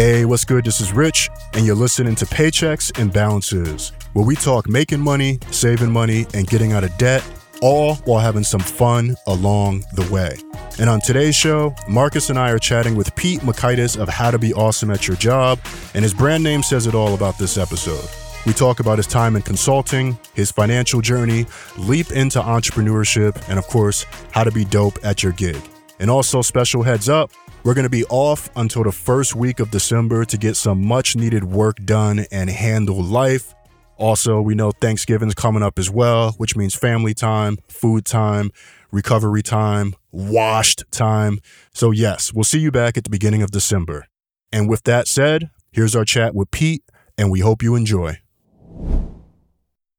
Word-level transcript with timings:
Hey, 0.00 0.24
what's 0.24 0.46
good? 0.46 0.64
This 0.64 0.80
is 0.80 0.94
Rich, 0.94 1.28
and 1.52 1.66
you're 1.66 1.76
listening 1.76 2.14
to 2.14 2.24
Paychecks 2.24 2.98
and 2.98 3.12
Balances, 3.12 3.92
where 4.14 4.24
we 4.24 4.34
talk 4.34 4.66
making 4.66 5.00
money, 5.00 5.38
saving 5.50 5.90
money, 5.90 6.24
and 6.32 6.46
getting 6.46 6.72
out 6.72 6.84
of 6.84 6.96
debt, 6.96 7.22
all 7.60 7.96
while 8.06 8.18
having 8.18 8.42
some 8.42 8.62
fun 8.62 9.14
along 9.26 9.84
the 9.92 10.10
way. 10.10 10.38
And 10.78 10.88
on 10.88 11.02
today's 11.02 11.34
show, 11.34 11.74
Marcus 11.86 12.30
and 12.30 12.38
I 12.38 12.48
are 12.48 12.58
chatting 12.58 12.96
with 12.96 13.14
Pete 13.14 13.40
Mockaitis 13.40 14.00
of 14.00 14.08
How 14.08 14.30
to 14.30 14.38
Be 14.38 14.54
Awesome 14.54 14.90
at 14.90 15.06
Your 15.06 15.18
Job, 15.18 15.58
and 15.92 16.02
his 16.02 16.14
brand 16.14 16.42
name 16.42 16.62
says 16.62 16.86
it 16.86 16.94
all 16.94 17.12
about 17.12 17.36
this 17.36 17.58
episode. 17.58 18.08
We 18.46 18.54
talk 18.54 18.80
about 18.80 18.96
his 18.96 19.06
time 19.06 19.36
in 19.36 19.42
consulting, 19.42 20.18
his 20.32 20.50
financial 20.50 21.02
journey, 21.02 21.44
leap 21.76 22.10
into 22.10 22.40
entrepreneurship, 22.40 23.50
and 23.50 23.58
of 23.58 23.66
course, 23.66 24.06
how 24.30 24.44
to 24.44 24.50
be 24.50 24.64
dope 24.64 24.98
at 25.04 25.22
your 25.22 25.32
gig. 25.32 25.60
And 25.98 26.08
also, 26.10 26.40
special 26.40 26.82
heads 26.82 27.10
up, 27.10 27.30
we're 27.62 27.74
going 27.74 27.84
to 27.84 27.90
be 27.90 28.04
off 28.06 28.48
until 28.56 28.84
the 28.84 28.92
first 28.92 29.36
week 29.36 29.60
of 29.60 29.70
December 29.70 30.24
to 30.24 30.38
get 30.38 30.56
some 30.56 30.84
much 30.84 31.14
needed 31.14 31.44
work 31.44 31.76
done 31.84 32.26
and 32.32 32.48
handle 32.48 33.02
life. 33.02 33.54
Also, 33.96 34.40
we 34.40 34.54
know 34.54 34.70
Thanksgiving's 34.70 35.34
coming 35.34 35.62
up 35.62 35.78
as 35.78 35.90
well, 35.90 36.32
which 36.38 36.56
means 36.56 36.74
family 36.74 37.12
time, 37.12 37.58
food 37.68 38.06
time, 38.06 38.50
recovery 38.90 39.42
time, 39.42 39.94
washed 40.10 40.84
time. 40.90 41.38
So, 41.74 41.90
yes, 41.90 42.32
we'll 42.32 42.44
see 42.44 42.60
you 42.60 42.70
back 42.70 42.96
at 42.96 43.04
the 43.04 43.10
beginning 43.10 43.42
of 43.42 43.50
December. 43.50 44.06
And 44.50 44.68
with 44.68 44.84
that 44.84 45.06
said, 45.06 45.50
here's 45.70 45.94
our 45.94 46.06
chat 46.06 46.34
with 46.34 46.50
Pete, 46.50 46.82
and 47.18 47.30
we 47.30 47.40
hope 47.40 47.62
you 47.62 47.74
enjoy. 47.74 48.20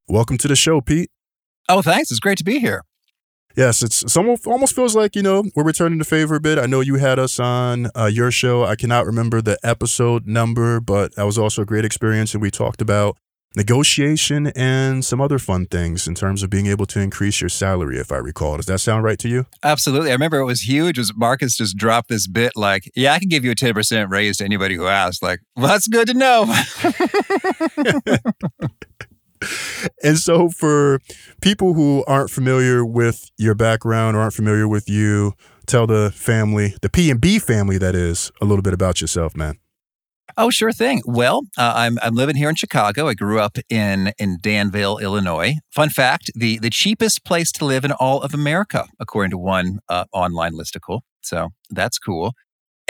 Welcome 0.07 0.39
to 0.39 0.47
the 0.47 0.55
show, 0.55 0.81
Pete. 0.81 1.11
Oh, 1.69 1.83
thanks. 1.83 2.09
It's 2.09 2.19
great 2.19 2.39
to 2.39 2.43
be 2.43 2.59
here. 2.59 2.81
Yes, 3.55 3.83
it's 3.83 4.11
some 4.11 4.35
almost 4.45 4.75
feels 4.75 4.95
like 4.95 5.15
you 5.15 5.21
know 5.21 5.43
we're 5.55 5.63
returning 5.63 5.99
the 5.99 6.05
favor 6.05 6.35
a 6.35 6.39
bit. 6.39 6.57
I 6.57 6.65
know 6.65 6.79
you 6.79 6.95
had 6.95 7.19
us 7.19 7.39
on 7.39 7.87
uh, 7.95 8.05
your 8.05 8.31
show. 8.31 8.63
I 8.63 8.75
cannot 8.75 9.05
remember 9.05 9.41
the 9.41 9.57
episode 9.63 10.25
number, 10.25 10.79
but 10.79 11.15
that 11.15 11.23
was 11.23 11.37
also 11.37 11.63
a 11.63 11.65
great 11.65 11.85
experience, 11.85 12.33
and 12.33 12.41
we 12.41 12.51
talked 12.51 12.81
about 12.81 13.17
negotiation 13.53 14.47
and 14.47 15.03
some 15.03 15.19
other 15.19 15.37
fun 15.37 15.65
things 15.65 16.07
in 16.07 16.15
terms 16.15 16.41
of 16.41 16.49
being 16.49 16.67
able 16.67 16.85
to 16.85 17.01
increase 17.01 17.41
your 17.41 17.49
salary. 17.49 17.97
If 17.97 18.11
I 18.11 18.17
recall, 18.17 18.55
does 18.55 18.65
that 18.67 18.79
sound 18.79 19.03
right 19.03 19.19
to 19.19 19.27
you? 19.27 19.45
Absolutely. 19.61 20.09
I 20.09 20.13
remember 20.13 20.39
it 20.39 20.45
was 20.45 20.61
huge. 20.61 20.97
Was 20.97 21.13
Marcus 21.15 21.57
just 21.57 21.75
dropped 21.75 22.07
this 22.07 22.27
bit 22.27 22.53
like, 22.55 22.89
"Yeah, 22.95 23.13
I 23.13 23.19
can 23.19 23.27
give 23.27 23.43
you 23.43 23.51
a 23.51 23.55
ten 23.55 23.73
percent 23.73 24.09
raise 24.09 24.37
to 24.37 24.45
anybody 24.45 24.75
who 24.75 24.87
asks." 24.87 25.21
Like, 25.21 25.41
well, 25.55 25.67
that's 25.67 25.87
good 25.87 26.07
to 26.07 26.13
know. 26.13 26.45
and 30.03 30.17
so 30.17 30.49
for 30.49 30.99
people 31.41 31.73
who 31.73 32.03
aren't 32.07 32.29
familiar 32.29 32.85
with 32.85 33.29
your 33.37 33.55
background 33.55 34.15
or 34.15 34.21
aren't 34.21 34.33
familiar 34.33 34.67
with 34.67 34.89
you, 34.89 35.33
tell 35.65 35.87
the 35.87 36.11
family, 36.11 36.75
the 36.81 36.89
P 36.89 37.09
and 37.09 37.19
B 37.19 37.39
family 37.39 37.77
that 37.77 37.95
is, 37.95 38.31
a 38.41 38.45
little 38.45 38.63
bit 38.63 38.73
about 38.73 39.01
yourself, 39.01 39.35
man. 39.35 39.57
Oh, 40.37 40.49
sure 40.49 40.71
thing. 40.71 41.01
Well, 41.05 41.41
uh, 41.57 41.73
I'm 41.75 41.97
I'm 42.01 42.15
living 42.15 42.35
here 42.35 42.49
in 42.49 42.55
Chicago. 42.55 43.07
I 43.07 43.13
grew 43.13 43.39
up 43.39 43.57
in 43.69 44.13
in 44.17 44.37
Danville, 44.41 44.97
Illinois. 44.97 45.55
Fun 45.69 45.89
fact: 45.89 46.31
the 46.35 46.57
the 46.59 46.69
cheapest 46.69 47.25
place 47.25 47.51
to 47.53 47.65
live 47.65 47.83
in 47.83 47.91
all 47.91 48.21
of 48.21 48.33
America, 48.33 48.85
according 48.99 49.31
to 49.31 49.37
one 49.37 49.79
uh, 49.89 50.05
online 50.13 50.53
listicle. 50.53 51.01
So 51.21 51.49
that's 51.69 51.99
cool. 51.99 52.33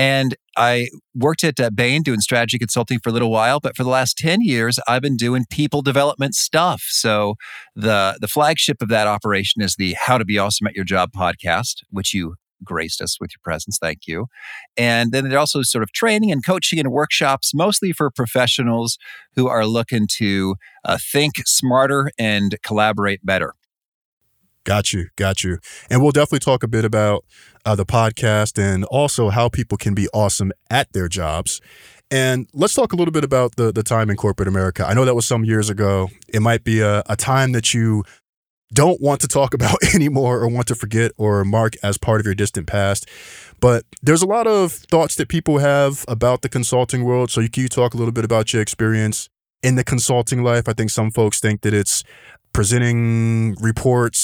And 0.01 0.33
I 0.57 0.87
worked 1.13 1.43
at 1.43 1.59
uh, 1.59 1.69
Bain 1.69 2.01
doing 2.01 2.21
strategy 2.21 2.57
consulting 2.57 2.97
for 2.97 3.09
a 3.09 3.11
little 3.11 3.29
while, 3.29 3.59
but 3.59 3.77
for 3.77 3.83
the 3.83 3.89
last 3.91 4.17
10 4.17 4.41
years, 4.41 4.79
I've 4.87 5.03
been 5.03 5.15
doing 5.15 5.45
people 5.51 5.83
development 5.83 6.33
stuff. 6.33 6.81
So 6.87 7.35
the, 7.75 8.17
the 8.19 8.27
flagship 8.27 8.81
of 8.81 8.89
that 8.89 9.05
operation 9.05 9.61
is 9.61 9.75
the 9.75 9.95
How 10.01 10.17
to 10.17 10.25
Be 10.25 10.39
Awesome 10.39 10.65
at 10.65 10.73
Your 10.73 10.85
Job 10.85 11.11
podcast, 11.15 11.83
which 11.91 12.15
you 12.15 12.33
graced 12.63 12.99
us 12.99 13.17
with 13.21 13.29
your 13.31 13.41
presence. 13.43 13.77
Thank 13.79 14.07
you. 14.07 14.25
And 14.75 15.11
then 15.11 15.25
there's 15.25 15.35
also 15.35 15.61
sort 15.61 15.83
of 15.83 15.91
training 15.91 16.31
and 16.31 16.43
coaching 16.43 16.79
and 16.79 16.91
workshops, 16.91 17.53
mostly 17.53 17.91
for 17.91 18.09
professionals 18.09 18.97
who 19.35 19.47
are 19.47 19.67
looking 19.67 20.07
to 20.17 20.55
uh, 20.83 20.97
think 21.11 21.33
smarter 21.45 22.09
and 22.17 22.57
collaborate 22.63 23.23
better. 23.23 23.53
Got 24.63 24.93
you. 24.93 25.07
Got 25.15 25.43
you. 25.43 25.57
And 25.89 26.01
we'll 26.01 26.11
definitely 26.11 26.39
talk 26.39 26.63
a 26.63 26.67
bit 26.67 26.85
about 26.85 27.25
uh, 27.65 27.75
the 27.75 27.85
podcast 27.85 28.61
and 28.61 28.83
also 28.85 29.29
how 29.29 29.49
people 29.49 29.77
can 29.77 29.93
be 29.93 30.07
awesome 30.13 30.51
at 30.69 30.91
their 30.93 31.07
jobs. 31.07 31.61
And 32.11 32.47
let's 32.53 32.73
talk 32.73 32.93
a 32.93 32.95
little 32.95 33.13
bit 33.13 33.23
about 33.23 33.55
the, 33.55 33.71
the 33.71 33.83
time 33.83 34.09
in 34.09 34.17
corporate 34.17 34.47
America. 34.47 34.85
I 34.85 34.93
know 34.93 35.05
that 35.05 35.15
was 35.15 35.25
some 35.25 35.45
years 35.45 35.69
ago. 35.69 36.09
It 36.27 36.41
might 36.41 36.63
be 36.63 36.81
a, 36.81 37.03
a 37.07 37.15
time 37.15 37.53
that 37.53 37.73
you 37.73 38.03
don't 38.73 39.01
want 39.01 39.21
to 39.21 39.27
talk 39.27 39.53
about 39.55 39.77
anymore 39.95 40.39
or 40.39 40.47
want 40.47 40.67
to 40.67 40.75
forget 40.75 41.11
or 41.17 41.43
mark 41.43 41.73
as 41.81 41.97
part 41.97 42.19
of 42.19 42.25
your 42.25 42.35
distant 42.35 42.67
past. 42.67 43.09
But 43.59 43.85
there's 44.01 44.21
a 44.21 44.27
lot 44.27 44.45
of 44.45 44.73
thoughts 44.73 45.15
that 45.15 45.29
people 45.29 45.59
have 45.59 46.03
about 46.07 46.41
the 46.41 46.49
consulting 46.49 47.03
world. 47.03 47.31
So 47.31 47.41
you 47.41 47.49
can 47.49 47.63
you 47.63 47.69
talk 47.69 47.93
a 47.93 47.97
little 47.97 48.11
bit 48.11 48.25
about 48.25 48.53
your 48.53 48.61
experience 48.61 49.29
in 49.63 49.75
the 49.75 49.83
consulting 49.83 50.43
life? 50.43 50.67
I 50.67 50.73
think 50.73 50.89
some 50.89 51.11
folks 51.11 51.39
think 51.39 51.61
that 51.61 51.73
it's 51.73 52.03
presenting 52.53 53.55
reports 53.61 54.19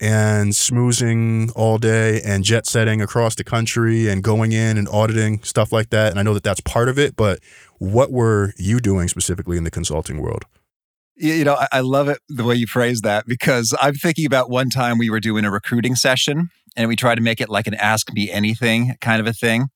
and 0.00 0.52
smoozing 0.52 1.52
all 1.54 1.78
day 1.78 2.20
and 2.22 2.44
jet 2.44 2.66
setting 2.66 3.00
across 3.00 3.34
the 3.34 3.44
country 3.44 4.08
and 4.08 4.22
going 4.22 4.52
in 4.52 4.76
and 4.76 4.88
auditing 4.88 5.42
stuff 5.42 5.72
like 5.72 5.90
that. 5.90 6.10
And 6.10 6.18
I 6.18 6.22
know 6.22 6.34
that 6.34 6.42
that's 6.42 6.60
part 6.60 6.88
of 6.88 6.98
it, 6.98 7.16
but 7.16 7.40
what 7.78 8.10
were 8.10 8.52
you 8.56 8.80
doing 8.80 9.08
specifically 9.08 9.56
in 9.56 9.64
the 9.64 9.70
consulting 9.70 10.20
world? 10.20 10.44
You 11.16 11.44
know, 11.44 11.56
I 11.70 11.80
love 11.80 12.08
it 12.08 12.18
the 12.28 12.42
way 12.42 12.56
you 12.56 12.66
phrase 12.66 13.02
that 13.02 13.26
because 13.26 13.72
I'm 13.80 13.94
thinking 13.94 14.26
about 14.26 14.50
one 14.50 14.68
time 14.68 14.98
we 14.98 15.10
were 15.10 15.20
doing 15.20 15.44
a 15.44 15.50
recruiting 15.50 15.94
session 15.94 16.48
and 16.76 16.88
we 16.88 16.96
tried 16.96 17.16
to 17.16 17.20
make 17.20 17.40
it 17.40 17.48
like 17.48 17.68
an 17.68 17.74
ask 17.74 18.12
me 18.12 18.30
anything 18.32 18.96
kind 19.00 19.20
of 19.20 19.26
a 19.28 19.32
thing. 19.32 19.68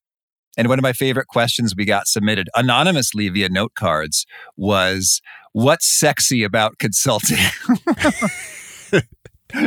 And 0.57 0.69
one 0.69 0.81
of 0.81 0.83
my 0.83 0.93
favorite 0.93 1.29
questions 1.29 1.75
we 1.77 1.85
got 1.85 2.09
submitted 2.09 2.49
anonymously 2.57 3.29
via 3.29 3.49
note 3.49 3.75
cards 3.77 4.27
was, 4.57 5.21
What's 5.53 5.87
sexy 5.87 6.43
about 6.43 6.79
consulting? 6.79 7.39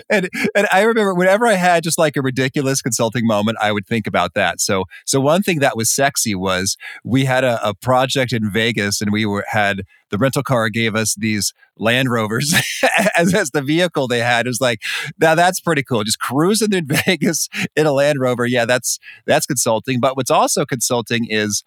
and 0.10 0.30
and 0.56 0.68
I 0.72 0.82
remember 0.82 1.14
whenever 1.14 1.46
I 1.48 1.54
had 1.54 1.84
just 1.84 1.98
like 1.98 2.16
a 2.16 2.22
ridiculous 2.22 2.82
consulting 2.82 3.26
moment, 3.26 3.58
I 3.62 3.72
would 3.72 3.88
think 3.88 4.08
about 4.08 4.34
that. 4.34 4.60
So 4.60 4.86
so 5.06 5.20
one 5.20 5.44
thing 5.44 5.60
that 5.60 5.78
was 5.78 5.90
sexy 5.90 6.36
was 6.36 6.78
we 7.04 7.26
had 7.26 7.44
a, 7.44 7.66
a 7.68 7.74
project 7.74 8.34
in 8.34 8.52
Vegas, 8.52 9.02
and 9.02 9.12
we 9.12 9.26
were 9.26 9.46
had 9.48 9.84
the 10.12 10.18
rental 10.18 10.44
car 10.44 10.70
gave 10.70 10.96
us 10.96 11.16
these 11.16 11.54
Land 11.78 12.12
Rovers 12.12 12.54
as, 13.18 13.34
as 13.34 13.52
the 13.52 13.62
vehicle 13.62 14.08
they 14.08 14.20
had. 14.20 14.46
It 14.46 14.50
was 14.50 14.62
like 14.62 14.82
now 15.20 15.36
that's 15.36 15.60
pretty 15.60 15.84
cool. 15.84 16.04
Just 16.04 16.20
cruising 16.20 16.74
in 16.74 16.86
Vegas 17.06 17.50
in 17.76 17.86
a 17.86 17.92
Land 17.92 18.20
Rover, 18.20 18.46
yeah, 18.46 18.66
that's 18.66 19.00
that's 19.26 19.46
consulting. 19.46 20.00
But 20.00 20.16
what's 20.16 20.32
also 20.32 20.66
consulting 20.66 21.26
is 21.30 21.64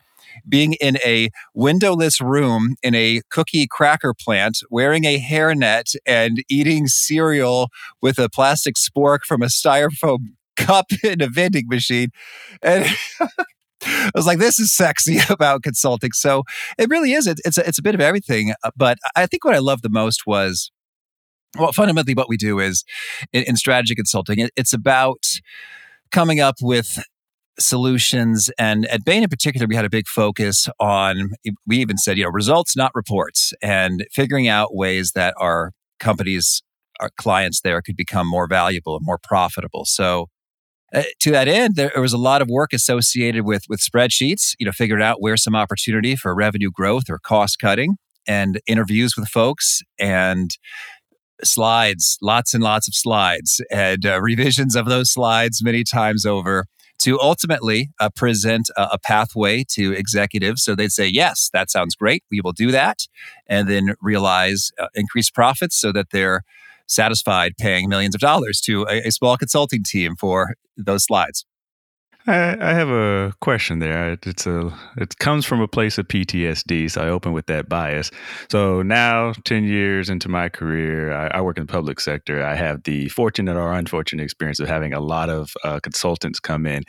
being 0.49 0.75
in 0.75 0.99
a 1.05 1.31
windowless 1.55 2.21
room 2.21 2.75
in 2.83 2.95
a 2.95 3.21
cookie 3.31 3.67
cracker 3.71 4.15
plant, 4.15 4.59
wearing 4.71 5.05
a 5.05 5.21
hairnet 5.21 5.95
and 6.07 6.43
eating 6.49 6.87
cereal 6.87 7.69
with 8.01 8.19
a 8.19 8.29
plastic 8.29 8.75
spork 8.77 9.21
from 9.21 9.43
a 9.43 9.47
styrofoam 9.47 10.35
cup 10.57 10.87
in 11.03 11.21
a 11.21 11.29
vending 11.29 11.69
machine. 11.69 12.11
And 12.63 12.87
I 13.87 14.11
was 14.15 14.27
like, 14.27 14.39
this 14.39 14.59
is 14.59 14.75
sexy 14.75 15.19
about 15.31 15.63
consulting. 15.63 16.13
So 16.13 16.45
it 16.79 16.89
really 16.89 17.13
is. 17.13 17.27
It, 17.27 17.41
it's, 17.45 17.59
a, 17.59 17.67
it's 17.67 17.79
a 17.79 17.83
bit 17.83 17.95
of 17.95 18.01
everything. 18.01 18.55
Uh, 18.63 18.71
but 18.77 18.99
I 19.17 19.27
think 19.27 19.45
what 19.45 19.55
I 19.55 19.59
loved 19.59 19.83
the 19.83 19.91
most 19.91 20.27
was 20.27 20.71
well, 21.57 21.73
fundamentally, 21.73 22.15
what 22.15 22.29
we 22.29 22.37
do 22.37 22.59
is 22.59 22.85
in, 23.33 23.45
in 23.45 23.57
strategy 23.57 23.95
consulting, 23.95 24.41
it, 24.41 24.51
it's 24.57 24.73
about 24.73 25.25
coming 26.11 26.41
up 26.41 26.57
with 26.61 27.03
solutions. 27.59 28.51
And 28.59 28.87
at 28.87 29.05
Bain 29.05 29.23
in 29.23 29.29
particular, 29.29 29.67
we 29.67 29.77
had 29.77 29.85
a 29.85 29.91
big 29.91 30.09
focus 30.09 30.69
on, 30.81 31.31
we 31.67 31.79
even 31.79 31.99
said, 31.99 32.19
you 32.19 32.25
know, 32.25 32.31
results, 32.31 32.77
not 32.77 32.91
reports, 32.95 33.53
and 33.63 34.05
figuring 34.13 34.49
out 34.49 34.75
ways 34.75 35.13
that 35.13 35.35
our 35.39 35.73
companies, 36.01 36.63
our 37.01 37.11
clients 37.17 37.61
there 37.61 37.81
could 37.81 37.97
become 37.97 38.29
more 38.29 38.49
valuable 38.49 38.97
and 38.97 39.05
more 39.05 39.19
profitable. 39.23 39.85
So, 39.85 40.27
uh, 40.93 41.03
to 41.21 41.31
that 41.31 41.49
end, 41.49 41.77
there, 41.77 41.93
was 41.97 42.13
a 42.13 42.19
lot 42.19 42.43
of 42.43 42.49
work 42.49 42.73
associated 42.73 43.45
with 43.45 43.65
with 43.69 43.81
spreadsheets. 43.81 44.55
You 44.59 44.67
know, 44.67 44.73
figuring 44.73 45.03
out 45.03 45.21
where 45.21 45.37
some 45.37 45.55
opportunity 45.55 46.17
for 46.17 46.35
revenue 46.35 46.71
growth 46.71 47.05
or 47.09 47.19
cost 47.19 47.59
cutting, 47.59 47.97
and 48.27 48.61
interviews 48.67 49.17
with 49.17 49.29
folks, 49.29 49.83
and 49.99 50.51
slides, 51.43 52.19
lots 52.23 52.55
and 52.55 52.63
lots 52.63 52.89
of 52.89 52.95
slides, 52.95 53.61
and 53.71 54.07
uh, 54.07 54.21
revisions 54.21 54.77
of 54.77 54.87
those 54.87 55.11
slides 55.11 55.63
many 55.63 55.85
times 55.85 56.25
over 56.25 56.67
to 57.01 57.21
ultimately 57.21 57.91
uh, 58.01 58.09
present 58.15 58.71
a, 58.77 58.91
a, 58.93 58.99
pathway 58.99 59.65
to 59.69 59.93
executives. 59.93 60.63
So 60.63 60.75
they'd 60.75 60.93
say, 60.93 61.07
yes, 61.07 61.51
that 61.53 61.71
sounds 61.71 61.95
great. 61.97 62.23
We 62.31 62.41
will 62.41 62.53
do 62.53 62.71
that. 62.71 63.01
And 63.47 63.69
then 63.69 63.95
realize 64.01 64.71
uh, 64.79 64.87
increased 64.95 65.35
profits 65.35 65.79
so 65.79 65.93
that 65.93 66.11
they're 66.13 66.43
satisfied 66.87 67.53
paying 67.59 67.89
millions 67.89 68.15
of 68.15 68.21
dollars 68.21 68.61
to 68.63 68.83
a, 68.89 69.09
a 69.09 69.11
small 69.11 69.37
consulting 69.37 69.83
team 69.85 70.17
for 70.17 70.55
those 70.77 71.05
slides. 71.05 71.45
I, 72.27 72.57
I 72.59 72.73
have 72.73 72.89
a 72.89 73.35
question 73.41 73.81
there. 73.81 74.17
It's 74.23 74.47
a 74.47 74.73
it 74.97 75.19
comes 75.19 75.45
from 75.45 75.61
a 75.61 75.69
place 75.69 75.99
of 75.99 76.09
PTSD, 76.09 76.91
so 76.91 77.03
I 77.03 77.09
open 77.09 77.33
with 77.33 77.47
that 77.47 77.69
bias. 77.69 78.11
So 78.51 78.81
now, 78.81 79.35
ten 79.45 79.65
years 79.65 80.09
into 80.09 80.31
my 80.31 80.49
career, 80.49 81.13
I, 81.13 81.39
I 81.39 81.41
work 81.43 81.59
in 81.59 81.67
the 81.67 81.73
public 81.73 82.01
sector. 82.01 82.43
I 82.43 82.55
have 82.55 82.85
the 82.85 83.11
fortunate 83.11 83.57
or 83.57 83.75
unfortunate 83.75 84.23
experience 84.23 84.59
of 84.59 84.69
having 84.69 84.95
a 84.95 85.01
lot 85.01 85.29
of 85.29 85.53
uh, 85.65 85.81
consultants 85.81 86.41
come 86.41 86.65
in 86.65 86.85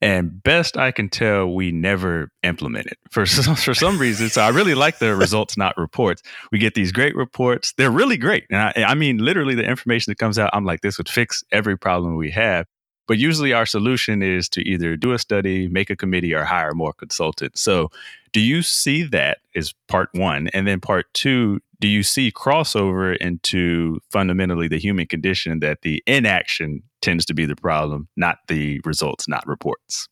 And 0.00 0.40
best 0.42 0.76
I 0.76 0.92
can 0.92 1.08
tell, 1.08 1.52
we 1.52 1.72
never 1.72 2.30
implement 2.44 2.86
it 2.86 2.98
for 3.10 3.26
some, 3.26 3.54
for 3.56 3.74
some 3.74 3.98
reason. 3.98 4.28
So 4.28 4.42
I 4.42 4.48
really 4.48 4.74
like 4.74 4.98
the 4.98 5.16
results, 5.16 5.56
not 5.56 5.76
reports. 5.76 6.22
We 6.52 6.58
get 6.58 6.74
these 6.74 6.92
great 6.92 7.16
reports; 7.16 7.72
they're 7.76 7.90
really 7.90 8.16
great, 8.16 8.44
and 8.50 8.58
I, 8.58 8.84
I 8.86 8.94
mean, 8.94 9.18
literally, 9.18 9.54
the 9.54 9.64
information 9.64 10.10
that 10.10 10.18
comes 10.18 10.38
out, 10.38 10.50
I'm 10.52 10.64
like, 10.64 10.82
this 10.82 10.98
would 10.98 11.08
fix 11.08 11.42
every 11.50 11.76
problem 11.76 12.16
we 12.16 12.30
have. 12.30 12.66
But 13.08 13.18
usually, 13.18 13.52
our 13.52 13.66
solution 13.66 14.22
is 14.22 14.48
to 14.50 14.60
either 14.68 14.96
do 14.96 15.12
a 15.12 15.18
study, 15.18 15.66
make 15.66 15.90
a 15.90 15.96
committee, 15.96 16.34
or 16.34 16.44
hire 16.44 16.74
more 16.74 16.92
consultants. 16.92 17.60
So, 17.60 17.90
do 18.32 18.40
you 18.40 18.62
see 18.62 19.02
that 19.04 19.38
as 19.56 19.74
part 19.88 20.10
one, 20.12 20.48
and 20.48 20.68
then 20.68 20.80
part 20.80 21.06
two? 21.12 21.58
Do 21.80 21.88
you 21.88 22.02
see 22.02 22.30
crossover 22.30 23.16
into 23.16 24.00
fundamentally 24.10 24.68
the 24.68 24.78
human 24.78 25.06
condition 25.06 25.60
that 25.60 25.82
the 25.82 26.02
inaction 26.06 26.82
tends 27.00 27.24
to 27.26 27.34
be 27.34 27.46
the 27.46 27.56
problem, 27.56 28.08
not 28.16 28.38
the 28.48 28.80
results, 28.84 29.28
not 29.28 29.46
reports? 29.46 30.08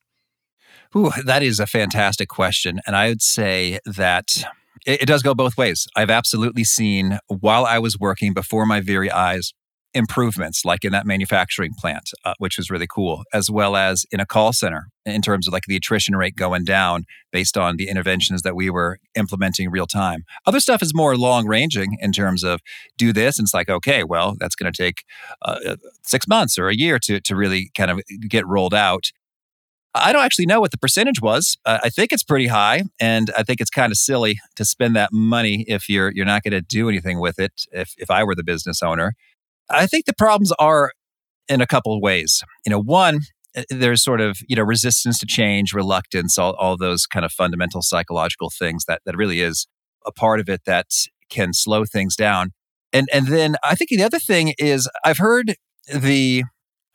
Ooh, 0.96 1.10
that 1.24 1.42
is 1.42 1.60
a 1.60 1.66
fantastic 1.66 2.28
question. 2.28 2.80
And 2.86 2.94
I 2.96 3.08
would 3.08 3.22
say 3.22 3.78
that 3.84 4.44
it, 4.86 5.02
it 5.02 5.06
does 5.06 5.22
go 5.22 5.34
both 5.34 5.56
ways. 5.56 5.86
I've 5.96 6.10
absolutely 6.10 6.64
seen, 6.64 7.18
while 7.28 7.64
I 7.64 7.78
was 7.78 7.98
working 7.98 8.32
before 8.32 8.66
my 8.66 8.80
very 8.80 9.10
eyes, 9.10 9.52
improvements 9.96 10.64
like 10.64 10.84
in 10.84 10.92
that 10.92 11.06
manufacturing 11.06 11.72
plant, 11.78 12.10
uh, 12.24 12.34
which 12.38 12.58
was 12.58 12.70
really 12.70 12.86
cool, 12.86 13.24
as 13.32 13.50
well 13.50 13.74
as 13.74 14.04
in 14.12 14.20
a 14.20 14.26
call 14.26 14.52
center 14.52 14.88
in 15.04 15.22
terms 15.22 15.46
of 15.46 15.52
like 15.52 15.64
the 15.66 15.76
attrition 15.76 16.14
rate 16.14 16.36
going 16.36 16.64
down 16.64 17.04
based 17.32 17.56
on 17.56 17.76
the 17.76 17.88
interventions 17.88 18.42
that 18.42 18.54
we 18.54 18.68
were 18.68 18.98
implementing 19.14 19.70
real 19.70 19.86
time. 19.86 20.24
Other 20.46 20.60
stuff 20.60 20.82
is 20.82 20.94
more 20.94 21.16
long 21.16 21.46
ranging 21.46 21.96
in 22.00 22.12
terms 22.12 22.44
of 22.44 22.60
do 22.98 23.12
this. 23.12 23.38
And 23.38 23.46
it's 23.46 23.54
like, 23.54 23.68
okay, 23.68 24.04
well, 24.04 24.36
that's 24.38 24.54
going 24.54 24.70
to 24.70 24.82
take 24.82 25.04
uh, 25.42 25.58
uh, 25.66 25.76
six 26.04 26.28
months 26.28 26.58
or 26.58 26.68
a 26.68 26.76
year 26.76 26.98
to, 27.00 27.20
to 27.20 27.34
really 27.34 27.70
kind 27.76 27.90
of 27.90 28.00
get 28.28 28.46
rolled 28.46 28.74
out. 28.74 29.10
I 29.94 30.12
don't 30.12 30.24
actually 30.24 30.46
know 30.46 30.60
what 30.60 30.72
the 30.72 30.78
percentage 30.78 31.22
was. 31.22 31.56
Uh, 31.64 31.78
I 31.82 31.88
think 31.88 32.12
it's 32.12 32.22
pretty 32.22 32.48
high, 32.48 32.82
and 33.00 33.30
I 33.36 33.42
think 33.42 33.62
it's 33.62 33.70
kind 33.70 33.90
of 33.90 33.96
silly 33.96 34.38
to 34.56 34.64
spend 34.64 34.94
that 34.96 35.10
money 35.10 35.64
if 35.68 35.88
you're 35.88 36.12
you're 36.12 36.26
not 36.26 36.42
going 36.42 36.52
to 36.52 36.60
do 36.60 36.90
anything 36.90 37.18
with 37.18 37.38
it. 37.38 37.62
If 37.72 37.94
if 37.96 38.10
I 38.10 38.22
were 38.22 38.34
the 38.34 38.44
business 38.44 38.82
owner, 38.82 39.14
I 39.70 39.86
think 39.86 40.06
the 40.06 40.14
problems 40.14 40.52
are 40.58 40.92
in 41.48 41.60
a 41.60 41.66
couple 41.66 41.94
of 41.94 42.02
ways. 42.02 42.42
You 42.64 42.70
know, 42.70 42.80
one, 42.80 43.20
eh, 43.54 43.64
there's 43.70 44.02
sort 44.02 44.20
of 44.20 44.38
you 44.48 44.56
know 44.56 44.62
resistance 44.62 45.18
to 45.20 45.26
change, 45.26 45.72
reluctance, 45.72 46.38
all, 46.38 46.54
all 46.54 46.76
those 46.76 47.06
kind 47.06 47.24
of 47.24 47.32
fundamental 47.32 47.82
psychological 47.82 48.50
things 48.50 48.84
that 48.88 49.00
that 49.06 49.16
really 49.16 49.40
is 49.40 49.66
a 50.04 50.12
part 50.12 50.40
of 50.40 50.48
it 50.48 50.62
that 50.66 50.86
can 51.30 51.52
slow 51.52 51.84
things 51.84 52.16
down. 52.16 52.50
And 52.92 53.08
and 53.12 53.26
then 53.28 53.56
I 53.64 53.74
think 53.74 53.90
the 53.90 54.02
other 54.02 54.18
thing 54.20 54.54
is 54.58 54.88
I've 55.04 55.18
heard 55.18 55.54
the 55.92 56.44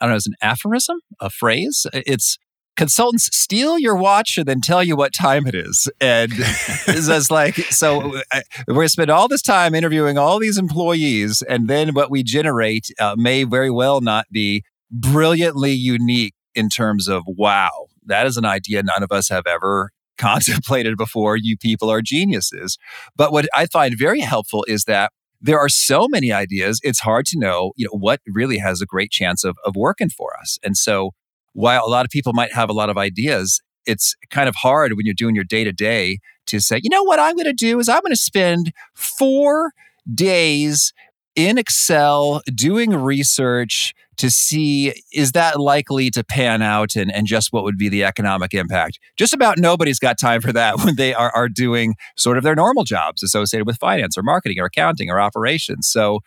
I 0.00 0.06
don't 0.06 0.12
know, 0.12 0.16
is 0.16 0.26
an 0.26 0.34
aphorism, 0.42 0.98
a 1.20 1.30
phrase. 1.30 1.86
It's 1.92 2.36
consultants 2.76 3.34
steal 3.36 3.78
your 3.78 3.96
watch 3.96 4.38
and 4.38 4.46
then 4.46 4.60
tell 4.60 4.82
you 4.82 4.96
what 4.96 5.12
time 5.12 5.46
it 5.46 5.54
is. 5.54 5.90
And 6.00 6.32
it's 6.36 7.06
just 7.06 7.30
like, 7.30 7.56
so 7.56 8.16
uh, 8.32 8.40
we're 8.66 8.74
going 8.74 8.86
to 8.86 8.90
spend 8.90 9.10
all 9.10 9.28
this 9.28 9.42
time 9.42 9.74
interviewing 9.74 10.18
all 10.18 10.38
these 10.38 10.58
employees, 10.58 11.42
and 11.42 11.68
then 11.68 11.94
what 11.94 12.10
we 12.10 12.22
generate 12.22 12.88
uh, 12.98 13.14
may 13.16 13.44
very 13.44 13.70
well 13.70 14.00
not 14.00 14.26
be 14.30 14.62
brilliantly 14.90 15.72
unique 15.72 16.34
in 16.54 16.68
terms 16.68 17.08
of, 17.08 17.22
wow, 17.26 17.86
that 18.06 18.26
is 18.26 18.36
an 18.36 18.44
idea 18.44 18.82
none 18.82 19.02
of 19.02 19.12
us 19.12 19.28
have 19.28 19.46
ever 19.46 19.90
contemplated 20.18 20.96
before. 20.96 21.36
You 21.36 21.56
people 21.56 21.90
are 21.90 22.02
geniuses. 22.02 22.78
But 23.16 23.32
what 23.32 23.46
I 23.54 23.66
find 23.66 23.94
very 23.98 24.20
helpful 24.20 24.64
is 24.68 24.84
that 24.84 25.12
there 25.40 25.58
are 25.58 25.68
so 25.68 26.06
many 26.08 26.30
ideas 26.30 26.78
it's 26.84 27.00
hard 27.00 27.26
to 27.26 27.38
know 27.38 27.72
you 27.76 27.84
know 27.84 27.98
what 27.98 28.20
really 28.28 28.58
has 28.58 28.80
a 28.80 28.86
great 28.86 29.10
chance 29.10 29.42
of, 29.42 29.56
of 29.64 29.74
working 29.74 30.08
for 30.08 30.30
us 30.40 30.58
and 30.62 30.76
so 30.76 31.10
while 31.52 31.84
a 31.86 31.90
lot 31.90 32.04
of 32.04 32.10
people 32.10 32.32
might 32.32 32.52
have 32.52 32.70
a 32.70 32.72
lot 32.72 32.90
of 32.90 32.98
ideas, 32.98 33.60
it's 33.86 34.14
kind 34.30 34.48
of 34.48 34.54
hard 34.56 34.92
when 34.92 35.04
you're 35.04 35.14
doing 35.14 35.34
your 35.34 35.44
day 35.44 35.64
to 35.64 35.72
day 35.72 36.18
to 36.46 36.60
say, 36.60 36.80
you 36.82 36.90
know 36.90 37.02
what 37.02 37.18
I'm 37.18 37.34
going 37.34 37.46
to 37.46 37.52
do 37.52 37.78
is 37.78 37.88
I'm 37.88 38.00
going 38.00 38.12
to 38.12 38.16
spend 38.16 38.72
four 38.94 39.72
days 40.12 40.92
in 41.34 41.58
Excel 41.58 42.42
doing 42.54 42.94
research 42.94 43.94
to 44.18 44.30
see 44.30 44.92
is 45.12 45.32
that 45.32 45.58
likely 45.58 46.10
to 46.10 46.22
pan 46.22 46.60
out 46.60 46.94
and, 46.96 47.10
and 47.10 47.26
just 47.26 47.52
what 47.52 47.64
would 47.64 47.78
be 47.78 47.88
the 47.88 48.04
economic 48.04 48.52
impact. 48.52 48.98
Just 49.16 49.32
about 49.32 49.58
nobody's 49.58 49.98
got 49.98 50.18
time 50.18 50.40
for 50.40 50.52
that 50.52 50.78
when 50.84 50.96
they 50.96 51.14
are, 51.14 51.32
are 51.34 51.48
doing 51.48 51.94
sort 52.16 52.36
of 52.36 52.44
their 52.44 52.54
normal 52.54 52.84
jobs 52.84 53.22
associated 53.22 53.66
with 53.66 53.78
finance 53.78 54.18
or 54.18 54.22
marketing 54.22 54.58
or 54.60 54.66
accounting 54.66 55.10
or 55.10 55.18
operations. 55.18 55.88
So, 55.88 56.20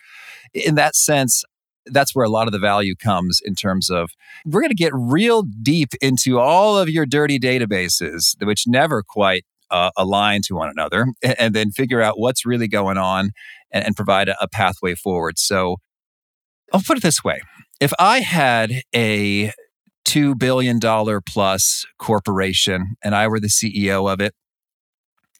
in 0.53 0.75
that 0.75 0.95
sense, 0.95 1.43
that's 1.87 2.15
where 2.15 2.25
a 2.25 2.29
lot 2.29 2.47
of 2.47 2.51
the 2.51 2.59
value 2.59 2.95
comes 2.95 3.39
in 3.43 3.55
terms 3.55 3.89
of 3.89 4.11
we're 4.45 4.61
going 4.61 4.69
to 4.69 4.75
get 4.75 4.91
real 4.93 5.43
deep 5.43 5.89
into 6.01 6.39
all 6.39 6.77
of 6.77 6.89
your 6.89 7.05
dirty 7.05 7.39
databases, 7.39 8.35
which 8.43 8.65
never 8.67 9.03
quite 9.07 9.45
uh, 9.71 9.91
align 9.97 10.41
to 10.43 10.55
one 10.55 10.69
another, 10.69 11.07
and, 11.23 11.35
and, 11.39 11.55
then 11.55 11.71
figure 11.71 12.01
out 12.01 12.19
what's 12.19 12.45
really 12.45 12.67
going 12.67 12.97
on 12.97 13.31
and, 13.71 13.85
and 13.85 13.95
provide 13.95 14.29
a, 14.29 14.35
a 14.41 14.47
pathway 14.47 14.93
forward. 14.93 15.39
So 15.39 15.77
I'll 16.71 16.81
put 16.81 16.97
it 16.97 17.03
this 17.03 17.23
way 17.23 17.41
if 17.79 17.91
I 17.99 18.19
had 18.19 18.83
a 18.93 19.51
$2 20.05 20.37
billion 20.37 20.79
plus 21.27 21.85
corporation 21.97 22.95
and 23.03 23.15
I 23.15 23.27
were 23.27 23.39
the 23.39 23.47
CEO 23.47 24.11
of 24.11 24.21
it, 24.21 24.33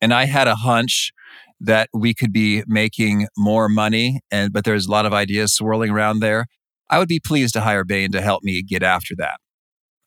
and 0.02 0.14
I 0.14 0.26
had 0.26 0.48
a 0.48 0.56
hunch 0.56 1.12
that 1.60 1.90
we 1.94 2.14
could 2.14 2.34
be 2.34 2.64
making 2.68 3.28
more 3.38 3.70
money 3.70 4.20
and 4.32 4.52
but 4.52 4.66
there's 4.66 4.88
a 4.88 4.92
lot 4.92 5.06
of 5.06 5.14
ideas 5.14 5.54
swirling 5.54 5.92
around 5.92 6.20
there 6.20 6.46
i 6.90 7.00
would 7.00 7.08
be 7.08 7.20
pleased 7.20 7.54
to 7.54 7.62
hire 7.62 7.84
bain 7.84 8.12
to 8.12 8.22
help 8.22 8.44
me 8.44 8.62
get 8.62 8.84
after 8.84 9.16
that. 9.18 9.38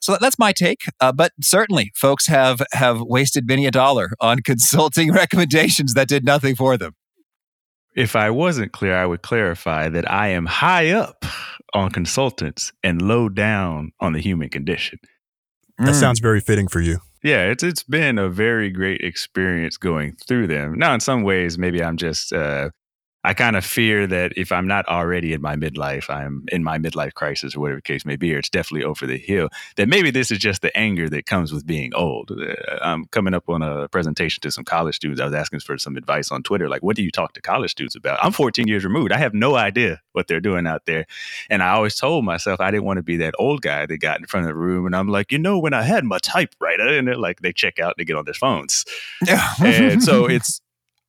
So 0.01 0.17
that's 0.21 0.39
my 0.39 0.53
take 0.53 0.81
uh, 1.01 1.13
but 1.13 1.33
certainly 1.43 1.91
folks 1.95 2.27
have 2.27 2.63
have 2.73 3.01
wasted 3.01 3.47
many 3.47 3.67
a 3.67 3.71
dollar 3.71 4.11
on 4.21 4.39
consulting 4.45 5.13
recommendations 5.13 5.95
that 5.95 6.09
did 6.09 6.25
nothing 6.25 6.55
for 6.55 6.77
them. 6.77 6.93
If 7.97 8.15
i 8.15 8.31
wasn't 8.31 8.73
clear 8.73 8.97
i 8.97 9.07
would 9.07 9.23
clarify 9.23 9.89
that 9.89 10.11
i 10.11 10.29
am 10.29 10.47
high 10.47 10.91
up 10.91 11.25
on 11.75 11.91
consultants 11.91 12.73
and 12.83 13.03
low 13.03 13.29
down 13.29 13.93
on 14.01 14.13
the 14.13 14.21
human 14.21 14.49
condition. 14.49 14.99
That 15.79 15.89
mm. 15.89 16.01
sounds 16.01 16.19
very 16.19 16.41
fitting 16.41 16.69
for 16.69 16.81
you 16.81 17.01
yeah, 17.23 17.45
it's 17.45 17.63
it's 17.63 17.83
been 17.83 18.19
a 18.19 18.29
very 18.29 18.71
great 18.71 19.01
experience 19.01 19.77
going 19.77 20.17
through 20.27 20.47
them. 20.47 20.79
Now, 20.79 20.95
in 20.95 21.01
some 21.01 21.23
ways, 21.23 21.59
maybe 21.59 21.83
I'm 21.83 21.97
just 21.97 22.33
uh, 22.33 22.71
I 23.29 23.35
kind 23.35 23.57
of 23.57 23.65
fear 23.67 24.07
that 24.07 24.33
if 24.39 24.51
I'm 24.51 24.67
not 24.67 24.89
already 24.89 25.35
in 25.35 25.43
my 25.43 25.55
midlife, 25.55 26.09
I'm 26.09 26.47
in 26.51 26.65
my 26.65 26.79
midlife 26.79 27.13
crisis 27.13 27.55
or 27.55 27.61
whatever 27.61 27.77
the 27.77 27.83
case 27.83 28.07
may 28.07 28.17
be, 28.17 28.35
or 28.35 28.39
it's 28.39 28.49
definitely 28.49 28.85
over 28.85 29.07
the 29.07 29.19
hill, 29.19 29.51
that 29.77 29.87
maybe 29.87 30.11
this 30.11 30.31
is 30.31 30.39
just 30.39 30.63
the 30.63 30.75
anger 30.75 31.11
that 31.11 31.27
comes 31.27 31.53
with 31.53 31.67
being 31.67 31.93
old. 31.95 32.31
Uh, 32.31 32.55
I'm 32.81 33.05
coming 33.09 33.35
up 33.35 33.47
on 33.51 33.61
a 33.61 33.87
presentation 33.89 34.41
to 34.41 34.51
some 34.51 34.65
college 34.65 34.97
students. 34.97 35.21
I 35.21 35.27
was 35.27 35.35
asking 35.35 35.61
for 35.61 35.77
some 35.77 35.99
advice 35.99 36.33
on 36.33 36.43
Twitter, 36.43 36.71
like, 36.71 36.83
what 36.83 36.97
do 36.97 37.03
you 37.03 37.11
talk 37.11 37.35
to 37.35 37.43
college 37.43 37.73
students 37.73 37.95
about? 37.95 38.19
I'm 38.25 38.33
14 38.33 38.67
years 38.67 38.83
removed. 38.83 39.13
I 39.13 39.19
have 39.19 39.35
no 39.35 39.57
idea 39.57 40.01
what 40.13 40.27
they're 40.27 40.41
doing 40.41 40.67
out 40.67 40.87
there. 40.87 41.05
And 41.51 41.63
I 41.63 41.73
always 41.73 41.97
told 41.97 42.25
myself 42.25 42.61
I 42.61 42.71
didn't 42.71 42.85
want 42.85 42.97
to 42.97 43.03
be 43.03 43.19
that 43.19 43.35
old 43.39 43.61
guy 43.61 43.85
that 43.85 43.99
got 43.99 44.21
in 44.21 44.25
front 44.25 44.47
of 44.47 44.49
the 44.49 44.57
room 44.57 44.87
and 44.87 44.97
I'm 44.97 45.09
like, 45.09 45.33
you 45.33 45.39
know, 45.39 45.59
when 45.59 45.75
I 45.75 45.83
had 45.83 46.05
my 46.05 46.19
typewriter, 46.19 46.89
and 46.97 47.07
they're 47.07 47.15
like, 47.15 47.41
they 47.41 47.53
check 47.53 47.79
out, 47.79 47.97
they 47.99 48.07
get 48.07 48.17
on 48.17 48.25
their 48.25 48.33
phones. 48.33 48.87
Yeah. 49.27 49.47
and 49.61 50.03
so 50.03 50.25
it's, 50.31 50.63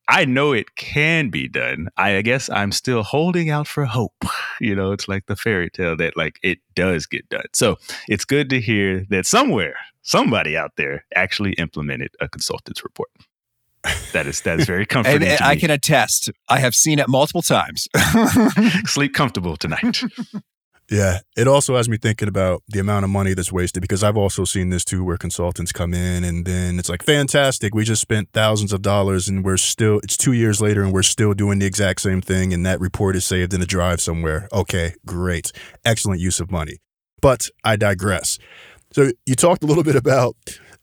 I 0.10 0.26
know 0.26 0.54
it 0.54 0.76
can 0.76 1.30
be 1.30 1.48
done. 1.48 1.90
I 1.96 2.22
guess 2.24 2.50
I'm 2.50 2.72
still 2.72 3.04
holding 3.04 3.50
out 3.50 3.68
for 3.68 3.86
hope. 3.86 4.16
You 4.62 4.76
know, 4.76 4.92
it's 4.92 5.08
like 5.08 5.28
the 5.28 5.38
fairy 5.38 5.70
tale 5.70 5.96
that 5.96 6.18
like 6.18 6.38
it 6.44 6.60
does 6.76 7.06
get 7.06 7.30
done. 7.30 7.46
So 7.54 7.78
it's 8.10 8.26
good 8.26 8.50
to 8.50 8.60
hear 8.60 9.06
that 9.10 9.26
somewhere, 9.26 9.76
somebody 10.02 10.58
out 10.58 10.74
there 10.76 11.06
actually 11.16 11.54
implemented 11.54 12.10
a 12.20 12.28
consultant's 12.28 12.84
report. 12.84 13.08
That 14.12 14.28
is 14.28 14.42
that 14.42 14.60
is 14.60 14.66
very 14.66 14.86
comforting. 14.96 15.22
and, 15.22 15.32
and 15.32 15.42
I 15.42 15.56
can 15.56 15.72
attest. 15.72 16.30
I 16.50 16.60
have 16.60 16.76
seen 16.76 17.00
it 17.00 17.08
multiple 17.08 17.42
times. 17.42 17.88
Sleep 18.86 19.14
comfortable 19.14 19.56
tonight. 19.56 20.04
Yeah, 20.90 21.20
it 21.38 21.48
also 21.48 21.76
has 21.76 21.88
me 21.88 21.98
thinking 21.98 22.28
about 22.28 22.64
the 22.68 22.80
amount 22.80 23.04
of 23.04 23.12
money 23.12 23.36
that's 23.36 23.52
wasted 23.52 23.82
because 23.82 24.04
I've 24.04 24.18
also 24.18 24.44
seen 24.44 24.70
this 24.70 24.84
too, 24.84 25.04
where 25.04 25.18
consultants 25.18 25.72
come 25.72 25.94
in 25.94 26.24
and 26.24 26.46
then 26.46 26.80
it's 26.80 26.90
like, 26.90 27.04
fantastic, 27.04 27.76
we 27.76 27.84
just 27.84 28.02
spent 28.02 28.30
thousands 28.34 28.74
of 28.74 28.82
dollars 28.82 29.30
and 29.30 29.46
we're 29.46 29.58
still, 29.58 30.00
it's 30.04 30.18
two 30.18 30.34
years 30.34 30.62
later 30.62 30.82
and 30.82 30.92
we're 30.92 31.04
still 31.04 31.34
doing 31.34 31.60
the 31.60 31.68
exact 31.68 32.02
same 32.02 32.22
thing 32.22 32.54
and 32.54 32.66
that 32.66 32.80
report 32.80 33.16
is 33.16 33.24
saved 33.24 33.54
in 33.54 33.62
a 33.62 33.68
drive 33.68 34.02
somewhere. 34.02 34.48
Okay, 34.52 34.96
great. 35.06 35.52
Excellent 35.86 36.20
use 36.20 36.40
of 36.40 36.50
money. 36.50 36.78
But 37.22 37.50
I 37.64 37.76
digress. 37.76 38.40
So 38.92 39.12
you 39.28 39.36
talked 39.36 39.62
a 39.64 39.68
little 39.68 39.84
bit 39.84 39.96
about 39.96 40.36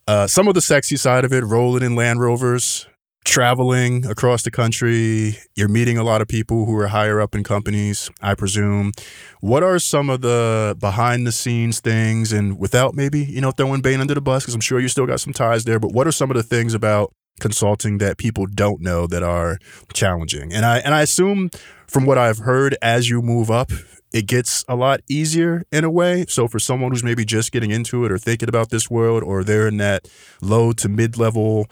uh, 0.06 0.28
some 0.28 0.46
of 0.46 0.54
the 0.54 0.60
sexy 0.60 0.96
side 0.96 1.24
of 1.24 1.32
it, 1.32 1.42
rolling 1.42 1.82
in 1.82 1.96
Land 1.96 2.20
Rovers, 2.20 2.86
traveling 3.26 4.06
across 4.06 4.42
the 4.42 4.50
country. 4.50 5.36
You're 5.56 5.68
meeting 5.68 5.98
a 5.98 6.04
lot 6.04 6.22
of 6.22 6.28
people 6.28 6.64
who 6.64 6.76
are 6.78 6.86
higher 6.86 7.20
up 7.20 7.34
in 7.34 7.42
companies, 7.42 8.08
I 8.22 8.34
presume. 8.34 8.92
What 9.40 9.62
are 9.62 9.78
some 9.78 10.08
of 10.08 10.20
the 10.22 10.76
behind 10.78 11.26
the 11.26 11.32
scenes 11.32 11.80
things? 11.80 12.32
And 12.32 12.58
without 12.58 12.94
maybe, 12.94 13.24
you 13.24 13.40
know, 13.40 13.50
throwing 13.50 13.82
Bain 13.82 14.00
under 14.00 14.14
the 14.14 14.20
bus, 14.20 14.44
because 14.44 14.54
I'm 14.54 14.60
sure 14.60 14.80
you 14.80 14.88
still 14.88 15.06
got 15.06 15.20
some 15.20 15.32
ties 15.32 15.64
there, 15.64 15.80
but 15.80 15.92
what 15.92 16.06
are 16.06 16.12
some 16.12 16.30
of 16.30 16.36
the 16.36 16.42
things 16.42 16.72
about 16.72 17.12
consulting 17.40 17.98
that 17.98 18.16
people 18.16 18.46
don't 18.46 18.80
know 18.80 19.06
that 19.08 19.24
are 19.24 19.58
challenging? 19.92 20.52
And 20.52 20.64
I 20.64 20.78
and 20.78 20.94
I 20.94 21.02
assume 21.02 21.50
from 21.88 22.06
what 22.06 22.18
I've 22.18 22.38
heard 22.38 22.76
as 22.80 23.10
you 23.10 23.22
move 23.22 23.50
up 23.50 23.70
it 24.12 24.26
gets 24.26 24.64
a 24.66 24.76
lot 24.76 25.00
easier 25.10 25.64
in 25.70 25.84
a 25.84 25.90
way. 25.90 26.24
So 26.28 26.48
for 26.48 26.58
someone 26.58 26.90
who's 26.90 27.04
maybe 27.04 27.24
just 27.24 27.52
getting 27.52 27.70
into 27.70 28.04
it 28.04 28.12
or 28.12 28.18
thinking 28.18 28.48
about 28.48 28.70
this 28.70 28.88
world, 28.88 29.22
or 29.22 29.44
they're 29.44 29.68
in 29.68 29.76
that 29.76 30.08
low 30.40 30.72
to 30.72 30.88
mid 30.88 31.18
level, 31.18 31.66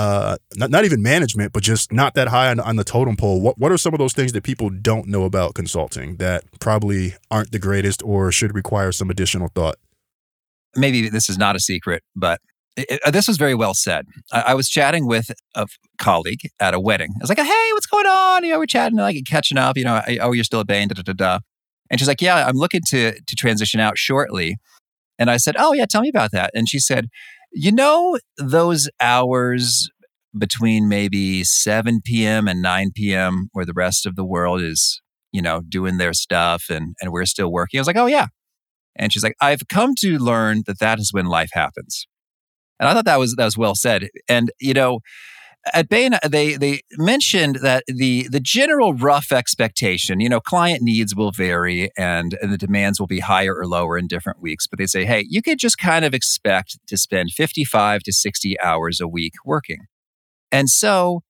uh, 0.00 0.38
not, 0.56 0.70
not 0.70 0.86
even 0.86 1.02
management, 1.02 1.52
but 1.52 1.62
just 1.62 1.92
not 1.92 2.14
that 2.14 2.28
high 2.28 2.48
on, 2.48 2.58
on 2.58 2.76
the 2.76 2.84
totem 2.84 3.18
pole, 3.18 3.38
what, 3.38 3.58
what 3.58 3.70
are 3.70 3.76
some 3.76 3.92
of 3.92 3.98
those 3.98 4.14
things 4.14 4.32
that 4.32 4.42
people 4.42 4.70
don't 4.70 5.06
know 5.06 5.24
about 5.24 5.54
consulting 5.54 6.16
that 6.16 6.42
probably 6.58 7.16
aren't 7.30 7.52
the 7.52 7.58
greatest 7.58 8.02
or 8.02 8.32
should 8.32 8.54
require 8.54 8.92
some 8.92 9.10
additional 9.10 9.48
thought? 9.48 9.76
Maybe 10.74 11.10
this 11.10 11.28
is 11.28 11.36
not 11.36 11.54
a 11.54 11.60
secret, 11.60 12.02
but 12.16 12.40
it, 12.78 13.00
it, 13.04 13.12
this 13.12 13.28
was 13.28 13.36
very 13.36 13.54
well 13.54 13.74
said. 13.74 14.06
I, 14.32 14.40
I, 14.40 14.54
was 14.54 14.70
chatting 14.70 15.06
with 15.06 15.32
a 15.54 15.66
colleague 15.98 16.48
at 16.60 16.72
a 16.72 16.80
wedding. 16.80 17.10
I 17.16 17.18
was 17.20 17.28
like, 17.28 17.38
"Hey, 17.38 17.68
what's 17.72 17.86
going 17.86 18.06
on?" 18.06 18.42
You 18.42 18.52
know, 18.52 18.58
we're 18.58 18.66
chatting, 18.66 18.96
like 18.96 19.22
catching 19.26 19.58
up. 19.58 19.76
You 19.76 19.84
know, 19.84 20.00
oh, 20.22 20.32
you're 20.32 20.44
still 20.44 20.60
at 20.60 20.66
Bain, 20.66 20.88
da 20.88 20.94
da 20.94 21.02
da 21.02 21.12
da. 21.12 21.38
And 21.90 22.00
she's 22.00 22.08
like, 22.08 22.22
"Yeah, 22.22 22.46
I'm 22.46 22.56
looking 22.56 22.82
to 22.86 23.20
to 23.20 23.36
transition 23.36 23.80
out 23.80 23.98
shortly." 23.98 24.56
And 25.18 25.30
I 25.30 25.36
said, 25.36 25.56
"Oh 25.58 25.74
yeah, 25.74 25.84
tell 25.84 26.00
me 26.00 26.08
about 26.08 26.30
that." 26.30 26.52
And 26.54 26.68
she 26.68 26.78
said, 26.78 27.08
"You 27.52 27.72
know, 27.72 28.18
those 28.38 28.88
hours 29.00 29.88
between 30.38 30.88
maybe 30.88 31.44
7 31.44 32.00
p.m. 32.04 32.48
and 32.48 32.62
9 32.62 32.92
p.m., 32.94 33.48
where 33.52 33.64
the 33.66 33.72
rest 33.74 34.06
of 34.06 34.16
the 34.16 34.24
world 34.24 34.60
is, 34.62 35.00
you 35.32 35.42
know, 35.42 35.60
doing 35.68 35.98
their 35.98 36.12
stuff, 36.12 36.64
and 36.70 36.94
and 37.00 37.12
we're 37.12 37.26
still 37.26 37.52
working." 37.52 37.78
I 37.78 37.82
was 37.82 37.86
like, 37.88 37.96
"Oh 37.96 38.06
yeah." 38.06 38.28
And 38.96 39.12
she's 39.12 39.24
like, 39.24 39.36
"I've 39.40 39.68
come 39.68 39.94
to 40.00 40.18
learn 40.18 40.62
that 40.66 40.78
that 40.80 40.98
is 41.00 41.12
when 41.12 41.26
life 41.26 41.50
happens." 41.54 42.06
And 42.80 42.88
I 42.88 42.94
thought 42.94 43.04
that 43.06 43.18
was 43.18 43.34
that 43.36 43.44
was 43.44 43.58
well 43.58 43.74
said. 43.74 44.08
And 44.28 44.50
you 44.60 44.74
know, 44.74 45.00
at 45.74 45.88
Bain, 45.88 46.12
they 46.26 46.56
they 46.56 46.80
mentioned 46.96 47.56
that 47.56 47.84
the 47.86 48.28
the 48.30 48.40
general 48.40 48.94
rough 48.94 49.30
expectation, 49.30 50.20
you 50.20 50.28
know, 50.28 50.40
client 50.40 50.82
needs 50.82 51.14
will 51.14 51.32
vary 51.32 51.90
and, 51.98 52.36
and 52.40 52.52
the 52.52 52.58
demands 52.58 52.98
will 52.98 53.06
be 53.06 53.20
higher 53.20 53.54
or 53.54 53.66
lower 53.66 53.98
in 53.98 54.06
different 54.06 54.40
weeks. 54.40 54.66
But 54.66 54.78
they 54.78 54.86
say, 54.86 55.04
hey, 55.04 55.26
you 55.28 55.42
could 55.42 55.58
just 55.58 55.78
kind 55.78 56.04
of 56.04 56.14
expect 56.14 56.78
to 56.86 56.96
spend 56.96 57.32
55 57.32 58.02
to 58.04 58.12
60 58.12 58.58
hours 58.60 59.00
a 59.00 59.08
week 59.08 59.34
working. 59.44 59.80
And 60.50 60.68
so 60.68 61.20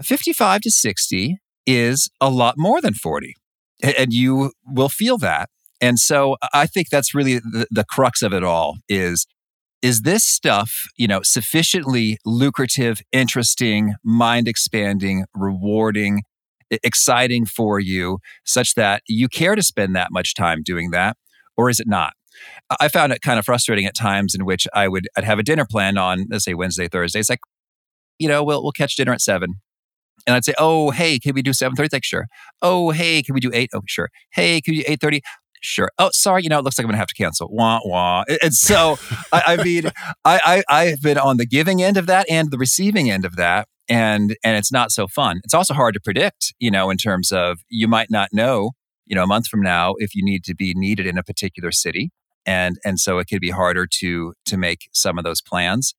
55 0.00 0.62
to 0.62 0.70
60 0.70 1.38
is 1.66 2.10
a 2.20 2.30
lot 2.30 2.54
more 2.56 2.80
than 2.80 2.94
40. 2.94 3.34
And 3.82 4.12
you 4.12 4.52
will 4.64 4.88
feel 4.88 5.18
that. 5.18 5.50
And 5.80 5.98
so 5.98 6.36
I 6.52 6.66
think 6.66 6.90
that's 6.90 7.14
really 7.14 7.38
the, 7.38 7.66
the 7.70 7.84
crux 7.84 8.22
of 8.22 8.32
it 8.32 8.44
all 8.44 8.76
is 8.88 9.26
is 9.82 10.02
this 10.02 10.24
stuff, 10.24 10.86
you 10.96 11.08
know, 11.08 11.22
sufficiently 11.22 12.18
lucrative, 12.24 13.00
interesting, 13.12 13.94
mind 14.04 14.46
expanding, 14.46 15.24
rewarding, 15.34 16.22
exciting 16.70 17.46
for 17.46 17.80
you 17.80 18.18
such 18.44 18.74
that 18.74 19.02
you 19.08 19.28
care 19.28 19.54
to 19.54 19.62
spend 19.62 19.96
that 19.96 20.08
much 20.10 20.34
time 20.34 20.62
doing 20.62 20.90
that? 20.90 21.16
Or 21.56 21.70
is 21.70 21.80
it 21.80 21.88
not? 21.88 22.12
I 22.80 22.88
found 22.88 23.12
it 23.12 23.22
kind 23.22 23.38
of 23.38 23.44
frustrating 23.44 23.86
at 23.86 23.94
times 23.94 24.34
in 24.34 24.44
which 24.44 24.66
I 24.74 24.88
would 24.88 25.08
I'd 25.16 25.24
have 25.24 25.38
a 25.38 25.42
dinner 25.42 25.66
plan 25.68 25.98
on, 25.98 26.26
let's 26.30 26.44
say 26.44 26.54
Wednesday, 26.54 26.88
Thursday. 26.88 27.20
It's 27.20 27.28
like, 27.30 27.40
you 28.18 28.28
know, 28.28 28.44
we'll 28.44 28.62
we'll 28.62 28.72
catch 28.72 28.96
dinner 28.96 29.12
at 29.12 29.20
seven. 29.20 29.60
And 30.26 30.36
I'd 30.36 30.44
say, 30.44 30.54
oh, 30.58 30.90
hey, 30.90 31.18
can 31.18 31.34
we 31.34 31.42
do 31.42 31.50
7.30? 31.50 31.92
Like, 31.92 32.04
sure. 32.04 32.26
Oh, 32.60 32.90
hey, 32.90 33.22
can 33.22 33.34
we 33.34 33.40
do 33.40 33.50
8? 33.52 33.70
Oh, 33.74 33.80
sure. 33.86 34.10
Hey, 34.32 34.60
can 34.60 34.74
we 34.74 34.82
do 34.82 34.88
8.30? 34.90 35.20
Sure. 35.60 35.90
Oh, 35.98 36.10
sorry. 36.12 36.42
You 36.42 36.48
know, 36.48 36.58
it 36.58 36.64
looks 36.64 36.78
like 36.78 36.84
I'm 36.84 36.88
going 36.88 36.94
to 36.94 36.98
have 36.98 37.08
to 37.08 37.14
cancel. 37.14 37.48
Wah, 37.50 37.80
wah. 37.84 38.24
And 38.42 38.54
so, 38.54 38.98
I, 39.32 39.42
I, 39.58 39.64
mean, 39.64 39.86
I, 40.24 40.40
I, 40.44 40.62
I've 40.68 41.02
been 41.02 41.18
on 41.18 41.36
the 41.36 41.46
giving 41.46 41.82
end 41.82 41.96
of 41.96 42.06
that 42.06 42.28
and 42.28 42.50
the 42.50 42.58
receiving 42.58 43.10
end 43.10 43.24
of 43.24 43.36
that. 43.36 43.68
And, 43.88 44.36
and 44.44 44.56
it's 44.56 44.70
not 44.70 44.92
so 44.92 45.06
fun. 45.06 45.40
It's 45.44 45.54
also 45.54 45.74
hard 45.74 45.94
to 45.94 46.00
predict, 46.00 46.54
you 46.58 46.70
know, 46.70 46.90
in 46.90 46.96
terms 46.96 47.32
of 47.32 47.60
you 47.68 47.88
might 47.88 48.10
not 48.10 48.28
know, 48.32 48.70
you 49.06 49.16
know, 49.16 49.24
a 49.24 49.26
month 49.26 49.48
from 49.48 49.62
now 49.62 49.94
if 49.98 50.14
you 50.14 50.24
need 50.24 50.44
to 50.44 50.54
be 50.54 50.74
needed 50.74 51.06
in 51.06 51.18
a 51.18 51.22
particular 51.22 51.72
city. 51.72 52.10
And, 52.46 52.78
and 52.84 52.98
so 52.98 53.18
it 53.18 53.26
could 53.26 53.40
be 53.40 53.50
harder 53.50 53.86
to, 53.98 54.34
to 54.46 54.56
make 54.56 54.88
some 54.92 55.18
of 55.18 55.24
those 55.24 55.42
plans 55.42 55.94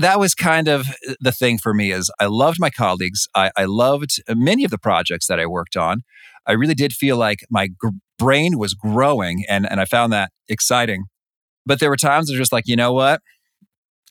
that 0.00 0.18
was 0.18 0.34
kind 0.34 0.68
of 0.68 0.86
the 1.20 1.32
thing 1.32 1.58
for 1.58 1.74
me 1.74 1.92
is 1.92 2.10
I 2.20 2.26
loved 2.26 2.58
my 2.60 2.70
colleagues. 2.70 3.28
I, 3.34 3.50
I 3.56 3.64
loved 3.64 4.22
many 4.28 4.64
of 4.64 4.70
the 4.70 4.78
projects 4.78 5.26
that 5.26 5.40
I 5.40 5.46
worked 5.46 5.76
on. 5.76 6.02
I 6.46 6.52
really 6.52 6.74
did 6.74 6.92
feel 6.92 7.16
like 7.16 7.40
my 7.50 7.68
gr- 7.68 7.88
brain 8.18 8.58
was 8.58 8.74
growing 8.74 9.44
and, 9.48 9.68
and 9.70 9.80
I 9.80 9.84
found 9.84 10.12
that 10.12 10.30
exciting. 10.48 11.04
But 11.64 11.80
there 11.80 11.90
were 11.90 11.96
times 11.96 12.30
I 12.30 12.34
was 12.34 12.38
just 12.38 12.52
like, 12.52 12.64
you 12.66 12.76
know 12.76 12.92
what? 12.92 13.20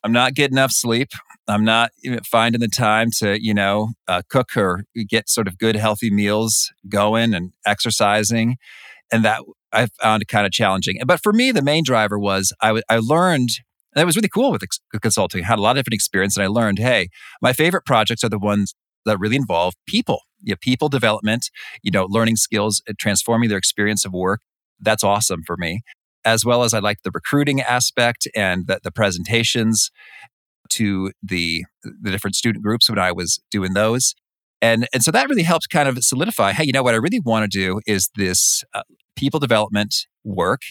I'm 0.04 0.12
not 0.12 0.36
getting 0.36 0.58
enough 0.58 0.72
sleep. 0.72 1.10
I'm 1.48 1.64
not 1.64 1.92
finding 2.30 2.62
the 2.62 2.68
time 2.68 3.10
to, 3.18 3.42
you 3.42 3.54
know, 3.54 3.90
uh, 4.08 4.22
cook 4.30 4.56
or 4.56 4.84
get 5.10 5.30
sort 5.30 5.48
of 5.48 5.58
good, 5.58 5.76
healthy 5.76 6.12
meals 6.12 6.72
going 6.90 7.34
and 7.34 7.54
exercising. 7.66 8.58
And 9.12 9.24
that 9.24 9.42
I 9.72 9.88
found 10.02 10.28
kind 10.28 10.46
of 10.46 10.52
challenging. 10.52 11.00
But 11.06 11.22
for 11.22 11.34
me, 11.34 11.52
the 11.52 11.62
main 11.62 11.84
driver 11.84 12.20
was 12.20 12.54
I, 12.62 12.68
w- 12.68 12.84
I 12.90 13.00
learned 13.02 13.50
that 13.96 14.06
was 14.06 14.16
really 14.16 14.30
cool 14.30 14.52
with 14.52 14.64
ex- 14.64 14.80
consulting. 15.02 15.44
I 15.44 15.48
had 15.48 15.60
a 15.60 15.62
lot 15.62 15.72
of 15.72 15.78
different 15.78 15.96
experience 15.96 16.38
and 16.38 16.44
I 16.44 16.48
learned, 16.48 16.80
hey, 16.80 17.10
my 17.42 17.54
favorite 17.54 17.86
projects 17.86 18.24
are 18.24 18.30
the 18.30 18.40
ones 18.40 18.76
that 19.06 19.20
really 19.20 19.36
involve 19.36 19.74
people, 19.88 20.22
you 20.42 20.54
know, 20.54 20.58
people 20.62 20.90
development, 20.90 21.50
you 21.84 21.92
know, 21.92 22.06
learning 22.10 22.36
skills, 22.36 22.82
transforming 23.00 23.50
their 23.50 23.58
experience 23.58 24.04
of 24.04 24.14
work. 24.14 24.42
That's 24.80 25.04
awesome 25.04 25.42
for 25.46 25.56
me. 25.58 25.82
As 26.26 26.44
well 26.44 26.64
as 26.64 26.74
I 26.74 26.80
like 26.80 26.98
the 27.04 27.12
recruiting 27.14 27.62
aspect 27.62 28.28
and 28.36 28.68
the, 28.68 28.80
the 28.84 28.92
presentations 28.92 29.92
to 30.70 31.12
the 31.22 31.64
the 31.84 32.10
different 32.10 32.36
student 32.36 32.64
groups 32.64 32.90
when 32.90 32.98
I 32.98 33.12
was 33.12 33.40
doing 33.52 33.74
those. 33.74 34.16
And, 34.62 34.88
and 34.94 35.04
so 35.04 35.12
that 35.12 35.30
really 35.30 35.44
helped 35.44 35.70
kind 35.70 35.88
of 35.88 36.04
solidify 36.04 36.54
hey, 36.54 36.64
you 36.66 36.72
know 36.72 36.82
what 36.82 36.96
I 36.96 36.98
really 36.98 37.20
want 37.20 37.50
to 37.50 37.58
do 37.58 37.82
is 37.86 38.10
this 38.16 38.64
uh, 38.74 38.82
people 39.16 39.40
development 39.40 39.94
work 40.24 40.62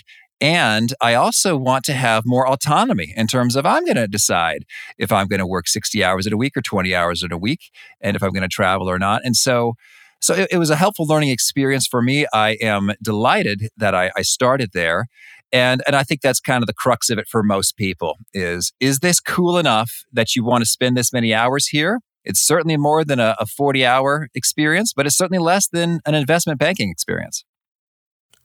and 0.45 0.93
I 1.01 1.15
also 1.15 1.57
want 1.57 1.87
to 1.87 1.95
have 1.95 2.27
more 2.27 2.47
autonomy 2.47 3.15
in 3.17 3.27
terms 3.27 3.57
of 3.57 3.65
I'm 3.65 3.83
going 3.87 3.97
to 3.97 4.07
decide 4.07 4.67
if 4.99 5.11
I'm 5.11 5.27
going 5.27 5.41
to 5.41 5.47
work 5.47 5.67
60 5.67 6.05
hours 6.05 6.27
in 6.27 6.35
a 6.35 6.37
week 6.37 6.55
or 6.55 6.61
20 6.61 6.95
hours 6.95 7.23
in 7.23 7.33
a 7.33 7.39
week 7.39 7.71
and 8.03 8.15
if 8.15 8.23
I'm 8.23 8.33
going 8.33 8.43
to 8.43 8.49
travel 8.49 8.87
or 8.87 8.99
not. 8.99 9.23
And 9.25 9.35
so, 9.35 9.73
so 10.21 10.35
it, 10.35 10.49
it, 10.51 10.59
was 10.59 10.69
a 10.69 10.77
helpful 10.77 11.07
learning 11.07 11.31
experience 11.31 11.87
for 11.87 12.03
me. 12.03 12.27
I 12.35 12.59
am 12.61 12.91
delighted 13.03 13.71
that 13.79 13.95
I, 13.95 14.11
I 14.19 14.21
started 14.21 14.73
there. 14.75 15.07
And, 15.51 15.83
and 15.87 15.97
I 15.97 16.03
think 16.03 16.21
that's 16.21 16.41
kind 16.41 16.63
of 16.63 16.67
the 16.67 16.75
crux 16.75 17.09
of 17.09 17.17
it 17.17 17.27
for 17.27 17.43
most 17.43 17.79
people 17.79 18.19
is, 18.35 18.75
is 18.81 18.99
this 18.99 19.21
cool 19.21 19.57
enough 19.57 20.05
that 20.13 20.37
you 20.37 20.45
want 20.45 20.61
to 20.61 20.69
spend 20.69 20.95
this 20.95 21.11
many 21.11 21.33
hours 21.33 21.69
here? 21.69 22.01
It's 22.23 22.41
certainly 22.41 22.77
more 22.77 23.03
than 23.03 23.19
a, 23.19 23.35
a 23.39 23.47
40 23.47 23.87
hour 23.87 24.29
experience, 24.35 24.93
but 24.95 25.07
it's 25.07 25.17
certainly 25.17 25.43
less 25.43 25.69
than 25.69 26.01
an 26.05 26.15
investment 26.15 26.59
banking 26.59 26.91
experience. 26.91 27.47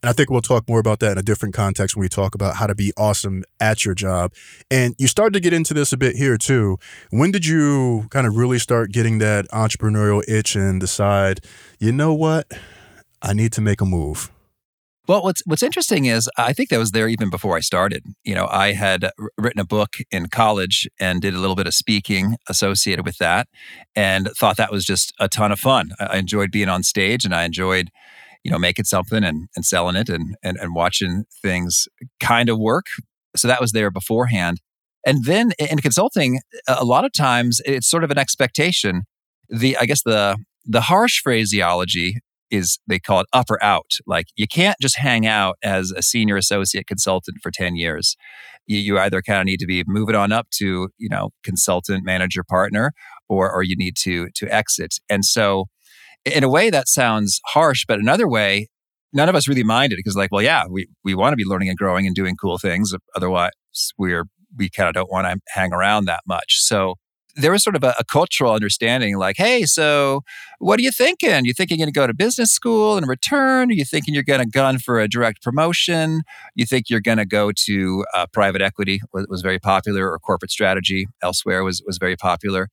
And 0.02 0.08
I 0.08 0.12
think 0.12 0.30
we'll 0.30 0.40
talk 0.40 0.68
more 0.68 0.80
about 0.80 1.00
that 1.00 1.12
in 1.12 1.18
a 1.18 1.22
different 1.22 1.54
context 1.54 1.94
when 1.94 2.00
we 2.00 2.08
talk 2.08 2.34
about 2.34 2.56
how 2.56 2.66
to 2.66 2.74
be 2.74 2.92
awesome 2.96 3.44
at 3.60 3.84
your 3.84 3.94
job. 3.94 4.32
And 4.70 4.94
you 4.98 5.06
started 5.06 5.34
to 5.34 5.40
get 5.40 5.52
into 5.52 5.74
this 5.74 5.92
a 5.92 5.96
bit 5.96 6.16
here 6.16 6.38
too. 6.38 6.78
When 7.10 7.30
did 7.30 7.44
you 7.44 8.06
kind 8.10 8.26
of 8.26 8.36
really 8.36 8.58
start 8.58 8.92
getting 8.92 9.18
that 9.18 9.46
entrepreneurial 9.50 10.22
itch 10.26 10.56
and 10.56 10.80
decide, 10.80 11.40
you 11.78 11.92
know 11.92 12.14
what? 12.14 12.50
I 13.20 13.34
need 13.34 13.52
to 13.52 13.60
make 13.60 13.80
a 13.80 13.86
move? 13.86 14.30
Well, 15.06 15.24
what's 15.24 15.42
what's 15.44 15.64
interesting 15.64 16.04
is 16.04 16.30
I 16.38 16.52
think 16.52 16.68
that 16.68 16.78
was 16.78 16.92
there 16.92 17.08
even 17.08 17.30
before 17.30 17.56
I 17.56 17.60
started. 17.60 18.04
You 18.22 18.34
know, 18.34 18.46
I 18.48 18.74
had 18.74 19.10
written 19.36 19.60
a 19.60 19.64
book 19.64 19.96
in 20.12 20.28
college 20.28 20.88
and 21.00 21.20
did 21.20 21.34
a 21.34 21.38
little 21.38 21.56
bit 21.56 21.66
of 21.66 21.74
speaking 21.74 22.36
associated 22.48 23.04
with 23.04 23.18
that, 23.18 23.48
and 23.96 24.30
thought 24.38 24.56
that 24.58 24.70
was 24.70 24.84
just 24.84 25.12
a 25.18 25.28
ton 25.28 25.50
of 25.50 25.58
fun. 25.58 25.90
I 25.98 26.18
enjoyed 26.18 26.52
being 26.52 26.68
on 26.68 26.84
stage, 26.84 27.24
and 27.24 27.34
I 27.34 27.42
enjoyed 27.42 27.90
you 28.44 28.50
know, 28.50 28.58
making 28.58 28.86
something 28.86 29.22
and, 29.24 29.48
and 29.54 29.64
selling 29.64 29.96
it 29.96 30.08
and, 30.08 30.36
and, 30.42 30.56
and 30.58 30.74
watching 30.74 31.24
things 31.42 31.88
kind 32.20 32.48
of 32.48 32.58
work. 32.58 32.86
So 33.36 33.48
that 33.48 33.60
was 33.60 33.72
there 33.72 33.90
beforehand. 33.90 34.60
And 35.06 35.24
then 35.24 35.52
in 35.58 35.78
consulting, 35.78 36.40
a 36.66 36.84
lot 36.84 37.04
of 37.04 37.12
times 37.12 37.60
it's 37.64 37.88
sort 37.88 38.04
of 38.04 38.10
an 38.10 38.18
expectation. 38.18 39.02
The, 39.48 39.76
I 39.78 39.86
guess 39.86 40.02
the, 40.02 40.36
the 40.64 40.82
harsh 40.82 41.20
phraseology 41.22 42.18
is 42.50 42.78
they 42.86 42.98
call 42.98 43.20
it 43.20 43.26
up 43.32 43.50
or 43.50 43.62
out. 43.62 43.92
Like 44.06 44.26
you 44.36 44.46
can't 44.46 44.76
just 44.80 44.96
hang 44.96 45.26
out 45.26 45.56
as 45.62 45.92
a 45.92 46.02
senior 46.02 46.36
associate 46.36 46.86
consultant 46.86 47.38
for 47.42 47.50
10 47.50 47.76
years. 47.76 48.16
You, 48.66 48.78
you 48.78 48.98
either 48.98 49.22
kind 49.22 49.40
of 49.40 49.46
need 49.46 49.60
to 49.60 49.66
be 49.66 49.84
moving 49.86 50.16
on 50.16 50.32
up 50.32 50.48
to, 50.56 50.88
you 50.98 51.08
know, 51.08 51.30
consultant, 51.44 52.04
manager, 52.04 52.42
partner, 52.42 52.92
or, 53.28 53.50
or 53.50 53.62
you 53.62 53.76
need 53.76 53.96
to, 54.00 54.28
to 54.34 54.52
exit. 54.52 54.96
And 55.08 55.24
so 55.24 55.66
in 56.24 56.44
a 56.44 56.48
way 56.48 56.70
that 56.70 56.88
sounds 56.88 57.40
harsh, 57.46 57.84
but 57.86 57.98
another 57.98 58.28
way, 58.28 58.68
none 59.12 59.28
of 59.28 59.34
us 59.34 59.48
really 59.48 59.64
minded 59.64 59.96
because 59.96 60.16
like, 60.16 60.30
well, 60.32 60.42
yeah, 60.42 60.64
we, 60.68 60.86
we 61.04 61.14
want 61.14 61.32
to 61.32 61.36
be 61.36 61.44
learning 61.44 61.68
and 61.68 61.78
growing 61.78 62.06
and 62.06 62.14
doing 62.14 62.36
cool 62.36 62.58
things. 62.58 62.92
Otherwise 63.14 63.52
we're, 63.98 64.24
we 64.56 64.68
kind 64.68 64.88
of 64.88 64.94
don't 64.94 65.10
want 65.10 65.26
to 65.26 65.40
hang 65.48 65.72
around 65.72 66.06
that 66.06 66.20
much. 66.26 66.58
So 66.60 66.94
there 67.36 67.52
was 67.52 67.62
sort 67.62 67.76
of 67.76 67.84
a, 67.84 67.94
a, 67.98 68.04
cultural 68.04 68.52
understanding 68.52 69.16
like, 69.16 69.36
hey, 69.36 69.64
so 69.64 70.22
what 70.58 70.78
are 70.78 70.82
you 70.82 70.90
thinking? 70.90 71.44
You 71.44 71.52
thinking 71.52 71.78
you're 71.78 71.86
going 71.86 71.92
to 71.92 71.98
go 71.98 72.06
to 72.06 72.14
business 72.14 72.50
school 72.50 72.96
and 72.96 73.06
return? 73.06 73.70
Are 73.70 73.74
you 73.74 73.84
thinking 73.84 74.14
you're 74.14 74.22
going 74.22 74.40
to 74.40 74.46
gun 74.46 74.78
for 74.78 75.00
a 75.00 75.08
direct 75.08 75.42
promotion? 75.42 76.22
You 76.54 76.66
think 76.66 76.90
you're 76.90 77.00
going 77.00 77.18
to 77.18 77.26
go 77.26 77.52
to 77.66 78.04
uh, 78.14 78.26
private 78.32 78.62
equity 78.62 79.00
was, 79.12 79.26
was 79.28 79.42
very 79.42 79.58
popular 79.58 80.10
or 80.10 80.18
corporate 80.18 80.50
strategy 80.50 81.06
elsewhere 81.22 81.62
was, 81.62 81.82
was 81.86 81.98
very 81.98 82.16
popular. 82.16 82.68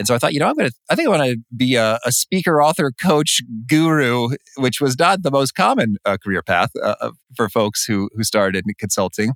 And 0.00 0.06
so 0.06 0.14
I 0.14 0.18
thought, 0.18 0.32
you 0.32 0.40
know, 0.40 0.48
I'm 0.48 0.56
going 0.56 0.70
to, 0.70 0.74
I 0.88 0.94
think 0.94 1.08
I 1.08 1.10
want 1.10 1.30
to 1.30 1.36
be 1.54 1.74
a, 1.74 2.00
a, 2.06 2.10
speaker, 2.10 2.62
author, 2.62 2.90
coach, 2.90 3.42
guru, 3.66 4.30
which 4.56 4.80
was 4.80 4.98
not 4.98 5.22
the 5.22 5.30
most 5.30 5.54
common 5.54 5.98
uh, 6.06 6.16
career 6.16 6.40
path 6.40 6.70
uh, 6.82 7.10
for 7.36 7.50
folks 7.50 7.84
who, 7.84 8.08
who 8.16 8.24
started 8.24 8.64
in 8.66 8.72
consulting. 8.78 9.34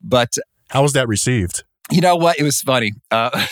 But 0.00 0.34
how 0.70 0.82
was 0.82 0.92
that 0.92 1.08
received? 1.08 1.64
You 1.90 2.02
know 2.02 2.14
what? 2.14 2.38
It 2.38 2.44
was 2.44 2.60
funny. 2.60 2.92
Uh, 3.10 3.48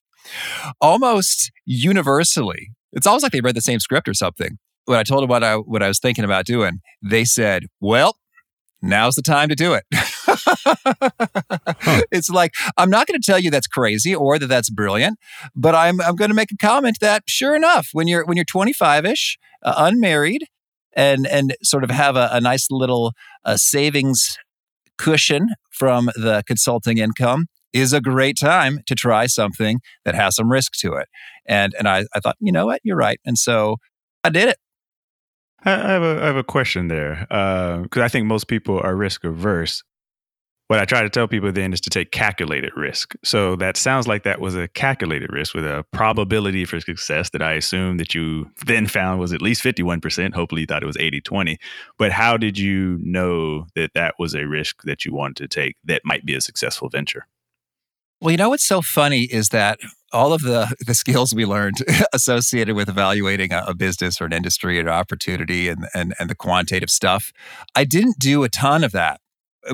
almost 0.80 1.52
universally, 1.66 2.70
it's 2.94 3.06
almost 3.06 3.22
like 3.22 3.32
they 3.32 3.42
read 3.42 3.54
the 3.54 3.60
same 3.60 3.78
script 3.78 4.08
or 4.08 4.14
something. 4.14 4.56
When 4.86 4.98
I 4.98 5.02
told 5.02 5.24
them 5.24 5.28
what 5.28 5.44
I, 5.44 5.56
what 5.56 5.82
I 5.82 5.88
was 5.88 6.00
thinking 6.00 6.24
about 6.24 6.46
doing, 6.46 6.80
they 7.02 7.26
said, 7.26 7.64
well, 7.82 8.16
now's 8.80 9.14
the 9.14 9.20
time 9.20 9.50
to 9.50 9.54
do 9.54 9.74
it. 9.74 9.84
huh. 11.80 12.02
It's 12.10 12.28
like, 12.28 12.54
I'm 12.76 12.90
not 12.90 13.06
going 13.06 13.20
to 13.20 13.24
tell 13.24 13.38
you 13.38 13.50
that's 13.50 13.66
crazy 13.66 14.14
or 14.14 14.38
that 14.38 14.46
that's 14.46 14.70
brilliant, 14.70 15.18
but 15.54 15.74
I'm, 15.74 16.00
I'm 16.00 16.16
going 16.16 16.30
to 16.30 16.34
make 16.34 16.52
a 16.52 16.56
comment 16.56 16.98
that 17.00 17.24
sure 17.26 17.54
enough, 17.54 17.88
when 17.92 18.08
you're, 18.08 18.24
when 18.24 18.36
you're 18.36 18.44
25 18.44 19.04
ish, 19.06 19.38
uh, 19.62 19.74
unmarried, 19.76 20.46
and, 20.94 21.26
and 21.26 21.54
sort 21.62 21.84
of 21.84 21.90
have 21.90 22.16
a, 22.16 22.28
a 22.32 22.40
nice 22.40 22.68
little 22.70 23.12
uh, 23.44 23.56
savings 23.56 24.38
cushion 24.98 25.48
from 25.70 26.06
the 26.16 26.42
consulting 26.46 26.98
income 26.98 27.46
is 27.72 27.92
a 27.92 28.00
great 28.00 28.38
time 28.40 28.80
to 28.86 28.94
try 28.94 29.26
something 29.26 29.80
that 30.04 30.14
has 30.14 30.36
some 30.36 30.50
risk 30.50 30.72
to 30.78 30.94
it. 30.94 31.08
And, 31.46 31.74
and 31.78 31.86
I, 31.86 32.04
I 32.14 32.20
thought, 32.20 32.36
you 32.40 32.50
know 32.50 32.66
what, 32.66 32.80
you're 32.82 32.96
right. 32.96 33.20
And 33.26 33.36
so 33.36 33.76
I 34.24 34.30
did 34.30 34.48
it. 34.48 34.56
I 35.64 35.70
have 35.70 36.02
a, 36.02 36.22
I 36.22 36.26
have 36.26 36.36
a 36.36 36.44
question 36.44 36.88
there 36.88 37.26
because 37.28 38.00
uh, 38.00 38.04
I 38.04 38.08
think 38.08 38.26
most 38.26 38.46
people 38.46 38.80
are 38.80 38.94
risk 38.94 39.24
averse. 39.24 39.82
What 40.68 40.80
I 40.80 40.84
try 40.84 41.02
to 41.02 41.10
tell 41.10 41.28
people 41.28 41.52
then 41.52 41.72
is 41.72 41.80
to 41.82 41.90
take 41.90 42.10
calculated 42.10 42.72
risk. 42.76 43.14
So 43.22 43.54
that 43.56 43.76
sounds 43.76 44.08
like 44.08 44.24
that 44.24 44.40
was 44.40 44.56
a 44.56 44.66
calculated 44.66 45.32
risk 45.32 45.54
with 45.54 45.64
a 45.64 45.84
probability 45.92 46.64
for 46.64 46.80
success 46.80 47.30
that 47.30 47.42
I 47.42 47.52
assume 47.52 47.98
that 47.98 48.14
you 48.14 48.50
then 48.66 48.88
found 48.88 49.20
was 49.20 49.32
at 49.32 49.40
least 49.40 49.62
51%. 49.62 50.34
Hopefully 50.34 50.62
you 50.62 50.66
thought 50.66 50.82
it 50.82 50.86
was 50.86 50.96
80 50.96 51.20
20. 51.20 51.58
But 51.98 52.10
how 52.10 52.36
did 52.36 52.58
you 52.58 52.98
know 53.00 53.66
that 53.76 53.92
that 53.94 54.14
was 54.18 54.34
a 54.34 54.46
risk 54.46 54.82
that 54.82 55.04
you 55.04 55.14
wanted 55.14 55.36
to 55.36 55.48
take 55.48 55.76
that 55.84 56.02
might 56.04 56.26
be 56.26 56.34
a 56.34 56.40
successful 56.40 56.88
venture? 56.88 57.28
Well, 58.20 58.30
you 58.32 58.38
know 58.38 58.48
what's 58.48 58.66
so 58.66 58.80
funny 58.80 59.24
is 59.24 59.50
that 59.50 59.78
all 60.12 60.32
of 60.32 60.42
the, 60.42 60.74
the 60.86 60.94
skills 60.94 61.34
we 61.34 61.44
learned 61.44 61.84
associated 62.12 62.74
with 62.74 62.88
evaluating 62.88 63.52
a, 63.52 63.64
a, 63.68 63.74
business 63.74 64.20
or 64.20 64.24
an 64.24 64.32
industry 64.32 64.78
or 64.78 64.82
an 64.82 64.88
opportunity 64.88 65.68
and, 65.68 65.86
and, 65.94 66.14
and 66.18 66.30
the 66.30 66.34
quantitative 66.34 66.90
stuff, 66.90 67.30
I 67.74 67.84
didn't 67.84 68.18
do 68.18 68.42
a 68.42 68.48
ton 68.48 68.82
of 68.82 68.92
that. 68.92 69.20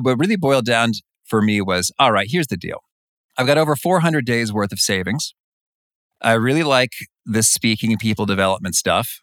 What 0.00 0.18
really 0.18 0.36
boiled 0.36 0.64
down 0.64 0.92
for 1.24 1.42
me 1.42 1.60
was 1.60 1.92
all 1.98 2.12
right, 2.12 2.28
here's 2.30 2.48
the 2.48 2.56
deal. 2.56 2.82
I've 3.38 3.46
got 3.46 3.58
over 3.58 3.76
400 3.76 4.24
days 4.26 4.52
worth 4.52 4.72
of 4.72 4.78
savings. 4.78 5.34
I 6.20 6.34
really 6.34 6.62
like 6.62 6.92
this 7.24 7.48
speaking 7.48 7.90
and 7.90 8.00
people 8.00 8.26
development 8.26 8.74
stuff. 8.74 9.20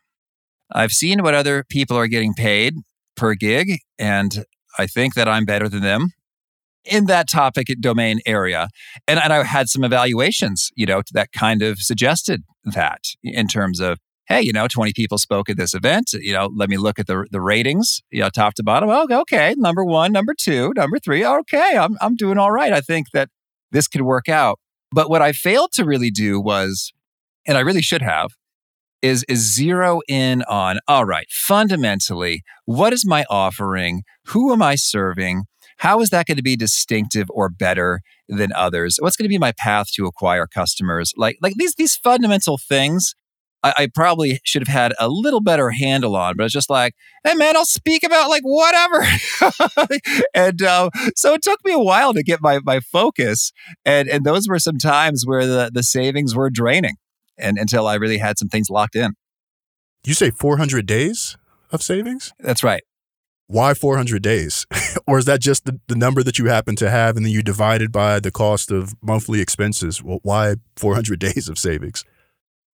I've 0.72 0.92
seen 0.92 1.24
what 1.24 1.34
other 1.34 1.64
people 1.70 1.98
are 1.98 2.08
getting 2.08 2.34
paid 2.34 2.76
per 3.16 3.34
gig, 3.36 3.80
and 3.98 4.46
I 4.78 4.88
think 4.88 5.16
that 5.16 5.28
I'm 5.28 5.46
better 5.46 5.68
than 5.68 5.82
them 5.82 6.14
in 6.86 7.06
that 7.06 7.30
topic 7.30 7.68
domain 7.80 8.20
area. 8.26 8.70
And, 9.08 9.20
and 9.20 9.34
I 9.34 9.44
had 9.44 9.70
some 9.70 9.84
evaluations, 9.84 10.70
you 10.76 10.86
know, 10.86 11.02
that 11.14 11.32
kind 11.32 11.62
of 11.62 11.80
suggested 11.80 12.44
that 12.66 13.02
in 13.24 13.48
terms 13.48 13.80
of, 13.80 14.00
hey, 14.30 14.42
you 14.42 14.54
know, 14.54 14.68
20 14.68 14.94
people 14.94 15.18
spoke 15.18 15.50
at 15.50 15.58
this 15.58 15.74
event. 15.74 16.12
You 16.14 16.34
know, 16.34 16.50
let 16.56 16.70
me 16.70 16.78
look 16.78 17.00
at 17.00 17.08
the, 17.08 17.26
the 17.32 17.42
ratings, 17.42 18.00
you 18.12 18.22
know, 18.22 18.30
top 18.30 18.54
to 18.56 18.64
bottom. 18.64 18.90
Oh, 18.90 19.08
okay. 19.22 19.56
Number 19.58 19.84
one, 19.84 20.12
number 20.12 20.34
two, 20.40 20.72
number 20.76 21.00
three. 21.00 21.26
Okay. 21.26 21.76
I'm, 21.78 21.98
I'm 22.00 22.16
doing 22.16 22.38
all 22.38 22.52
right. 22.52 22.72
I 22.72 22.80
think 22.80 23.08
that 23.14 23.30
this 23.72 23.88
could 23.88 24.04
work 24.04 24.30
out. 24.30 24.60
But 24.92 25.10
what 25.10 25.22
I 25.22 25.34
failed 25.34 25.72
to 25.74 25.86
really 25.86 26.12
do 26.12 26.40
was, 26.40 26.94
and 27.46 27.58
I 27.58 27.62
really 27.62 27.82
should 27.82 28.02
have, 28.02 28.30
is 29.02 29.24
is 29.30 29.56
zero 29.56 30.02
in 30.10 30.44
on 30.50 30.78
all 30.86 31.06
right 31.06 31.28
fundamentally 31.30 32.44
what 32.66 32.92
is 32.92 33.06
my 33.06 33.24
offering 33.30 34.04
who 34.26 34.52
am 34.52 34.62
i 34.62 34.76
serving 34.76 35.46
how 35.80 36.02
is 36.02 36.10
that 36.10 36.26
going 36.26 36.36
to 36.36 36.44
be 36.44 36.58
distinctive 36.58 37.28
or 37.30 37.48
better 37.48 38.02
than 38.28 38.52
others? 38.52 38.98
What's 39.00 39.16
going 39.16 39.26
to 39.26 39.30
be 39.30 39.38
my 39.38 39.54
path 39.54 39.92
to 39.94 40.06
acquire 40.06 40.46
customers? 40.46 41.14
Like, 41.16 41.38
like 41.42 41.54
these, 41.56 41.76
these 41.76 41.96
fundamental 41.96 42.58
things 42.58 43.16
I, 43.64 43.74
I, 43.78 43.88
probably 43.94 44.40
should 44.44 44.66
have 44.66 44.74
had 44.74 44.94
a 45.00 45.10
little 45.10 45.42
better 45.42 45.70
handle 45.70 46.16
on, 46.16 46.36
but 46.38 46.46
it's 46.46 46.54
just 46.54 46.70
like, 46.70 46.94
hey 47.24 47.34
man, 47.36 47.56
I'll 47.56 47.66
speak 47.66 48.04
about 48.04 48.30
like 48.30 48.44
whatever. 48.44 49.06
and 50.34 50.62
uh, 50.62 50.90
so 51.16 51.34
it 51.34 51.42
took 51.42 51.60
me 51.66 51.74
a 51.74 51.80
while 51.80 52.14
to 52.14 52.24
get 52.24 52.42
my 52.42 52.60
my 52.64 52.80
focus, 52.80 53.52
and 53.86 54.08
and 54.10 54.24
those 54.24 54.48
were 54.48 54.60
some 54.60 54.78
times 54.78 55.24
where 55.26 55.46
the 55.46 55.72
the 55.74 55.84
savings 55.84 56.36
were 56.36 56.50
draining, 56.50 56.96
and 57.38 57.58
until 57.58 57.88
I 57.88 57.96
really 57.96 58.18
had 58.18 58.38
some 58.38 58.50
things 58.50 58.70
locked 58.70 58.96
in. 58.96 59.14
You 60.06 60.14
say 60.14 60.30
400 60.30 60.86
days 60.86 61.38
of 61.72 61.84
savings? 61.84 62.32
That's 62.40 62.64
right 62.64 62.84
why 63.50 63.74
400 63.74 64.22
days? 64.22 64.68
or 65.08 65.18
is 65.18 65.26
that 65.26 65.42
just 65.42 65.66
the, 65.66 65.80
the 65.88 65.96
number 65.96 66.22
that 66.22 66.38
you 66.38 66.46
happen 66.46 66.76
to 66.78 66.90
have 66.90 67.18
and 67.18 67.26
then 67.26 67.34
you 67.34 67.42
divide 67.42 67.82
it 67.82 67.92
by 67.92 68.20
the 68.20 68.32
cost 68.32 68.72
of 68.72 68.96
monthly 69.02 69.42
expenses? 69.42 70.04
Well, 70.04 70.20
why 70.22 70.56
400 70.76 71.20
days 71.20 71.50
of 71.50 71.58
savings? 71.58 72.06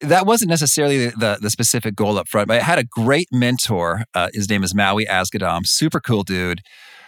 That 0.02 0.26
wasn't 0.26 0.50
necessarily 0.50 1.08
the, 1.08 1.12
the, 1.18 1.38
the 1.42 1.50
specific 1.50 1.96
goal 1.96 2.18
up 2.18 2.28
front, 2.28 2.48
but 2.48 2.60
I 2.60 2.64
had 2.64 2.80
a 2.80 2.84
great 2.84 3.28
mentor. 3.32 4.04
Uh, 4.14 4.30
his 4.34 4.50
name 4.50 4.64
is 4.64 4.74
Mawi 4.74 5.08
Asgedom, 5.08 5.66
super 5.66 6.00
cool 6.00 6.24
dude. 6.24 6.62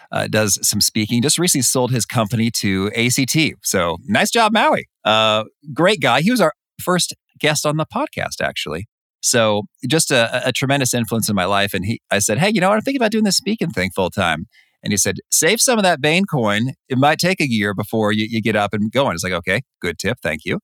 Uh, 0.10 0.26
does 0.28 0.58
some 0.62 0.80
speaking. 0.80 1.21
Just 1.21 1.38
recently 1.38 1.63
sold 1.63 1.91
his 1.91 2.06
company 2.06 2.50
to 2.50 2.89
ACT. 2.95 3.38
So 3.62 3.97
nice 4.06 4.32
job, 4.32 4.54
Mawi. 4.54 4.84
Uh, 5.04 5.43
great 5.73 6.00
guy. 6.00 6.21
He 6.21 6.32
was 6.32 6.39
our 6.39 6.54
first 6.82 7.13
guest 7.39 7.65
on 7.65 7.76
the 7.76 7.86
podcast, 7.86 8.41
actually. 8.41 8.88
So 9.21 9.63
just 9.88 10.12
a, 10.12 10.47
a, 10.47 10.54
tremendous 10.54 10.93
influence 10.93 11.28
in 11.28 11.36
my 11.36 11.45
life. 11.45 11.73
And 11.73 11.84
he, 11.84 12.00
I 12.12 12.19
said, 12.19 12.38
hey, 12.38 12.52
you 12.54 12.62
know 12.62 12.69
what? 12.69 12.76
I'm 12.76 12.82
thinking 12.82 13.02
about 13.02 13.12
doing 13.12 13.23
this 13.23 13.36
speaking 13.36 13.71
thing 13.71 13.89
full 13.93 14.10
time. 14.10 14.45
And 14.84 14.93
he 14.93 14.97
said, 14.97 15.17
save 15.32 15.60
some 15.60 15.78
of 15.80 15.84
that 15.84 16.02
Bain 16.02 16.26
coin. 16.26 16.73
It 16.88 16.97
might 16.97 17.17
take 17.17 17.41
a 17.41 17.50
year 17.50 17.73
before 17.73 18.12
you, 18.12 18.28
you 18.30 18.41
get 18.41 18.56
up 18.56 18.73
and 18.73 18.91
going. 18.91 19.15
It's 19.15 19.23
like, 19.23 19.34
okay, 19.34 19.62
good 19.82 19.97
tip. 19.97 20.19
Thank 20.21 20.41
you. 20.45 20.60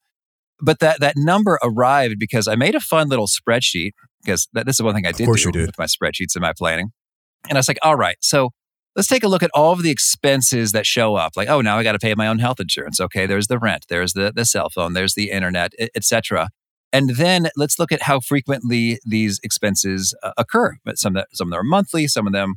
But 0.64 0.80
that, 0.80 1.02
that 1.02 1.16
number 1.18 1.60
arrived 1.62 2.16
because 2.18 2.48
I 2.48 2.56
made 2.56 2.74
a 2.74 2.80
fun 2.80 3.10
little 3.10 3.28
spreadsheet 3.28 3.92
because 4.24 4.48
that, 4.54 4.66
this 4.66 4.78
is 4.78 4.82
one 4.82 4.96
thing 4.96 5.06
I 5.06 5.12
did 5.12 5.28
do 5.28 5.52
did. 5.52 5.68
with 5.68 5.78
my 5.78 5.86
spreadsheets 5.86 6.36
and 6.36 6.42
my 6.42 6.54
planning. 6.58 6.92
And 7.50 7.58
I 7.58 7.60
was 7.60 7.68
like, 7.68 7.80
all 7.84 7.98
right, 7.98 8.16
so 8.22 8.52
let's 8.96 9.10
take 9.10 9.26
a 9.26 9.28
look 9.28 9.44
at 9.44 9.52
all 9.54 9.74
of 9.74 9.84
the 9.84 9.92
expenses 9.92 10.72
that 10.72 10.86
show 10.86 11.16
up. 11.16 11.34
Like, 11.36 11.50
oh, 11.50 11.60
now 11.60 11.78
I 11.78 11.84
got 11.84 11.92
to 11.92 12.00
pay 12.00 12.16
my 12.16 12.28
own 12.28 12.40
health 12.40 12.62
insurance. 12.62 13.02
Okay, 13.02 13.26
there's 13.26 13.48
the 13.48 13.60
rent, 13.60 13.86
there's 13.90 14.14
the, 14.14 14.32
the 14.34 14.46
cell 14.46 14.70
phone, 14.70 14.94
there's 14.94 15.16
the 15.16 15.32
internet, 15.32 15.74
etc. 15.96 16.48
And 16.94 17.10
then 17.18 17.50
let's 17.58 17.78
look 17.78 17.92
at 17.92 18.04
how 18.04 18.22
frequently 18.22 19.00
these 19.06 19.40
expenses 19.44 20.16
uh, 20.24 20.32
occur. 20.38 20.78
Some 20.96 21.18
of, 21.18 21.26
some 21.34 21.48
of 21.48 21.52
them 21.52 21.60
are 21.60 21.64
monthly, 21.64 22.08
some 22.08 22.26
of 22.26 22.32
them, 22.32 22.56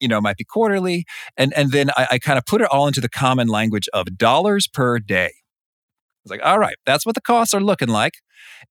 you 0.00 0.08
know, 0.08 0.22
might 0.22 0.36
be 0.38 0.44
quarterly. 0.44 1.04
And, 1.36 1.52
and 1.54 1.70
then 1.72 1.90
I, 1.96 2.06
I 2.12 2.18
kind 2.18 2.38
of 2.38 2.46
put 2.46 2.62
it 2.62 2.68
all 2.70 2.86
into 2.86 3.02
the 3.02 3.10
common 3.10 3.48
language 3.48 3.88
of 3.92 4.16
dollars 4.16 4.68
per 4.68 4.98
day. 4.98 5.32
It's 6.24 6.30
like, 6.30 6.44
all 6.44 6.58
right, 6.58 6.76
that's 6.86 7.04
what 7.04 7.14
the 7.14 7.20
costs 7.20 7.54
are 7.54 7.60
looking 7.60 7.88
like. 7.88 8.14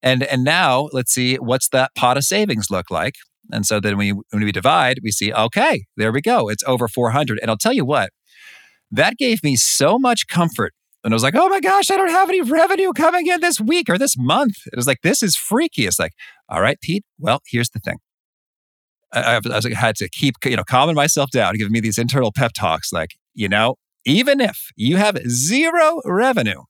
And, 0.01 0.23
and 0.23 0.43
now 0.43 0.89
let's 0.93 1.13
see 1.13 1.35
what's 1.35 1.69
that 1.69 1.93
pot 1.95 2.17
of 2.17 2.23
savings 2.23 2.69
look 2.69 2.89
like. 2.89 3.15
And 3.51 3.65
so 3.65 3.79
then 3.79 3.97
we, 3.97 4.11
when 4.11 4.43
we 4.43 4.51
divide, 4.51 4.99
we 5.03 5.11
see, 5.11 5.33
okay, 5.33 5.85
there 5.97 6.11
we 6.11 6.21
go. 6.21 6.49
It's 6.49 6.63
over 6.65 6.87
400. 6.87 7.39
And 7.41 7.49
I'll 7.49 7.57
tell 7.57 7.73
you 7.73 7.85
what, 7.85 8.11
that 8.91 9.17
gave 9.17 9.43
me 9.43 9.55
so 9.55 9.99
much 9.99 10.27
comfort 10.27 10.73
and 11.03 11.13
I 11.13 11.15
was 11.15 11.23
like, 11.23 11.35
oh 11.35 11.49
my 11.49 11.59
gosh, 11.59 11.89
I 11.89 11.97
don't 11.97 12.09
have 12.09 12.29
any 12.29 12.41
revenue 12.41 12.93
coming 12.93 13.27
in 13.27 13.41
this 13.41 13.59
week 13.59 13.89
or 13.89 13.97
this 13.97 14.15
month. 14.17 14.55
It 14.67 14.75
was 14.75 14.85
like, 14.85 15.01
this 15.01 15.23
is 15.23 15.35
freaky. 15.35 15.87
It's 15.87 15.99
like, 15.99 16.11
all 16.47 16.61
right, 16.61 16.79
Pete, 16.79 17.03
well, 17.17 17.41
here's 17.47 17.69
the 17.69 17.79
thing. 17.79 17.97
I, 19.11 19.35
I, 19.35 19.39
was, 19.43 19.65
I 19.65 19.73
had 19.73 19.95
to 19.97 20.09
keep, 20.09 20.35
you 20.45 20.55
know, 20.55 20.63
calming 20.63 20.95
myself 20.95 21.31
down, 21.31 21.55
giving 21.57 21.71
me 21.71 21.79
these 21.79 21.97
internal 21.97 22.31
pep 22.31 22.51
talks. 22.53 22.93
Like, 22.93 23.15
you 23.33 23.49
know, 23.49 23.75
even 24.05 24.39
if 24.39 24.71
you 24.75 24.97
have 24.97 25.17
zero 25.27 26.01
revenue 26.05 26.61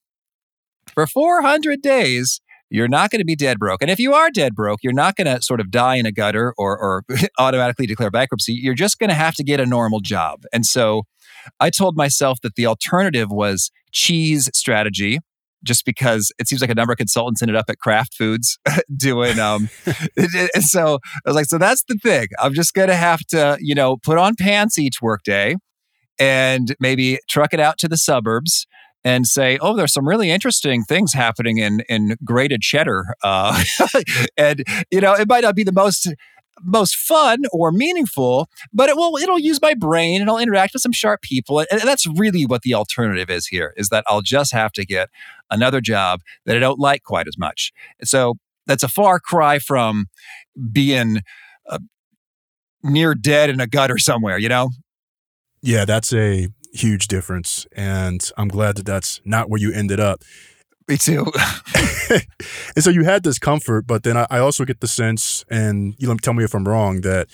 for 0.93 1.07
400 1.07 1.81
days, 1.81 2.41
you're 2.69 2.87
not 2.87 3.11
going 3.11 3.19
to 3.19 3.25
be 3.25 3.35
dead 3.35 3.59
broke. 3.59 3.81
And 3.81 3.91
if 3.91 3.99
you 3.99 4.13
are 4.13 4.29
dead 4.31 4.55
broke, 4.55 4.79
you're 4.81 4.93
not 4.93 5.15
going 5.17 5.27
to 5.27 5.41
sort 5.41 5.59
of 5.59 5.71
die 5.71 5.95
in 5.95 6.05
a 6.05 6.11
gutter 6.11 6.53
or, 6.57 6.77
or 6.77 7.03
automatically 7.39 7.85
declare 7.85 8.09
bankruptcy. 8.09 8.53
You're 8.53 8.73
just 8.73 8.97
going 8.97 9.09
to 9.09 9.15
have 9.15 9.35
to 9.35 9.43
get 9.43 9.59
a 9.59 9.65
normal 9.65 9.99
job. 9.99 10.43
And 10.53 10.65
so 10.65 11.03
I 11.59 11.69
told 11.69 11.97
myself 11.97 12.39
that 12.43 12.55
the 12.55 12.65
alternative 12.65 13.29
was 13.29 13.71
cheese 13.91 14.49
strategy 14.53 15.19
just 15.63 15.85
because 15.85 16.31
it 16.39 16.47
seems 16.47 16.61
like 16.61 16.69
a 16.69 16.75
number 16.75 16.93
of 16.93 16.97
consultants 16.97 17.41
ended 17.41 17.55
up 17.55 17.65
at 17.69 17.77
Kraft 17.77 18.15
Foods 18.15 18.57
doing 18.95 19.37
um 19.39 19.69
and 20.17 20.63
so 20.63 20.97
I 21.25 21.29
was 21.29 21.35
like 21.35 21.45
so 21.45 21.57
that's 21.57 21.83
the 21.87 21.99
thing 22.01 22.27
I'm 22.39 22.53
just 22.53 22.73
going 22.73 22.87
to 22.87 22.95
have 22.95 23.19
to 23.27 23.57
you 23.59 23.75
know 23.75 23.97
put 23.97 24.17
on 24.17 24.33
pants 24.39 24.79
each 24.79 25.01
workday 25.01 25.55
and 26.19 26.75
maybe 26.79 27.19
truck 27.29 27.53
it 27.53 27.59
out 27.59 27.77
to 27.79 27.87
the 27.87 27.97
suburbs 27.97 28.65
and 29.03 29.25
say 29.27 29.57
oh 29.61 29.75
there's 29.75 29.93
some 29.93 30.07
really 30.07 30.29
interesting 30.29 30.83
things 30.83 31.13
happening 31.13 31.57
in 31.57 31.81
in 31.89 32.15
grated 32.23 32.61
cheddar 32.61 33.15
uh, 33.23 33.63
and 34.37 34.63
you 34.91 35.01
know 35.01 35.13
it 35.13 35.27
might 35.27 35.43
not 35.43 35.55
be 35.55 35.63
the 35.63 35.71
most 35.71 36.07
most 36.63 36.95
fun 36.95 37.39
or 37.51 37.71
meaningful, 37.71 38.49
but 38.73 38.89
it 38.89 38.95
will 38.95 39.17
it'll 39.17 39.39
use 39.39 39.61
my 39.61 39.73
brain 39.73 40.21
and 40.21 40.29
I'll 40.29 40.37
interact 40.37 40.73
with 40.73 40.81
some 40.81 40.91
sharp 40.91 41.21
people. 41.21 41.59
And 41.59 41.81
that's 41.81 42.05
really 42.07 42.45
what 42.45 42.61
the 42.61 42.73
alternative 42.73 43.29
is 43.29 43.47
here 43.47 43.73
is 43.77 43.89
that 43.89 44.03
I'll 44.07 44.21
just 44.21 44.53
have 44.53 44.71
to 44.73 44.85
get 44.85 45.09
another 45.49 45.81
job 45.81 46.21
that 46.45 46.55
I 46.55 46.59
don't 46.59 46.79
like 46.79 47.03
quite 47.03 47.27
as 47.27 47.37
much. 47.37 47.71
So 48.03 48.35
that's 48.67 48.83
a 48.83 48.87
far 48.87 49.19
cry 49.19 49.59
from 49.59 50.07
being 50.71 51.21
uh, 51.69 51.79
near 52.83 53.15
dead 53.15 53.49
in 53.49 53.59
a 53.59 53.67
gutter 53.67 53.97
somewhere, 53.97 54.37
you 54.37 54.49
know? 54.49 54.69
Yeah, 55.61 55.85
that's 55.85 56.13
a 56.13 56.47
huge 56.71 57.07
difference. 57.07 57.65
And 57.73 58.21
I'm 58.37 58.47
glad 58.47 58.77
that 58.77 58.85
that's 58.85 59.21
not 59.25 59.49
where 59.49 59.59
you 59.59 59.71
ended 59.71 59.99
up. 59.99 60.23
Me 60.87 60.97
too. 60.97 61.25
and 62.09 62.83
so 62.83 62.89
you 62.89 63.03
had 63.03 63.23
this 63.23 63.39
comfort, 63.39 63.87
but 63.87 64.03
then 64.03 64.17
I, 64.17 64.27
I 64.29 64.39
also 64.39 64.65
get 64.65 64.81
the 64.81 64.87
sense, 64.87 65.45
and 65.49 65.95
you 65.97 66.07
know, 66.07 66.15
tell 66.15 66.33
me 66.33 66.43
if 66.43 66.53
I'm 66.53 66.67
wrong, 66.67 67.01
that 67.01 67.27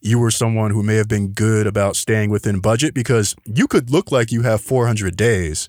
you 0.00 0.18
were 0.18 0.30
someone 0.30 0.70
who 0.70 0.82
may 0.82 0.96
have 0.96 1.08
been 1.08 1.32
good 1.32 1.66
about 1.66 1.96
staying 1.96 2.30
within 2.30 2.60
budget 2.60 2.94
because 2.94 3.34
you 3.44 3.66
could 3.66 3.90
look 3.90 4.10
like 4.10 4.32
you 4.32 4.42
have 4.42 4.60
400 4.60 5.16
days, 5.16 5.68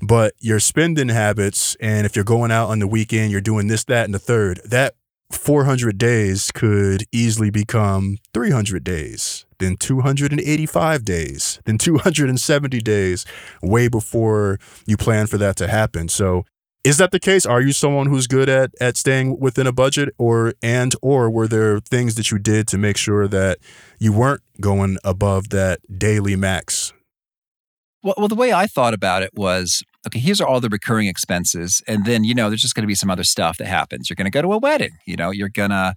but 0.00 0.34
your 0.40 0.60
spending 0.60 1.08
habits, 1.08 1.76
and 1.80 2.06
if 2.06 2.14
you're 2.14 2.24
going 2.24 2.50
out 2.50 2.68
on 2.68 2.78
the 2.78 2.86
weekend, 2.86 3.32
you're 3.32 3.40
doing 3.40 3.68
this, 3.68 3.84
that, 3.84 4.04
and 4.04 4.14
the 4.14 4.18
third, 4.18 4.60
that 4.64 4.94
400 5.30 5.98
days 5.98 6.50
could 6.52 7.04
easily 7.10 7.50
become 7.50 8.18
300 8.34 8.84
days, 8.84 9.46
then 9.62 9.76
285 9.76 11.04
days, 11.04 11.60
then 11.64 11.78
270 11.78 12.80
days, 12.80 13.24
way 13.62 13.88
before 13.88 14.58
you 14.86 14.96
plan 14.96 15.26
for 15.26 15.38
that 15.38 15.56
to 15.56 15.68
happen. 15.68 16.08
So, 16.08 16.44
is 16.84 16.98
that 16.98 17.12
the 17.12 17.20
case? 17.20 17.46
Are 17.46 17.60
you 17.60 17.72
someone 17.72 18.08
who's 18.08 18.26
good 18.26 18.48
at 18.48 18.72
at 18.80 18.96
staying 18.96 19.38
within 19.38 19.68
a 19.68 19.72
budget, 19.72 20.08
or 20.18 20.54
and 20.62 20.94
or 21.00 21.30
were 21.30 21.46
there 21.46 21.78
things 21.78 22.16
that 22.16 22.30
you 22.32 22.38
did 22.38 22.66
to 22.68 22.78
make 22.78 22.96
sure 22.96 23.28
that 23.28 23.58
you 23.98 24.12
weren't 24.12 24.42
going 24.60 24.98
above 25.04 25.50
that 25.50 25.78
daily 25.98 26.34
max? 26.34 26.92
Well, 28.02 28.14
well, 28.18 28.28
the 28.28 28.34
way 28.34 28.52
I 28.52 28.66
thought 28.66 28.94
about 28.94 29.22
it 29.22 29.30
was 29.32 29.84
okay, 30.06 30.18
here's 30.18 30.40
all 30.40 30.60
the 30.60 30.68
recurring 30.68 31.06
expenses. 31.06 31.82
And 31.86 32.04
then, 32.04 32.24
you 32.24 32.34
know, 32.34 32.48
there's 32.48 32.62
just 32.62 32.74
going 32.74 32.82
to 32.82 32.88
be 32.88 32.94
some 32.94 33.10
other 33.10 33.24
stuff 33.24 33.58
that 33.58 33.66
happens. 33.66 34.10
You're 34.10 34.16
going 34.16 34.26
to 34.26 34.30
go 34.30 34.42
to 34.42 34.52
a 34.52 34.58
wedding, 34.58 34.92
you 35.06 35.16
know, 35.16 35.30
you're 35.30 35.48
going 35.48 35.70
to 35.70 35.94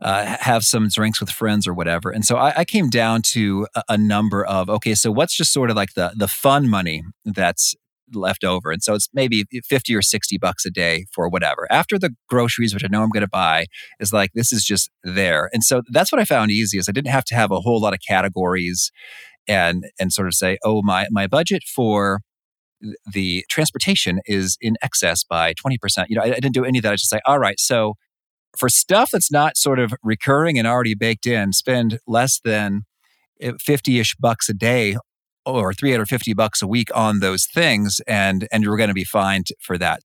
uh, 0.00 0.36
have 0.40 0.64
some 0.64 0.88
drinks 0.88 1.20
with 1.20 1.30
friends 1.30 1.66
or 1.66 1.74
whatever. 1.74 2.10
And 2.10 2.24
so 2.24 2.36
I, 2.36 2.60
I 2.60 2.64
came 2.64 2.88
down 2.88 3.22
to 3.22 3.66
a, 3.74 3.82
a, 3.90 3.98
number 3.98 4.44
of, 4.44 4.68
okay, 4.68 4.94
so 4.94 5.10
what's 5.10 5.36
just 5.36 5.52
sort 5.52 5.70
of 5.70 5.76
like 5.76 5.94
the, 5.94 6.12
the 6.16 6.28
fun 6.28 6.68
money 6.68 7.02
that's 7.24 7.74
left 8.12 8.44
over. 8.44 8.70
And 8.70 8.82
so 8.82 8.94
it's 8.94 9.08
maybe 9.14 9.44
50 9.66 9.94
or 9.94 10.02
60 10.02 10.38
bucks 10.38 10.66
a 10.66 10.70
day 10.70 11.06
for 11.12 11.28
whatever. 11.28 11.66
After 11.70 11.98
the 11.98 12.14
groceries, 12.28 12.74
which 12.74 12.84
I 12.84 12.88
know 12.88 13.02
I'm 13.02 13.10
going 13.10 13.22
to 13.22 13.28
buy, 13.28 13.66
is 14.00 14.12
like, 14.12 14.30
this 14.34 14.52
is 14.52 14.64
just 14.64 14.90
there. 15.04 15.48
And 15.52 15.62
so 15.64 15.82
that's 15.90 16.12
what 16.12 16.20
I 16.20 16.24
found 16.24 16.50
easy 16.50 16.78
is 16.78 16.88
I 16.88 16.92
didn't 16.92 17.12
have 17.12 17.24
to 17.26 17.34
have 17.34 17.50
a 17.50 17.60
whole 17.60 17.80
lot 17.80 17.94
of 17.94 18.00
categories 18.06 18.90
and 19.46 19.84
and 20.00 20.12
sort 20.12 20.26
of 20.26 20.34
say, 20.34 20.58
oh, 20.64 20.82
my 20.82 21.06
my 21.10 21.26
budget 21.26 21.62
for 21.64 22.20
the 23.10 23.44
transportation 23.48 24.20
is 24.26 24.56
in 24.60 24.76
excess 24.82 25.24
by 25.24 25.54
20%. 25.54 26.06
You 26.08 26.16
know, 26.16 26.22
I, 26.22 26.26
I 26.26 26.34
didn't 26.34 26.54
do 26.54 26.64
any 26.64 26.78
of 26.78 26.82
that. 26.82 26.92
I 26.92 26.96
just 26.96 27.10
say, 27.10 27.20
all 27.26 27.38
right, 27.38 27.58
so 27.58 27.94
for 28.56 28.68
stuff 28.68 29.10
that's 29.12 29.32
not 29.32 29.56
sort 29.56 29.78
of 29.78 29.92
recurring 30.02 30.58
and 30.58 30.66
already 30.66 30.94
baked 30.94 31.26
in, 31.26 31.52
spend 31.52 31.98
less 32.06 32.40
than 32.44 32.82
eh, 33.40 33.52
50 33.60 33.98
ish 33.98 34.14
bucks 34.16 34.48
a 34.48 34.54
day 34.54 34.96
or 35.46 35.74
350 35.74 36.32
bucks 36.34 36.62
a 36.62 36.66
week 36.66 36.88
on 36.94 37.20
those 37.20 37.46
things 37.46 38.00
and 38.06 38.48
and 38.50 38.62
you're 38.62 38.76
going 38.76 38.88
to 38.88 38.94
be 38.94 39.04
fine 39.04 39.42
for 39.60 39.76
that 39.76 40.00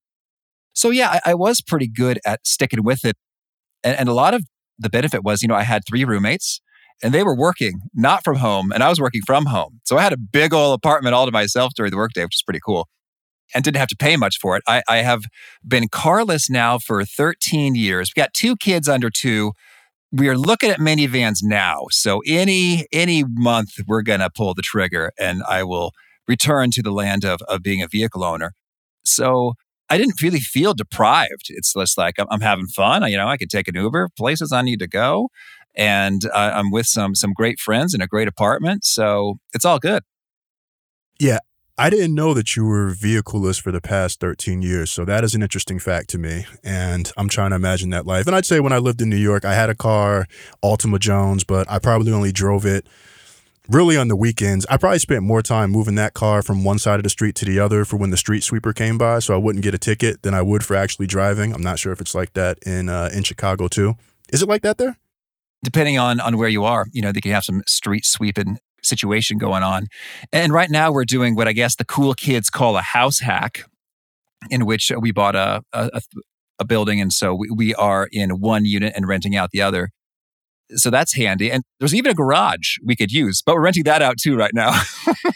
so 0.73 0.89
yeah 0.89 1.19
I, 1.25 1.31
I, 1.31 1.33
was 1.33 1.61
pretty 1.61 1.87
good 1.87 2.19
at 2.25 2.45
sticking 2.45 2.83
with 2.83 3.05
it 3.05 3.15
and, 3.83 3.97
and, 3.97 4.09
a 4.09 4.13
lot 4.13 4.33
of 4.33 4.43
the 4.77 4.89
benefit 4.89 5.23
was 5.23 5.41
you 5.41 5.47
know 5.47 5.55
i 5.55 5.63
had 5.63 5.83
three 5.87 6.03
roommates 6.03 6.59
and 7.01 7.13
they 7.13 7.23
were 7.23 7.35
working 7.35 7.81
not 7.93 8.23
from 8.23 8.38
home 8.38 8.71
and 8.71 8.83
I 8.83 8.89
was 8.89 8.99
working 8.99 9.21
from 9.25 9.45
home. 9.45 9.79
So 9.83 9.97
I 9.97 10.01
had 10.01 10.13
a 10.13 10.17
big 10.17 10.53
old 10.53 10.75
apartment 10.75 11.15
all 11.15 11.25
to 11.25 11.31
myself 11.31 11.73
during 11.75 11.91
the 11.91 11.97
workday, 11.97 12.23
which 12.23 12.35
is 12.35 12.43
pretty 12.43 12.59
cool 12.65 12.88
and 13.53 13.63
didn't 13.63 13.77
have 13.77 13.88
to 13.89 13.95
pay 13.95 14.15
much 14.15 14.38
for 14.39 14.55
it. 14.55 14.63
I, 14.67 14.83
I 14.88 14.97
have 14.97 15.23
been 15.67 15.88
carless 15.89 16.49
now 16.49 16.77
for 16.77 17.03
13 17.03 17.75
years. 17.75 18.12
We 18.15 18.21
got 18.21 18.33
two 18.33 18.55
kids 18.55 18.88
under 18.88 19.09
two. 19.09 19.53
We 20.12 20.27
are 20.27 20.38
looking 20.38 20.69
at 20.69 20.79
minivans 20.79 21.38
now. 21.41 21.85
So 21.91 22.21
any 22.27 22.85
any 22.91 23.23
month 23.27 23.71
we're 23.88 24.01
gonna 24.01 24.29
pull 24.35 24.53
the 24.53 24.62
trigger 24.62 25.12
and 25.19 25.43
I 25.47 25.63
will 25.63 25.91
return 26.27 26.71
to 26.71 26.81
the 26.81 26.91
land 26.91 27.25
of, 27.25 27.41
of 27.47 27.63
being 27.63 27.81
a 27.81 27.88
vehicle 27.88 28.23
owner. 28.23 28.53
So 29.03 29.53
I 29.89 29.97
didn't 29.97 30.21
really 30.21 30.39
feel 30.39 30.73
deprived. 30.73 31.47
It's 31.49 31.73
just 31.73 31.97
like 31.97 32.19
I'm, 32.19 32.27
I'm 32.29 32.41
having 32.41 32.67
fun. 32.67 33.03
I, 33.03 33.07
you 33.07 33.17
know, 33.17 33.27
I 33.27 33.38
could 33.38 33.49
take 33.49 33.67
an 33.67 33.75
Uber 33.75 34.09
places 34.17 34.51
I 34.51 34.62
need 34.62 34.79
to 34.79 34.88
go 34.88 35.29
and 35.75 36.25
uh, 36.25 36.53
I'm 36.55 36.71
with 36.71 36.86
some 36.88 37.15
some 37.15 37.34
great 37.34 37.60
friends 37.60 37.93
in 37.93 38.01
a 38.01 38.08
great 38.08 38.27
apartment, 38.27 38.86
so 38.86 39.39
it's 39.53 39.65
all 39.65 39.79
good. 39.79 40.03
Yeah, 41.19 41.39
I 41.79 41.89
didn't 41.89 42.13
know 42.13 42.34
that 42.34 42.58
you 42.58 42.65
were 42.65 42.89
vehicleless 42.89 43.58
for 43.58 43.71
the 43.71 43.79
past 43.79 44.19
13 44.19 44.62
years. 44.62 44.91
So 44.91 45.05
that 45.05 45.23
is 45.23 45.34
an 45.34 45.41
interesting 45.41 45.79
fact 45.79 46.10
to 46.10 46.17
me. 46.17 46.45
And 46.62 47.10
I'm 47.15 47.29
trying 47.29 47.51
to 47.51 47.55
imagine 47.55 47.89
that 47.91 48.05
life. 48.05 48.27
And 48.27 48.36
I'd 48.36 48.45
say 48.45 48.60
when 48.60 48.73
I 48.73 48.79
lived 48.79 49.01
in 49.01 49.10
New 49.10 49.15
York, 49.15 49.45
I 49.45 49.53
had 49.53 49.69
a 49.69 49.75
car, 49.75 50.25
Altima 50.62 50.99
Jones, 50.99 51.45
but 51.45 51.71
I 51.71 51.79
probably 51.79 52.12
only 52.12 52.34
drove 52.34 52.65
it 52.65 52.86
really 53.69 53.95
on 53.95 54.10
the 54.10 54.17
weekends. 54.17 54.65
I 54.69 54.75
probably 54.75 54.99
spent 54.99 55.23
more 55.23 55.41
time 55.41 55.71
moving 55.71 55.95
that 55.95 56.13
car 56.13 56.41
from 56.41 56.65
one 56.65 56.79
side 56.79 56.99
of 56.99 57.03
the 57.03 57.10
street 57.10 57.36
to 57.36 57.45
the 57.45 57.60
other 57.60 57.86
for 57.86 57.95
when 57.95 58.10
the 58.10 58.17
street 58.17 58.43
sweeper 58.43 58.73
came 58.73 58.97
by 58.97 59.19
so 59.19 59.34
I 59.34 59.38
wouldn't 59.38 59.63
get 59.63 59.73
a 59.73 59.77
ticket 59.77 60.21
than 60.23 60.34
I 60.34 60.41
would 60.41 60.65
for 60.65 60.75
actually 60.75 61.08
driving. 61.08 61.53
I'm 61.53 61.63
not 61.63 61.79
sure 61.79 61.93
if 61.93 62.01
it's 62.01 62.13
like 62.13 62.34
that 62.34 62.60
in 62.65 62.89
uh, 62.89 63.10
in 63.13 63.23
Chicago 63.23 63.69
too. 63.69 63.95
Is 64.34 64.41
it 64.41 64.49
like 64.49 64.63
that 64.63 64.79
there? 64.79 64.97
Depending 65.63 65.97
on 65.97 66.19
on 66.19 66.37
where 66.37 66.49
you 66.49 66.63
are, 66.63 66.85
you 66.91 67.01
know, 67.01 67.11
they 67.11 67.21
can 67.21 67.31
have 67.31 67.43
some 67.43 67.63
street 67.67 68.05
sweeping 68.05 68.57
situation 68.83 69.37
going 69.37 69.63
on. 69.63 69.87
And 70.31 70.53
right 70.53 70.69
now 70.69 70.91
we're 70.91 71.05
doing 71.05 71.35
what 71.35 71.47
I 71.47 71.53
guess 71.53 71.75
the 71.75 71.85
cool 71.85 72.13
kids 72.13 72.49
call 72.49 72.77
a 72.77 72.81
house 72.81 73.19
hack, 73.19 73.63
in 74.49 74.65
which 74.65 74.91
we 74.99 75.11
bought 75.11 75.35
a 75.35 75.61
a, 75.73 76.01
a 76.59 76.65
building, 76.65 77.01
and 77.01 77.11
so 77.11 77.33
we, 77.33 77.49
we 77.49 77.75
are 77.75 78.07
in 78.11 78.39
one 78.39 78.65
unit 78.65 78.93
and 78.95 79.07
renting 79.07 79.35
out 79.35 79.51
the 79.51 79.61
other. 79.61 79.89
So 80.75 80.91
that's 80.91 81.15
handy. 81.15 81.51
And 81.51 81.63
there's 81.79 81.95
even 81.95 82.11
a 82.11 82.13
garage 82.15 82.77
we 82.85 82.95
could 82.95 83.11
use, 83.11 83.41
but 83.43 83.55
we're 83.55 83.63
renting 83.63 83.85
that 83.85 84.03
out 84.03 84.17
too 84.19 84.35
right 84.37 84.53
now. 84.53 84.79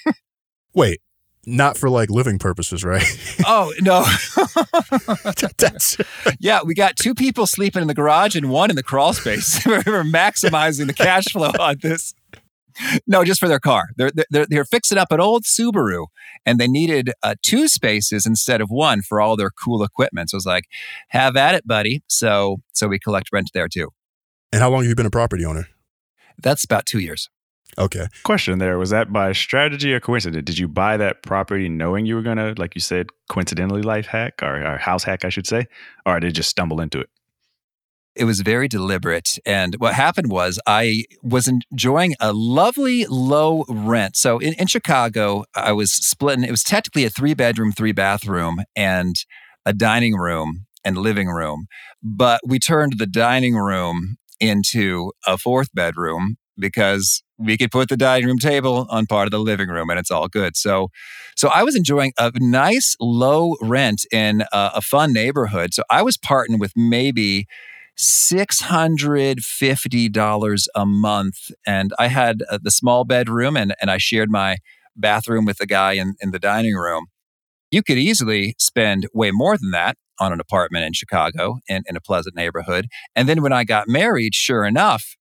Wait, 0.76 1.02
not 1.46 1.78
for 1.78 1.90
like 1.90 2.10
living 2.10 2.40
purposes, 2.40 2.84
right? 2.84 3.04
oh 3.46 3.74
no. 3.82 4.06
yeah, 6.40 6.62
we 6.64 6.74
got 6.74 6.96
two 6.96 7.14
people 7.14 7.48
sleeping 7.48 7.82
in 7.82 7.88
the 7.88 7.94
garage 7.94 8.36
and 8.36 8.50
one 8.50 8.70
in 8.70 8.76
the 8.76 8.84
crawl 8.84 9.14
space. 9.14 9.66
we're 9.66 10.04
maximizing 10.04 10.88
the 10.88 10.94
cash 10.94 11.26
flow 11.26 11.52
on 11.60 11.78
this. 11.82 12.14
No, 13.06 13.24
just 13.24 13.40
for 13.40 13.48
their 13.48 13.60
car. 13.60 13.90
They're 13.98 14.12
they're 14.32 14.48
they're 14.48 14.66
fixing 14.66 14.98
up 14.98 15.12
an 15.12 15.20
old 15.20 15.44
Subaru, 15.44 16.08
and 16.46 16.60
they 16.60 16.68
needed 16.68 17.12
uh, 17.22 17.36
two 17.44 17.68
spaces 17.68 18.26
instead 18.26 18.62
of 18.62 18.70
one 18.70 19.02
for 19.02 19.22
all 19.22 19.36
their 19.36 19.52
cool 19.52 19.84
equipment. 19.84 20.32
So 20.32 20.38
I 20.38 20.38
was 20.38 20.46
like, 20.46 20.64
"Have 21.10 21.36
at 21.36 21.54
it, 21.54 21.68
buddy." 21.68 22.02
So 22.08 22.58
so 22.74 22.88
we 22.88 22.98
collect 22.98 23.30
rent 23.32 23.52
there 23.54 23.68
too. 23.68 23.90
And 24.52 24.62
how 24.62 24.70
long 24.70 24.82
have 24.82 24.90
you 24.90 24.96
been 24.96 25.06
a 25.06 25.12
property 25.12 25.46
owner? 25.46 25.68
That's 26.42 26.64
about 26.64 26.86
two 26.86 27.00
years. 27.00 27.30
Okay. 27.78 28.08
Question 28.24 28.60
there 28.60 28.78
was 28.78 28.92
that 28.92 29.12
by 29.12 29.32
strategy 29.32 29.94
or 29.94 30.00
coincidence? 30.00 30.46
Did 30.46 30.58
you 30.58 30.68
buy 30.68 30.98
that 30.98 31.24
property 31.24 31.70
knowing 31.70 32.06
you 32.06 32.16
were 32.16 32.22
going 32.22 32.38
to, 32.38 32.54
like 32.58 32.76
you 32.76 32.82
said, 32.82 33.08
coincidentally 33.30 33.82
life 33.82 34.06
hack 34.06 34.42
or, 34.42 34.64
or 34.66 34.78
house 34.78 35.04
hack, 35.04 35.26
I 35.26 35.30
should 35.30 35.48
say? 35.48 35.66
Or 36.06 36.20
did 36.20 36.28
you 36.28 36.34
just 36.34 36.50
stumble 36.50 36.80
into 36.80 37.00
it? 37.00 37.10
It 38.16 38.26
was 38.26 38.42
very 38.42 38.68
deliberate. 38.68 39.40
And 39.44 39.76
what 39.80 39.96
happened 39.96 40.30
was 40.30 40.60
I 40.68 41.06
was 41.24 41.48
enjoying 41.48 42.14
a 42.20 42.32
lovely 42.32 43.08
low 43.10 43.66
rent. 43.68 44.16
So 44.18 44.38
in, 44.38 44.54
in 44.54 44.68
Chicago, 44.68 45.46
I 45.56 45.72
was 45.72 45.92
splitting, 45.92 46.44
it 46.44 46.52
was 46.52 46.64
technically 46.64 47.06
a 47.06 47.10
three 47.10 47.34
bedroom, 47.34 47.72
three 47.72 47.92
bathroom, 47.92 48.62
and 48.76 49.16
a 49.66 49.74
dining 49.74 50.16
room 50.16 50.68
and 50.86 50.98
living 50.98 51.28
room. 51.28 51.66
But 52.04 52.42
we 52.46 52.60
turned 52.60 53.00
the 53.00 53.08
dining 53.08 53.56
room 53.56 54.18
into 54.40 55.12
a 55.26 55.38
fourth 55.38 55.70
bedroom 55.74 56.36
because 56.58 57.24
we 57.44 57.58
could 57.58 57.72
put 57.72 57.90
the 57.90 57.98
dining 57.98 58.28
room 58.28 58.40
table 58.40 58.88
on 58.90 59.06
part 59.06 59.28
of 59.28 59.32
the 59.32 59.40
living 59.40 59.70
room 59.70 59.90
and 59.90 60.00
it's 60.00 60.12
all 60.12 60.28
good. 60.28 60.56
So, 60.56 60.90
so 61.36 61.50
I 61.50 61.64
was 61.64 61.76
enjoying 61.76 62.14
a 62.18 62.32
nice 62.36 62.96
low 63.00 63.56
rent 63.62 64.06
in 64.12 64.42
a, 64.54 64.72
a 64.76 64.82
fun 64.82 65.14
neighborhood. 65.14 65.74
So 65.74 65.84
I 65.90 66.02
was 66.02 66.18
parting 66.18 66.60
with 66.60 66.74
maybe 66.76 67.48
$650 67.98 70.68
a 70.76 70.86
month. 70.86 71.52
And 71.66 71.94
I 72.00 72.08
had 72.08 72.44
uh, 72.50 72.60
the 72.62 72.72
small 72.72 73.06
bedroom 73.06 73.56
and, 73.56 73.76
and 73.82 73.92
I 73.92 73.98
shared 73.98 74.32
my 74.32 74.58
bathroom 74.96 75.46
with 75.46 75.58
the 75.58 75.68
guy 75.68 75.94
in, 75.94 76.16
in 76.20 76.32
the 76.32 76.40
dining 76.40 76.76
room. 76.76 77.06
You 77.72 77.84
could 77.84 77.98
easily 77.98 78.56
spend 78.60 79.08
way 79.14 79.32
more 79.32 79.58
than 79.58 79.72
that 79.72 79.98
on 80.20 80.32
an 80.32 80.40
apartment 80.40 80.86
in 80.86 80.94
Chicago 80.94 81.58
in, 81.68 81.84
in 81.88 81.96
a 81.96 82.02
pleasant 82.02 82.36
neighborhood. 82.36 82.88
And 83.16 83.28
then 83.28 83.42
when 83.42 83.54
I 83.54 83.64
got 83.64 83.88
married, 83.88 84.36
sure 84.36 84.66
enough, 84.66 85.16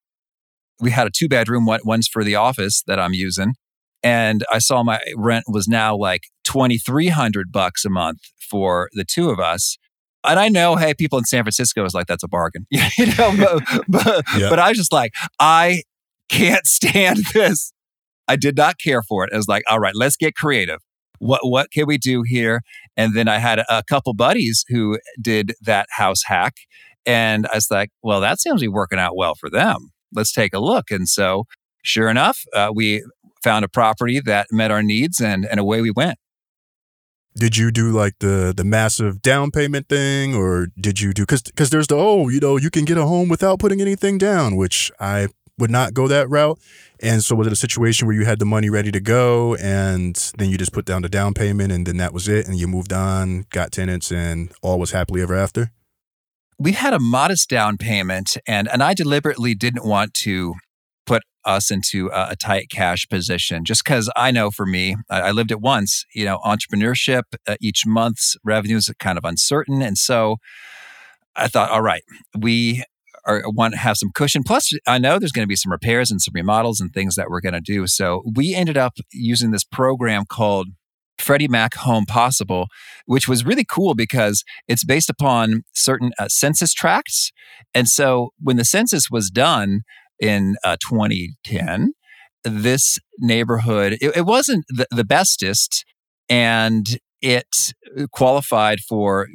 we 0.83 0.91
had 0.91 1.07
a 1.07 1.11
two 1.11 1.29
bedroom, 1.29 1.67
one's 1.85 2.09
for 2.09 2.25
the 2.25 2.35
office 2.35 2.83
that 2.87 2.99
I'm 3.01 3.15
using. 3.15 3.55
And 4.03 4.45
I 4.51 4.59
saw 4.59 4.83
my 4.83 5.01
rent 5.17 5.45
was 5.49 5.69
now 5.69 5.97
like 5.97 6.23
2,300 6.45 7.53
bucks 7.53 7.85
a 7.85 7.91
month 7.91 8.19
for 8.51 8.89
the 8.93 9.05
two 9.05 9.31
of 9.31 9.39
us. 9.39 9.79
And 10.25 10.39
I 10.39 10.49
know, 10.49 10.77
hey, 10.77 10.93
people 10.95 11.19
in 11.19 11.25
San 11.25 11.45
Francisco 11.45 11.85
is 11.85 11.95
like, 11.95 12.07
that's 12.09 12.23
a 12.25 12.29
bargain. 12.29 12.67
you 12.71 13.07
know, 13.19 13.33
but, 13.39 13.85
but, 13.89 14.25
Yeah. 14.37 14.51
but 14.51 14.59
I 14.59 14.69
was 14.71 14.79
just 14.79 14.93
like, 14.93 15.13
I 15.41 15.83
can't 16.29 16.67
stand 16.67 17.19
this. 17.35 17.73
I 18.29 18.37
did 18.37 18.57
not 18.57 18.77
care 18.79 19.03
for 19.03 19.25
it. 19.25 19.31
I 19.33 19.37
was 19.37 19.49
like, 19.49 19.63
all 19.71 19.79
right, 19.79 19.95
let's 19.95 20.17
get 20.17 20.35
creative. 20.35 20.79
What 21.19 21.41
what 21.45 21.71
can 21.71 21.87
we 21.87 21.99
do 21.99 22.23
here? 22.27 22.63
And 22.97 23.15
then 23.15 23.29
I 23.29 23.39
had 23.39 23.61
a, 23.61 23.79
a 23.79 23.83
couple 23.89 24.13
buddies 24.15 24.65
who 24.69 24.99
did 25.21 25.53
that 25.63 25.87
house 25.91 26.23
hack. 26.25 26.55
And 27.07 27.47
I 27.47 27.55
was 27.57 27.69
like, 27.71 27.91
well, 28.03 28.21
that 28.21 28.41
seems 28.41 28.61
to 28.61 28.65
be 28.65 28.69
working 28.69 28.99
out 28.99 29.17
well 29.17 29.35
for 29.37 29.49
them. 29.49 29.92
Let's 30.13 30.33
take 30.33 30.55
a 30.55 30.59
look. 30.59 30.91
And 30.91 31.09
so, 31.09 31.45
sure 31.83 32.09
enough, 32.09 32.45
uh, 32.55 32.71
we 32.75 33.05
found 33.43 33.65
a 33.65 33.69
property 33.69 34.21
that 34.21 34.47
met 34.51 34.71
our 34.71 34.83
needs 34.83 35.21
and, 35.21 35.45
and 35.45 35.59
away 35.59 35.81
we 35.81 35.91
went. 35.91 36.19
Did 37.35 37.57
you 37.57 37.71
do 37.71 37.91
like 37.91 38.19
the 38.19 38.53
the 38.55 38.65
massive 38.65 39.23
down 39.23 39.51
payment 39.51 39.89
thing, 39.89 40.35
or 40.35 40.69
did 40.79 41.01
you 41.01 41.15
do 41.15 41.23
because 41.23 41.41
because 41.43 41.71
there's 41.71 41.87
the 41.87 41.97
oh 41.97 42.29
you 42.29 42.41
know 42.41 42.59
you 42.59 42.71
can 42.71 42.85
get 42.85 42.99
a 42.99 43.07
home 43.07 43.31
without 43.31 43.59
putting 43.59 43.81
anything 43.81 44.19
down, 44.19 44.55
which 44.55 44.93
I 45.01 45.29
would 45.59 45.71
not 45.71 45.95
go 45.95 46.09
that 46.09 46.29
route. 46.29 46.59
And 47.01 47.25
so 47.25 47.35
was 47.35 47.47
it 47.47 47.53
a 47.53 47.57
situation 47.57 48.07
where 48.07 48.17
you 48.17 48.25
had 48.25 48.39
the 48.39 48.45
money 48.45 48.69
ready 48.69 48.93
to 48.93 49.01
go, 49.01 49.55
and 49.57 50.15
then 50.37 50.51
you 50.51 50.59
just 50.59 50.73
put 50.73 50.85
down 50.85 51.03
the 51.03 51.09
down 51.09 51.35
payment, 51.35 51.73
and 51.73 51.87
then 51.87 51.97
that 51.97 52.13
was 52.13 52.29
it, 52.29 52.47
and 52.47 52.59
you 52.59 52.67
moved 52.67 52.93
on, 52.93 53.47
got 53.51 53.73
tenants, 53.73 54.13
and 54.13 54.53
all 54.61 54.79
was 54.79 54.91
happily 54.91 55.23
ever 55.23 55.35
after? 55.35 55.73
We 56.63 56.73
had 56.73 56.95
a 56.95 57.01
modest 57.01 57.49
down 57.49 57.77
payment 57.77 58.37
and 58.47 58.69
and 58.69 58.83
I 58.83 58.95
deliberately 58.95 59.55
didn't 59.55 59.85
want 59.85 60.15
to 60.15 60.55
put 61.07 61.23
us 61.45 61.73
into 61.73 62.09
a, 62.13 62.29
a 62.31 62.37
tight 62.37 62.69
cash 62.71 63.09
position 63.09 63.65
just 63.65 63.85
because 63.85 64.11
I 64.15 64.31
know 64.31 64.51
for 64.51 64.65
me 64.65 64.97
I, 65.11 65.21
I 65.21 65.31
lived 65.33 65.51
it 65.51 65.61
once 65.61 66.05
you 66.15 66.25
know 66.25 66.39
entrepreneurship 66.45 67.23
uh, 67.47 67.57
each 67.61 67.85
month's 67.85 68.37
revenues 68.45 68.89
are 68.89 68.95
kind 68.95 69.19
of 69.19 69.25
uncertain 69.25 69.83
and 69.83 69.99
so 69.99 70.37
I 71.35 71.49
thought 71.49 71.71
all 71.71 71.83
right 71.83 72.05
we 72.39 72.85
want 73.27 73.73
to 73.73 73.79
have 73.79 73.97
some 73.97 74.11
cushion. 74.13 74.43
Plus 74.43 74.73
I 74.87 74.99
know 74.99 75.21
there's 75.21 75.31
going 75.31 75.45
to 75.45 75.49
be 75.49 75.55
some 75.55 75.71
repairs 75.71 76.11
and 76.11 76.21
some 76.21 76.33
remodels 76.35 76.81
and 76.81 76.93
things 76.93 77.15
that 77.15 77.29
we're 77.31 77.41
going 77.41 77.53
to 77.55 77.61
do 77.61 77.87
so 77.87 78.23
we 78.35 78.55
ended 78.55 78.77
up 78.77 78.95
using 79.13 79.51
this 79.51 79.65
program 79.65 80.25
called 80.29 80.69
Freddie 81.19 81.49
Mac 81.49 81.75
Home 81.77 82.05
Possible, 82.07 82.67
which 83.07 83.29
was 83.29 83.45
really 83.45 83.65
cool 83.65 83.95
because 83.95 84.45
it's 84.69 84.85
based 84.85 85.11
upon 85.11 85.63
certain 85.75 86.13
uh, 86.19 86.29
census 86.29 86.73
tracts. 86.73 87.33
And 87.75 87.89
so 87.89 88.31
when 88.41 88.57
the 88.57 88.65
census 88.65 89.11
was 89.11 89.31
done 89.31 89.83
in 90.19 90.57
uh, 90.65 90.77
2010, 90.81 91.93
this 92.45 92.99
neighborhood, 93.19 93.99
it, 94.01 94.17
it 94.17 94.27
wasn't 94.27 94.65
the, 94.69 94.87
the 94.91 95.05
bestest 95.05 95.85
and 96.29 96.99
it 97.21 97.47
qualified 98.11 98.81
for 98.81 99.29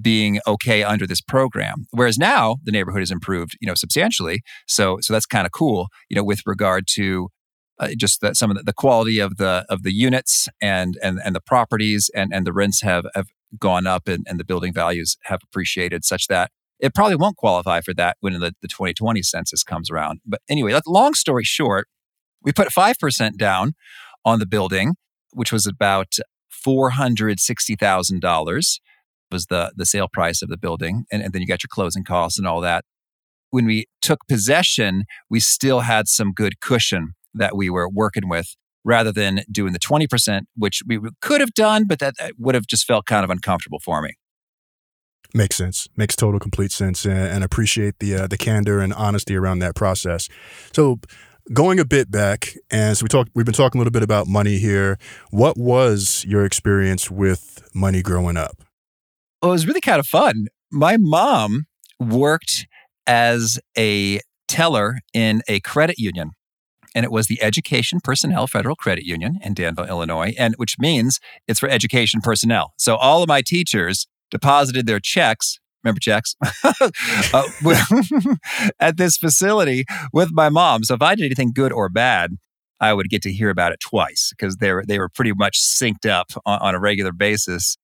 being 0.00 0.40
okay 0.46 0.82
under 0.82 1.06
this 1.06 1.20
program 1.20 1.84
whereas 1.90 2.16
now 2.16 2.56
the 2.64 2.72
neighborhood 2.72 3.00
has 3.00 3.10
improved 3.10 3.52
you 3.60 3.68
know 3.68 3.74
substantially 3.74 4.42
so 4.66 4.96
so 5.00 5.12
that's 5.12 5.26
kind 5.26 5.46
of 5.46 5.52
cool 5.52 5.88
you 6.08 6.16
know 6.16 6.24
with 6.24 6.40
regard 6.46 6.86
to 6.86 7.28
uh, 7.78 7.88
just 7.96 8.20
that 8.20 8.36
some 8.36 8.50
of 8.50 8.56
the, 8.56 8.62
the 8.62 8.72
quality 8.72 9.18
of 9.18 9.36
the 9.36 9.66
of 9.68 9.82
the 9.82 9.92
units 9.92 10.48
and 10.60 10.96
and 11.02 11.20
and 11.24 11.34
the 11.34 11.40
properties 11.40 12.08
and 12.14 12.32
and 12.32 12.46
the 12.46 12.52
rents 12.52 12.82
have 12.82 13.04
have 13.14 13.26
gone 13.58 13.86
up 13.86 14.08
and, 14.08 14.26
and 14.28 14.40
the 14.40 14.44
building 14.44 14.72
values 14.72 15.16
have 15.24 15.40
appreciated 15.42 16.04
such 16.04 16.28
that 16.28 16.50
it 16.80 16.94
probably 16.94 17.16
won't 17.16 17.36
qualify 17.36 17.80
for 17.80 17.94
that 17.94 18.16
when 18.20 18.32
the, 18.34 18.52
the 18.62 18.68
2020 18.68 19.22
census 19.22 19.62
comes 19.62 19.90
around. 19.90 20.20
But 20.26 20.40
anyway 20.48 20.78
long 20.86 21.14
story 21.14 21.44
short 21.44 21.88
we 22.42 22.52
put 22.52 22.68
5% 22.68 23.36
down 23.36 23.74
on 24.24 24.38
the 24.38 24.46
building 24.46 24.94
which 25.32 25.52
was 25.52 25.66
about 25.66 26.14
$460000 26.66 28.80
was 29.30 29.46
the 29.46 29.72
the 29.76 29.86
sale 29.86 30.08
price 30.12 30.42
of 30.42 30.48
the 30.48 30.56
building. 30.56 31.04
And, 31.10 31.22
and 31.22 31.32
then 31.32 31.42
you 31.42 31.48
got 31.48 31.62
your 31.62 31.68
closing 31.70 32.04
costs 32.04 32.38
and 32.38 32.46
all 32.46 32.60
that. 32.60 32.84
When 33.50 33.66
we 33.66 33.86
took 34.00 34.20
possession 34.28 35.04
we 35.28 35.40
still 35.40 35.80
had 35.80 36.08
some 36.08 36.32
good 36.32 36.60
cushion 36.60 37.14
that 37.34 37.56
we 37.56 37.70
were 37.70 37.88
working 37.88 38.28
with 38.28 38.54
rather 38.84 39.12
than 39.12 39.42
doing 39.50 39.72
the 39.72 39.78
20%, 39.78 40.42
which 40.56 40.82
we 40.86 41.00
could 41.20 41.40
have 41.40 41.54
done, 41.54 41.86
but 41.86 41.98
that, 41.98 42.14
that 42.18 42.34
would 42.38 42.54
have 42.54 42.66
just 42.66 42.86
felt 42.86 43.06
kind 43.06 43.24
of 43.24 43.30
uncomfortable 43.30 43.80
for 43.80 44.02
me. 44.02 44.14
Makes 45.32 45.56
sense. 45.56 45.88
Makes 45.96 46.14
total 46.14 46.38
complete 46.38 46.70
sense, 46.70 47.04
and, 47.04 47.18
and 47.18 47.42
appreciate 47.42 47.98
the 47.98 48.14
uh, 48.14 48.26
the 48.28 48.38
candor 48.38 48.78
and 48.78 48.92
honesty 48.94 49.34
around 49.34 49.58
that 49.60 49.74
process. 49.74 50.28
So, 50.72 51.00
going 51.52 51.80
a 51.80 51.84
bit 51.84 52.08
back, 52.08 52.54
as 52.70 53.02
we 53.02 53.08
talked, 53.08 53.32
we've 53.34 53.44
been 53.44 53.52
talking 53.52 53.78
a 53.78 53.80
little 53.80 53.90
bit 53.90 54.04
about 54.04 54.28
money 54.28 54.58
here. 54.58 54.96
What 55.30 55.58
was 55.58 56.24
your 56.28 56.44
experience 56.44 57.10
with 57.10 57.68
money 57.74 58.00
growing 58.00 58.36
up? 58.36 58.62
Well, 59.42 59.50
it 59.50 59.54
was 59.54 59.66
really 59.66 59.80
kind 59.80 59.98
of 59.98 60.06
fun. 60.06 60.46
My 60.70 60.98
mom 61.00 61.64
worked 61.98 62.68
as 63.08 63.58
a 63.76 64.20
teller 64.46 65.00
in 65.12 65.42
a 65.48 65.58
credit 65.60 65.98
union 65.98 66.30
and 66.94 67.04
it 67.04 67.10
was 67.10 67.26
the 67.26 67.42
Education 67.42 68.00
Personnel 68.02 68.46
Federal 68.46 68.76
Credit 68.76 69.04
Union 69.04 69.38
in 69.42 69.54
Danville, 69.54 69.86
Illinois, 69.86 70.34
and 70.38 70.54
which 70.56 70.78
means 70.78 71.20
it's 71.48 71.60
for 71.60 71.68
education 71.68 72.20
personnel. 72.20 72.72
So 72.78 72.96
all 72.96 73.22
of 73.22 73.28
my 73.28 73.42
teachers 73.42 74.06
deposited 74.30 74.86
their 74.86 75.00
checks. 75.00 75.58
Remember 75.82 76.00
checks 76.00 76.34
uh, 76.64 77.42
at 78.80 78.96
this 78.96 79.18
facility 79.18 79.84
with 80.12 80.30
my 80.32 80.48
mom. 80.48 80.82
So 80.84 80.94
if 80.94 81.02
I 81.02 81.14
did 81.14 81.26
anything 81.26 81.52
good 81.52 81.72
or 81.72 81.88
bad, 81.88 82.38
I 82.80 82.92
would 82.92 83.08
get 83.08 83.22
to 83.22 83.32
hear 83.32 83.50
about 83.50 83.72
it 83.72 83.80
twice 83.80 84.32
because 84.36 84.56
they 84.56 84.72
were 84.72 84.84
they 84.86 84.98
were 84.98 85.08
pretty 85.08 85.32
much 85.34 85.60
synced 85.60 86.08
up 86.08 86.30
on, 86.44 86.58
on 86.60 86.74
a 86.74 86.80
regular 86.80 87.12
basis. 87.12 87.76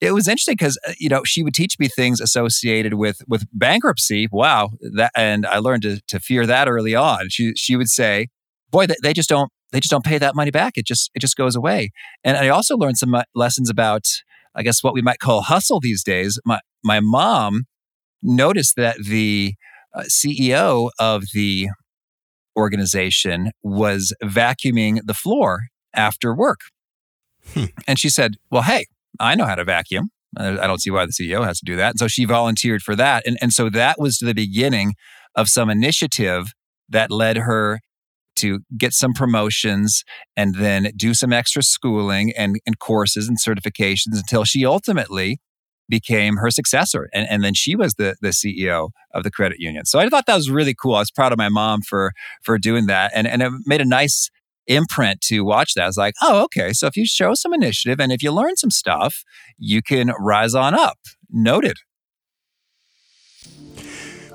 It 0.00 0.12
was 0.12 0.28
interesting 0.28 0.54
because 0.58 0.78
you 0.98 1.08
know 1.08 1.22
she 1.24 1.42
would 1.42 1.54
teach 1.54 1.78
me 1.78 1.88
things 1.88 2.20
associated 2.20 2.94
with 2.94 3.18
with 3.26 3.46
bankruptcy. 3.52 4.28
Wow, 4.30 4.70
that 4.94 5.12
and 5.16 5.46
I 5.46 5.58
learned 5.58 5.82
to 5.82 6.00
to 6.08 6.20
fear 6.20 6.46
that 6.46 6.68
early 6.68 6.94
on. 6.94 7.28
She 7.30 7.54
she 7.56 7.76
would 7.76 7.88
say, 7.88 8.28
boy, 8.70 8.86
they, 8.86 8.96
they 9.02 9.12
just 9.12 9.28
don't 9.28 9.50
they 9.72 9.80
just 9.80 9.90
don't 9.90 10.04
pay 10.04 10.18
that 10.18 10.34
money 10.34 10.50
back. 10.50 10.74
It 10.76 10.86
just 10.86 11.10
it 11.14 11.20
just 11.20 11.36
goes 11.36 11.56
away. 11.56 11.90
And 12.22 12.36
I 12.36 12.48
also 12.48 12.76
learned 12.76 12.98
some 12.98 13.16
lessons 13.34 13.70
about 13.70 14.04
I 14.54 14.62
guess 14.62 14.82
what 14.82 14.94
we 14.94 15.02
might 15.02 15.18
call 15.18 15.42
hustle 15.42 15.80
these 15.80 16.02
days. 16.02 16.38
My 16.44 16.60
my 16.82 17.00
mom 17.00 17.64
noticed 18.22 18.76
that 18.76 18.96
the 19.04 19.54
uh, 19.94 20.02
CEO 20.02 20.90
of 20.98 21.24
the 21.32 21.68
organization 22.56 23.50
was 23.62 24.14
vacuuming 24.22 25.00
the 25.04 25.14
floor 25.14 25.64
after 25.94 26.34
work. 26.34 26.60
Hmm. 27.52 27.64
And 27.86 27.98
she 27.98 28.08
said, 28.08 28.36
"Well, 28.50 28.62
hey, 28.62 28.86
I 29.20 29.34
know 29.34 29.46
how 29.46 29.54
to 29.54 29.64
vacuum. 29.64 30.10
I 30.36 30.66
don't 30.66 30.80
see 30.80 30.90
why 30.90 31.06
the 31.06 31.12
CEO 31.12 31.44
has 31.44 31.58
to 31.60 31.64
do 31.64 31.76
that." 31.76 31.90
And 31.90 31.98
so 31.98 32.08
she 32.08 32.24
volunteered 32.24 32.82
for 32.82 32.96
that. 32.96 33.26
And 33.26 33.38
and 33.40 33.52
so 33.52 33.70
that 33.70 33.98
was 33.98 34.18
the 34.18 34.34
beginning 34.34 34.94
of 35.34 35.48
some 35.48 35.70
initiative 35.70 36.52
that 36.88 37.10
led 37.10 37.36
her 37.38 37.80
to 38.36 38.60
get 38.76 38.92
some 38.92 39.12
promotions 39.12 40.04
and 40.36 40.56
then 40.56 40.90
do 40.96 41.14
some 41.14 41.32
extra 41.32 41.62
schooling 41.62 42.32
and, 42.36 42.56
and 42.66 42.78
courses 42.78 43.28
and 43.28 43.38
certifications 43.38 44.16
until 44.16 44.44
she 44.44 44.66
ultimately 44.66 45.38
became 45.88 46.36
her 46.36 46.50
successor. 46.50 47.08
And, 47.12 47.28
and 47.28 47.44
then 47.44 47.54
she 47.54 47.76
was 47.76 47.94
the, 47.94 48.16
the 48.20 48.28
CEO 48.28 48.90
of 49.12 49.22
the 49.22 49.30
credit 49.30 49.58
union. 49.60 49.84
So 49.84 49.98
I 49.98 50.08
thought 50.08 50.26
that 50.26 50.36
was 50.36 50.50
really 50.50 50.74
cool. 50.74 50.94
I 50.94 51.00
was 51.00 51.10
proud 51.10 51.32
of 51.32 51.38
my 51.38 51.48
mom 51.48 51.82
for, 51.82 52.12
for 52.42 52.58
doing 52.58 52.86
that. 52.86 53.12
And, 53.14 53.26
and 53.26 53.42
it 53.42 53.52
made 53.66 53.80
a 53.80 53.86
nice 53.86 54.30
imprint 54.66 55.20
to 55.22 55.40
watch 55.42 55.74
that. 55.74 55.84
I 55.84 55.86
was 55.86 55.96
like, 55.96 56.14
oh, 56.22 56.44
okay. 56.44 56.72
So 56.72 56.86
if 56.86 56.96
you 56.96 57.06
show 57.06 57.34
some 57.34 57.52
initiative 57.52 58.00
and 58.00 58.12
if 58.12 58.22
you 58.22 58.32
learn 58.32 58.56
some 58.56 58.70
stuff, 58.70 59.24
you 59.58 59.82
can 59.82 60.12
rise 60.18 60.54
on 60.54 60.74
up. 60.74 60.98
Noted. 61.30 61.76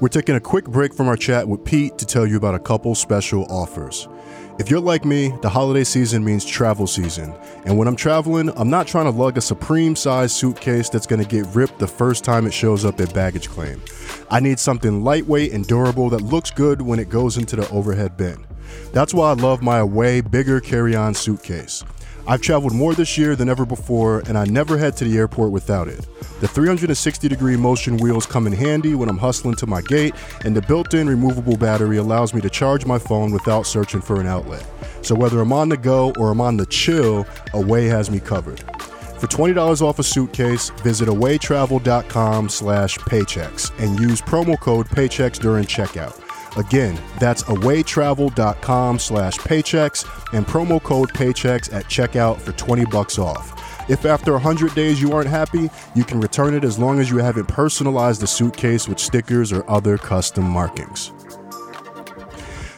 We're 0.01 0.07
taking 0.07 0.35
a 0.35 0.39
quick 0.39 0.65
break 0.65 0.93
from 0.93 1.07
our 1.09 1.17
chat 1.17 1.47
with 1.47 1.65
Pete 1.65 1.97
to 1.97 2.05
tell 2.05 2.25
you 2.25 2.37
about 2.37 2.55
a 2.55 2.59
couple 2.59 2.95
special 2.95 3.45
offers. 3.51 4.07
If 4.59 4.69
you're 4.69 4.81
like 4.81 5.05
me, 5.05 5.33
the 5.41 5.49
holiday 5.49 5.85
season 5.85 6.23
means 6.23 6.43
travel 6.43 6.85
season. 6.85 7.33
And 7.65 7.77
when 7.77 7.87
I'm 7.87 7.95
traveling, 7.95 8.49
I'm 8.57 8.69
not 8.69 8.87
trying 8.87 9.05
to 9.05 9.17
lug 9.17 9.37
a 9.37 9.41
supreme 9.41 9.95
size 9.95 10.35
suitcase 10.35 10.89
that's 10.89 11.07
going 11.07 11.21
to 11.21 11.27
get 11.27 11.45
ripped 11.55 11.79
the 11.79 11.87
first 11.87 12.25
time 12.25 12.45
it 12.45 12.53
shows 12.53 12.83
up 12.83 12.99
at 12.99 13.13
baggage 13.13 13.49
claim. 13.49 13.81
I 14.29 14.41
need 14.41 14.59
something 14.59 15.01
lightweight 15.01 15.53
and 15.53 15.65
durable 15.65 16.09
that 16.09 16.21
looks 16.21 16.51
good 16.51 16.81
when 16.81 16.99
it 16.99 17.07
goes 17.07 17.37
into 17.37 17.55
the 17.55 17.69
overhead 17.69 18.17
bin. 18.17 18.45
That's 18.91 19.13
why 19.13 19.31
I 19.31 19.33
love 19.33 19.61
my 19.61 19.79
Away 19.79 20.21
Bigger 20.21 20.59
Carry 20.59 20.95
On 20.95 21.13
suitcase. 21.13 21.83
I've 22.27 22.41
traveled 22.41 22.75
more 22.75 22.93
this 22.93 23.17
year 23.17 23.35
than 23.35 23.49
ever 23.49 23.65
before, 23.65 24.19
and 24.27 24.37
I 24.37 24.45
never 24.45 24.77
head 24.77 24.95
to 24.97 25.03
the 25.03 25.17
airport 25.17 25.51
without 25.51 25.87
it. 25.87 26.05
The 26.41 26.47
360 26.47 27.27
degree 27.27 27.57
motion 27.57 27.97
wheels 27.97 28.27
come 28.27 28.45
in 28.45 28.53
handy 28.53 28.93
when 28.93 29.09
I'm 29.09 29.17
hustling 29.17 29.55
to 29.55 29.65
my 29.65 29.81
gate, 29.81 30.13
and 30.45 30.55
the 30.55 30.61
built 30.61 30.93
in 30.93 31.09
removable 31.09 31.57
battery 31.57 31.97
allows 31.97 32.33
me 32.33 32.41
to 32.41 32.49
charge 32.49 32.85
my 32.85 32.99
phone 32.99 33.31
without 33.31 33.63
searching 33.63 34.01
for 34.01 34.21
an 34.21 34.27
outlet. 34.27 34.63
So 35.01 35.15
whether 35.15 35.39
I'm 35.39 35.51
on 35.51 35.69
the 35.69 35.77
go 35.77 36.13
or 36.19 36.29
I'm 36.29 36.41
on 36.41 36.57
the 36.57 36.67
chill, 36.67 37.25
Away 37.53 37.85
has 37.85 38.11
me 38.11 38.19
covered. 38.19 38.59
For 39.19 39.27
$20 39.27 39.81
off 39.81 39.99
a 39.99 40.03
suitcase, 40.03 40.69
visit 40.81 41.09
awaytravel.com 41.09 42.47
slash 42.47 42.97
paychecks 42.99 43.71
and 43.83 43.99
use 43.99 44.21
promo 44.21 44.57
code 44.59 44.87
paychecks 44.87 45.39
during 45.39 45.65
checkout. 45.65 46.28
Again, 46.57 46.99
that's 47.19 47.43
awaytravel.com 47.43 48.99
slash 48.99 49.37
paychecks 49.37 50.05
and 50.33 50.45
promo 50.45 50.81
code 50.81 51.09
paychecks 51.09 51.73
at 51.73 51.85
checkout 51.85 52.39
for 52.39 52.51
20 52.53 52.85
bucks 52.85 53.19
off. 53.19 53.55
If 53.89 54.05
after 54.05 54.33
100 54.33 54.75
days 54.75 55.01
you 55.01 55.13
aren't 55.13 55.29
happy, 55.29 55.69
you 55.95 56.03
can 56.03 56.19
return 56.19 56.53
it 56.53 56.63
as 56.63 56.77
long 56.77 56.99
as 56.99 57.09
you 57.09 57.17
haven't 57.17 57.47
personalized 57.47 58.21
the 58.21 58.27
suitcase 58.27 58.87
with 58.87 58.99
stickers 58.99 59.51
or 59.51 59.67
other 59.69 59.97
custom 59.97 60.43
markings. 60.43 61.11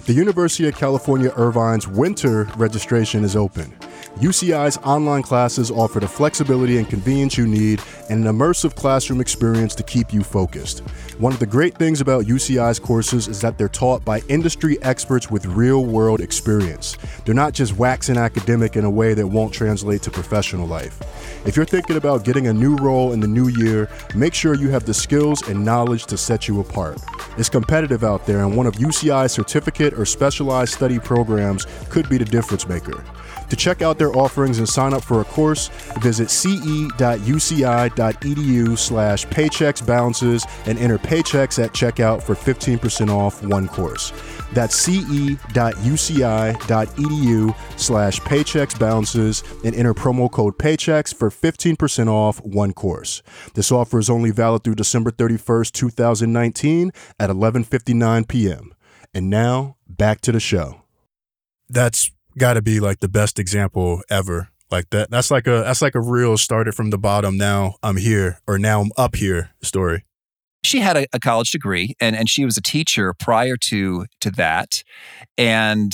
The 0.06 0.14
University 0.14 0.68
of 0.68 0.76
California 0.76 1.32
Irvine's 1.38 1.88
winter 1.88 2.46
registration 2.58 3.24
is 3.24 3.36
open. 3.36 3.72
UCI's 4.18 4.78
online 4.78 5.22
classes 5.22 5.70
offer 5.70 6.00
the 6.00 6.08
flexibility 6.08 6.80
and 6.80 6.90
convenience 6.90 7.38
you 7.38 7.46
need 7.46 7.82
and 8.10 8.26
an 8.26 8.36
immersive 8.36 8.76
classroom 8.76 9.22
experience 9.22 9.76
to 9.76 9.84
keep 9.84 10.12
you 10.12 10.24
focused. 10.24 10.80
One 11.20 11.32
of 11.32 11.40
the 11.40 11.46
great 11.46 11.78
things 11.78 12.02
about 12.02 12.26
UCI's 12.26 12.80
courses 12.80 13.28
is 13.28 13.40
that 13.42 13.58
they're 13.58 13.70
taught 13.70 14.04
by 14.04 14.22
industry 14.28 14.82
experts 14.82 15.30
with 15.30 15.46
real 15.46 15.86
world 15.86 16.20
experience. 16.20 16.98
They're 17.24 17.36
not 17.36 17.54
just 17.54 17.78
waxing 17.78 18.18
academic 18.18 18.76
in 18.76 18.86
a 18.86 18.90
way 18.90 19.14
that 19.14 19.28
won't 19.28 19.54
translate 19.54 20.02
to 20.04 20.12
professional 20.12 20.68
life. 20.68 21.00
If 21.46 21.56
you're 21.56 21.66
thinking 21.66 21.96
about 21.96 22.26
getting 22.26 22.48
a 22.48 22.54
new 22.54 22.76
role 22.78 23.14
in 23.14 23.20
the 23.20 23.28
new 23.28 23.48
year, 23.48 23.88
make 24.16 24.34
sure 24.34 24.56
you 24.56 24.70
have 24.70 24.86
the 24.86 24.94
skills 24.94 25.48
and 25.48 25.64
knowledge 25.64 26.06
to 26.08 26.18
set 26.18 26.48
you 26.48 26.60
apart. 26.60 27.00
It's 27.38 27.50
competitive 27.50 28.04
out 28.04 28.26
there, 28.26 28.40
and 28.40 28.58
one 28.58 28.68
of 28.68 28.76
UCI's 28.76 29.32
certificate 29.32 29.91
or 29.94 30.06
specialized 30.06 30.74
study 30.74 31.00
programs 31.00 31.66
could 31.90 32.10
be 32.10 32.18
the 32.18 32.26
difference 32.26 32.68
maker. 32.68 33.04
To 33.52 33.58
check 33.58 33.82
out 33.82 33.98
their 33.98 34.16
offerings 34.16 34.60
and 34.60 34.70
sign 34.70 34.94
up 34.94 35.04
for 35.04 35.20
a 35.20 35.26
course, 35.26 35.68
visit 36.00 36.30
ce.uci.edu 36.30 36.88
slash 38.78 39.28
paychecks 39.28 39.86
balances 39.86 40.46
and 40.66 40.80
enter 40.80 40.98
paychecks 40.98 41.62
at 41.62 41.74
checkout 41.74 42.24
for 42.24 42.34
15% 42.34 43.10
off 43.10 43.44
one 43.44 43.68
course. 43.68 44.14
That's 44.54 44.74
ce.uci.edu 44.78 45.36
slash 47.78 48.22
paychecks 48.22 48.80
balances 48.80 49.44
and 49.66 49.76
enter 49.76 49.94
promo 49.94 50.32
code 50.32 50.58
paychecks 50.58 51.14
for 51.14 51.30
15% 51.30 52.08
off 52.08 52.40
one 52.46 52.72
course. 52.72 53.22
This 53.56 53.70
offer 53.70 54.00
is 54.00 54.10
only 54.10 54.32
valid 54.32 54.64
through 54.64 54.76
December 54.76 55.12
31st, 55.12 55.74
2019 55.74 56.92
at 57.20 57.30
11:59 57.30 58.30
p.m. 58.30 58.74
And 59.14 59.30
now, 59.30 59.76
back 60.02 60.20
to 60.20 60.32
the 60.32 60.40
show. 60.40 60.82
That's 61.70 62.10
got 62.36 62.56
to 62.56 62.64
be 62.64 62.80
like 62.80 63.02
the 63.02 63.08
best 63.08 63.38
example 63.38 64.02
ever. 64.10 64.50
Like 64.72 64.90
that. 64.90 65.12
That's 65.12 65.30
like 65.30 65.46
a 65.46 65.62
that's 65.62 65.84
like 65.84 65.94
a 65.94 66.02
real 66.02 66.40
started 66.40 66.74
from 66.74 66.90
the 66.90 66.98
bottom. 66.98 67.38
Now 67.38 67.76
I'm 67.84 67.98
here, 67.98 68.40
or 68.48 68.58
now 68.58 68.82
I'm 68.82 68.90
up 68.98 69.16
here 69.16 69.52
story. 69.62 70.04
She 70.64 70.80
had 70.80 70.98
a, 70.98 71.06
a 71.14 71.20
college 71.20 71.52
degree, 71.52 71.94
and 72.02 72.16
and 72.16 72.28
she 72.28 72.46
was 72.46 72.58
a 72.58 72.64
teacher 72.64 73.14
prior 73.14 73.58
to 73.66 74.08
to 74.22 74.32
that, 74.32 74.84
and 75.38 75.92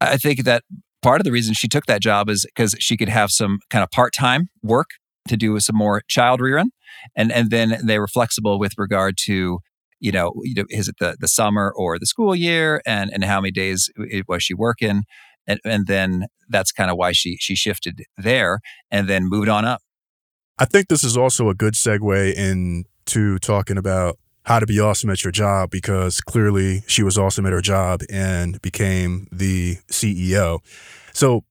I 0.00 0.16
think 0.16 0.44
that 0.44 0.62
part 1.02 1.20
of 1.20 1.24
the 1.24 1.32
reason 1.32 1.52
she 1.52 1.68
took 1.68 1.84
that 1.84 2.00
job 2.00 2.30
is 2.30 2.46
because 2.46 2.74
she 2.78 2.96
could 2.96 3.10
have 3.10 3.30
some 3.30 3.58
kind 3.68 3.82
of 3.82 3.90
part 3.90 4.14
time 4.14 4.48
work 4.62 4.88
to 5.28 5.36
do 5.36 5.52
with 5.52 5.64
some 5.64 5.76
more 5.76 6.00
child 6.08 6.40
rearing, 6.40 6.70
and 7.14 7.30
and 7.30 7.50
then 7.50 7.78
they 7.84 7.98
were 7.98 8.08
flexible 8.08 8.58
with 8.58 8.72
regard 8.78 9.16
to 9.26 9.58
you 10.00 10.12
know, 10.12 10.32
is 10.68 10.88
it 10.88 10.96
the, 10.98 11.16
the 11.20 11.28
summer 11.28 11.72
or 11.76 11.98
the 11.98 12.06
school 12.06 12.34
year 12.34 12.82
and, 12.86 13.10
and 13.12 13.24
how 13.24 13.40
many 13.40 13.52
days 13.52 13.90
was 14.26 14.42
she 14.42 14.54
working? 14.54 15.04
and, 15.46 15.60
and 15.64 15.86
then 15.86 16.26
that's 16.48 16.72
kind 16.72 16.90
of 16.90 16.96
why 16.96 17.12
she 17.12 17.36
she 17.38 17.56
shifted 17.56 18.02
there 18.16 18.60
and 18.90 19.08
then 19.08 19.28
moved 19.28 19.48
on 19.48 19.64
up. 19.64 19.82
I 20.58 20.64
think 20.64 20.88
this 20.88 21.02
is 21.02 21.16
also 21.16 21.48
a 21.48 21.54
good 21.54 21.74
segue 21.74 22.34
into 22.34 23.38
talking 23.38 23.76
about 23.76 24.18
how 24.44 24.58
to 24.58 24.66
be 24.66 24.78
awesome 24.78 25.10
at 25.10 25.24
your 25.24 25.32
job 25.32 25.70
because 25.70 26.20
clearly 26.20 26.82
she 26.86 27.02
was 27.02 27.18
awesome 27.18 27.46
at 27.46 27.52
her 27.52 27.60
job 27.60 28.02
and 28.10 28.60
became 28.62 29.26
the 29.32 29.76
CEO. 29.90 30.58
So, 31.12 31.44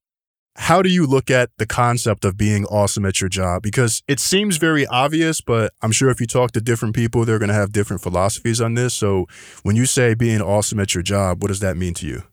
how 0.59 0.81
do 0.81 0.89
you 0.89 1.05
look 1.05 1.31
at 1.31 1.49
the 1.57 1.65
concept 1.65 2.23
of 2.23 2.37
being 2.37 2.65
awesome 2.65 3.05
at 3.05 3.19
your 3.19 3.29
job? 3.29 3.63
Because 3.63 4.03
it 4.07 4.19
seems 4.19 4.57
very 4.57 4.85
obvious, 4.87 5.41
but 5.41 5.73
I'm 5.81 5.91
sure 5.91 6.09
if 6.09 6.21
you 6.21 6.27
talk 6.27 6.51
to 6.51 6.61
different 6.61 6.95
people, 6.95 7.25
they're 7.25 7.39
going 7.39 7.49
to 7.49 7.55
have 7.55 7.71
different 7.71 8.03
philosophies 8.03 8.61
on 8.61 8.75
this. 8.75 8.93
So, 8.93 9.25
when 9.63 9.75
you 9.75 9.85
say 9.85 10.13
being 10.13 10.41
awesome 10.41 10.79
at 10.79 10.93
your 10.93 11.03
job, 11.03 11.41
what 11.41 11.47
does 11.47 11.59
that 11.61 11.75
mean 11.75 11.93
to 11.95 12.07
you? 12.07 12.23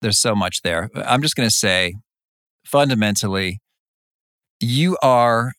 there's 0.00 0.20
so 0.20 0.34
much 0.34 0.62
there. 0.62 0.90
I'm 0.94 1.22
just 1.22 1.36
going 1.36 1.48
to 1.48 1.54
say 1.54 1.94
fundamentally, 2.64 3.60
you 4.60 4.96
are 5.02 5.52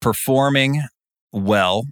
performing 0.00 0.82
well 1.32 1.84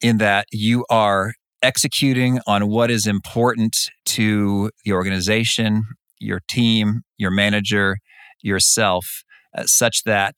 in 0.00 0.18
that 0.18 0.46
you 0.52 0.84
are 0.90 1.32
executing 1.62 2.40
on 2.46 2.68
what 2.68 2.90
is 2.90 3.06
important 3.06 3.76
to 4.06 4.70
the 4.84 4.92
organization, 4.92 5.82
your 6.20 6.40
team, 6.48 7.02
your 7.16 7.30
manager, 7.30 7.96
yourself, 8.42 9.22
uh, 9.56 9.64
such 9.66 10.04
that 10.04 10.36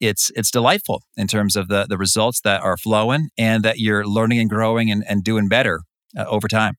it's 0.00 0.30
it's 0.34 0.50
delightful 0.50 1.02
in 1.16 1.28
terms 1.28 1.56
of 1.56 1.68
the 1.68 1.86
the 1.88 1.96
results 1.96 2.40
that 2.42 2.60
are 2.60 2.76
flowing 2.76 3.28
and 3.38 3.62
that 3.64 3.78
you're 3.78 4.04
learning 4.04 4.40
and 4.40 4.50
growing 4.50 4.90
and, 4.90 5.04
and 5.08 5.22
doing 5.22 5.48
better 5.48 5.82
uh, 6.16 6.24
over 6.24 6.48
time. 6.48 6.74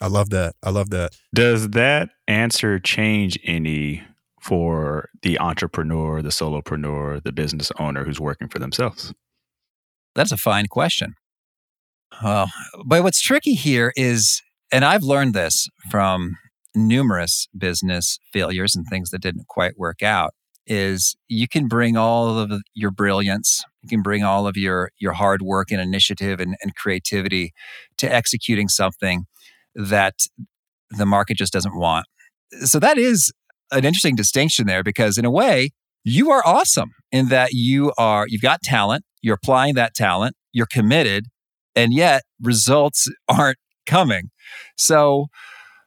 I 0.00 0.08
love 0.08 0.28
that. 0.30 0.54
I 0.62 0.70
love 0.70 0.90
that. 0.90 1.16
Does 1.34 1.70
that 1.70 2.10
answer 2.28 2.78
change 2.78 3.38
any 3.44 4.02
for 4.42 5.08
the 5.22 5.38
entrepreneur, 5.40 6.22
the 6.22 6.28
solopreneur, 6.28 7.22
the 7.22 7.32
business 7.32 7.72
owner 7.78 8.04
who's 8.04 8.20
working 8.20 8.48
for 8.48 8.58
themselves? 8.58 9.14
That's 10.14 10.32
a 10.32 10.36
fine 10.36 10.66
question. 10.66 11.14
Well, 12.22 12.50
but 12.84 13.02
what's 13.02 13.20
tricky 13.20 13.54
here 13.54 13.92
is, 13.96 14.42
and 14.70 14.84
I've 14.84 15.02
learned 15.02 15.34
this 15.34 15.68
from 15.90 16.36
numerous 16.76 17.48
business 17.56 18.18
failures 18.32 18.76
and 18.76 18.86
things 18.88 19.10
that 19.10 19.22
didn't 19.22 19.48
quite 19.48 19.78
work 19.78 20.02
out, 20.02 20.34
is 20.66 21.16
you 21.28 21.48
can 21.48 21.68
bring 21.68 21.96
all 21.96 22.38
of 22.38 22.52
your 22.74 22.90
brilliance, 22.90 23.62
you 23.82 23.88
can 23.88 24.02
bring 24.02 24.22
all 24.22 24.46
of 24.46 24.56
your 24.56 24.90
your 24.98 25.12
hard 25.12 25.42
work 25.42 25.70
and 25.70 25.80
initiative 25.80 26.40
and, 26.40 26.56
and 26.60 26.74
creativity 26.74 27.52
to 27.98 28.12
executing 28.12 28.68
something 28.68 29.24
that 29.74 30.14
the 30.90 31.06
market 31.06 31.36
just 31.36 31.52
doesn't 31.52 31.76
want. 31.76 32.06
So 32.64 32.78
that 32.78 32.98
is 32.98 33.32
an 33.72 33.84
interesting 33.84 34.16
distinction 34.16 34.66
there 34.66 34.82
because 34.82 35.18
in 35.18 35.24
a 35.24 35.30
way, 35.30 35.70
you 36.04 36.30
are 36.30 36.42
awesome 36.46 36.90
in 37.10 37.28
that 37.28 37.52
you 37.52 37.92
are 37.98 38.26
you've 38.28 38.42
got 38.42 38.62
talent, 38.62 39.04
you're 39.22 39.34
applying 39.34 39.74
that 39.74 39.94
talent, 39.94 40.36
you're 40.52 40.68
committed, 40.70 41.26
and 41.74 41.92
yet 41.92 42.22
results 42.40 43.08
aren't 43.28 43.58
coming. 43.86 44.30
So 44.76 45.26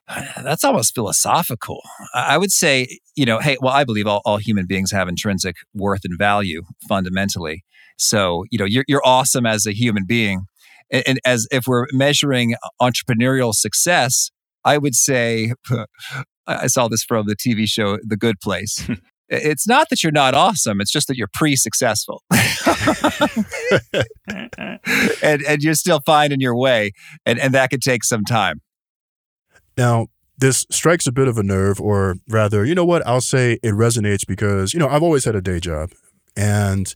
that's 0.44 0.64
almost 0.64 0.96
philosophical. 0.96 1.82
I 2.14 2.38
would 2.38 2.52
say, 2.52 3.00
you 3.16 3.26
know, 3.26 3.40
hey, 3.40 3.58
well, 3.62 3.74
I 3.74 3.84
believe 3.84 4.08
all, 4.08 4.22
all 4.26 4.38
human 4.38 4.66
beings 4.66 4.92
have 4.92 5.08
intrinsic 5.08 5.56
worth 5.74 6.02
and 6.04 6.18
value 6.18 6.64
fundamentally. 6.88 7.64
So, 7.98 8.46
you 8.50 8.58
know, 8.58 8.66
you're, 8.66 8.86
you're 8.88 9.06
awesome 9.06 9.46
as 9.46 9.66
a 9.66 9.72
human 9.72 10.06
being 10.06 10.46
and 10.92 11.20
as 11.26 11.48
if 11.52 11.68
we're 11.68 11.86
measuring 11.92 12.56
entrepreneurial 12.82 13.54
success, 13.54 14.32
I 14.66 14.78
would 14.78 14.96
say 14.96 15.54
I 16.48 16.68
saw 16.68 16.88
this 16.88 17.04
from 17.04 17.28
the 17.28 17.36
TV 17.36 17.68
show 17.68 17.98
The 18.04 18.18
Good 18.18 18.40
Place. 18.42 18.90
it's 19.30 19.68
not 19.68 19.88
that 19.90 20.02
you're 20.02 20.12
not 20.12 20.34
awesome, 20.34 20.82
it's 20.82 20.92
just 20.92 21.08
that 21.08 21.18
you're 21.18 21.30
pre-successful. 21.34 22.24
and 25.22 25.44
and 25.44 25.62
you're 25.62 25.76
still 25.76 26.02
finding 26.06 26.42
your 26.42 26.56
way 26.56 26.92
and 27.26 27.40
and 27.40 27.54
that 27.54 27.70
could 27.70 27.82
take 27.82 28.04
some 28.04 28.24
time. 28.26 28.62
Now, 29.80 30.08
this 30.38 30.66
strikes 30.70 31.08
a 31.08 31.12
bit 31.12 31.28
of 31.28 31.38
a 31.38 31.44
nerve 31.44 31.80
or 31.82 32.16
rather, 32.28 32.66
you 32.66 32.76
know 32.76 32.86
what, 32.86 33.06
I'll 33.08 33.22
say 33.22 33.54
it 33.64 33.74
resonates 33.74 34.28
because, 34.28 34.74
you 34.74 34.80
know, 34.80 34.90
I've 34.90 35.04
always 35.04 35.26
had 35.26 35.36
a 35.36 35.42
day 35.42 35.60
job 35.60 35.92
and 36.36 36.94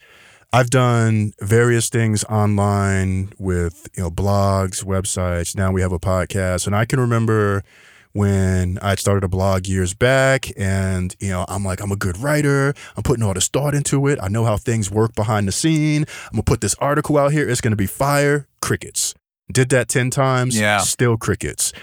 I've 0.52 0.70
done 0.70 1.32
various 1.42 1.90
things 1.90 2.24
online 2.26 3.34
with, 3.40 3.88
you 3.96 4.04
know, 4.04 4.12
blogs, 4.12 4.84
websites. 4.84 5.56
Now 5.56 5.72
we 5.72 5.82
have 5.82 5.92
a 5.92 6.00
podcast. 6.00 6.68
And 6.68 6.76
I 6.76 6.86
can 6.86 7.00
remember 7.00 7.64
when 8.12 8.78
I 8.82 8.96
started 8.96 9.24
a 9.24 9.28
blog 9.28 9.66
years 9.66 9.94
back 9.94 10.52
and, 10.58 11.16
you 11.20 11.30
know, 11.30 11.46
I'm 11.48 11.64
like, 11.66 11.82
I'm 11.82 11.92
a 11.92 11.96
good 11.96 12.18
writer. 12.18 12.74
I'm 12.96 13.04
putting 13.04 13.24
all 13.24 13.34
this 13.34 13.48
thought 13.48 13.74
into 13.74 14.08
it. 14.08 14.20
I 14.22 14.28
know 14.28 14.46
how 14.46 14.58
things 14.58 14.92
work 14.92 15.16
behind 15.16 15.48
the 15.48 15.52
scene. 15.52 16.06
I'm 16.26 16.34
gonna 16.34 16.44
put 16.44 16.62
this 16.62 16.76
article 16.76 17.18
out 17.18 17.32
here. 17.32 17.50
It's 17.50 17.62
gonna 17.62 17.76
be 17.76 17.88
fire. 17.88 18.48
Crickets. 18.62 19.16
Did 19.52 19.70
that 19.70 19.90
10 19.90 20.10
times. 20.12 20.60
Yeah. 20.60 20.80
Still 20.80 21.18
crickets. 21.18 21.74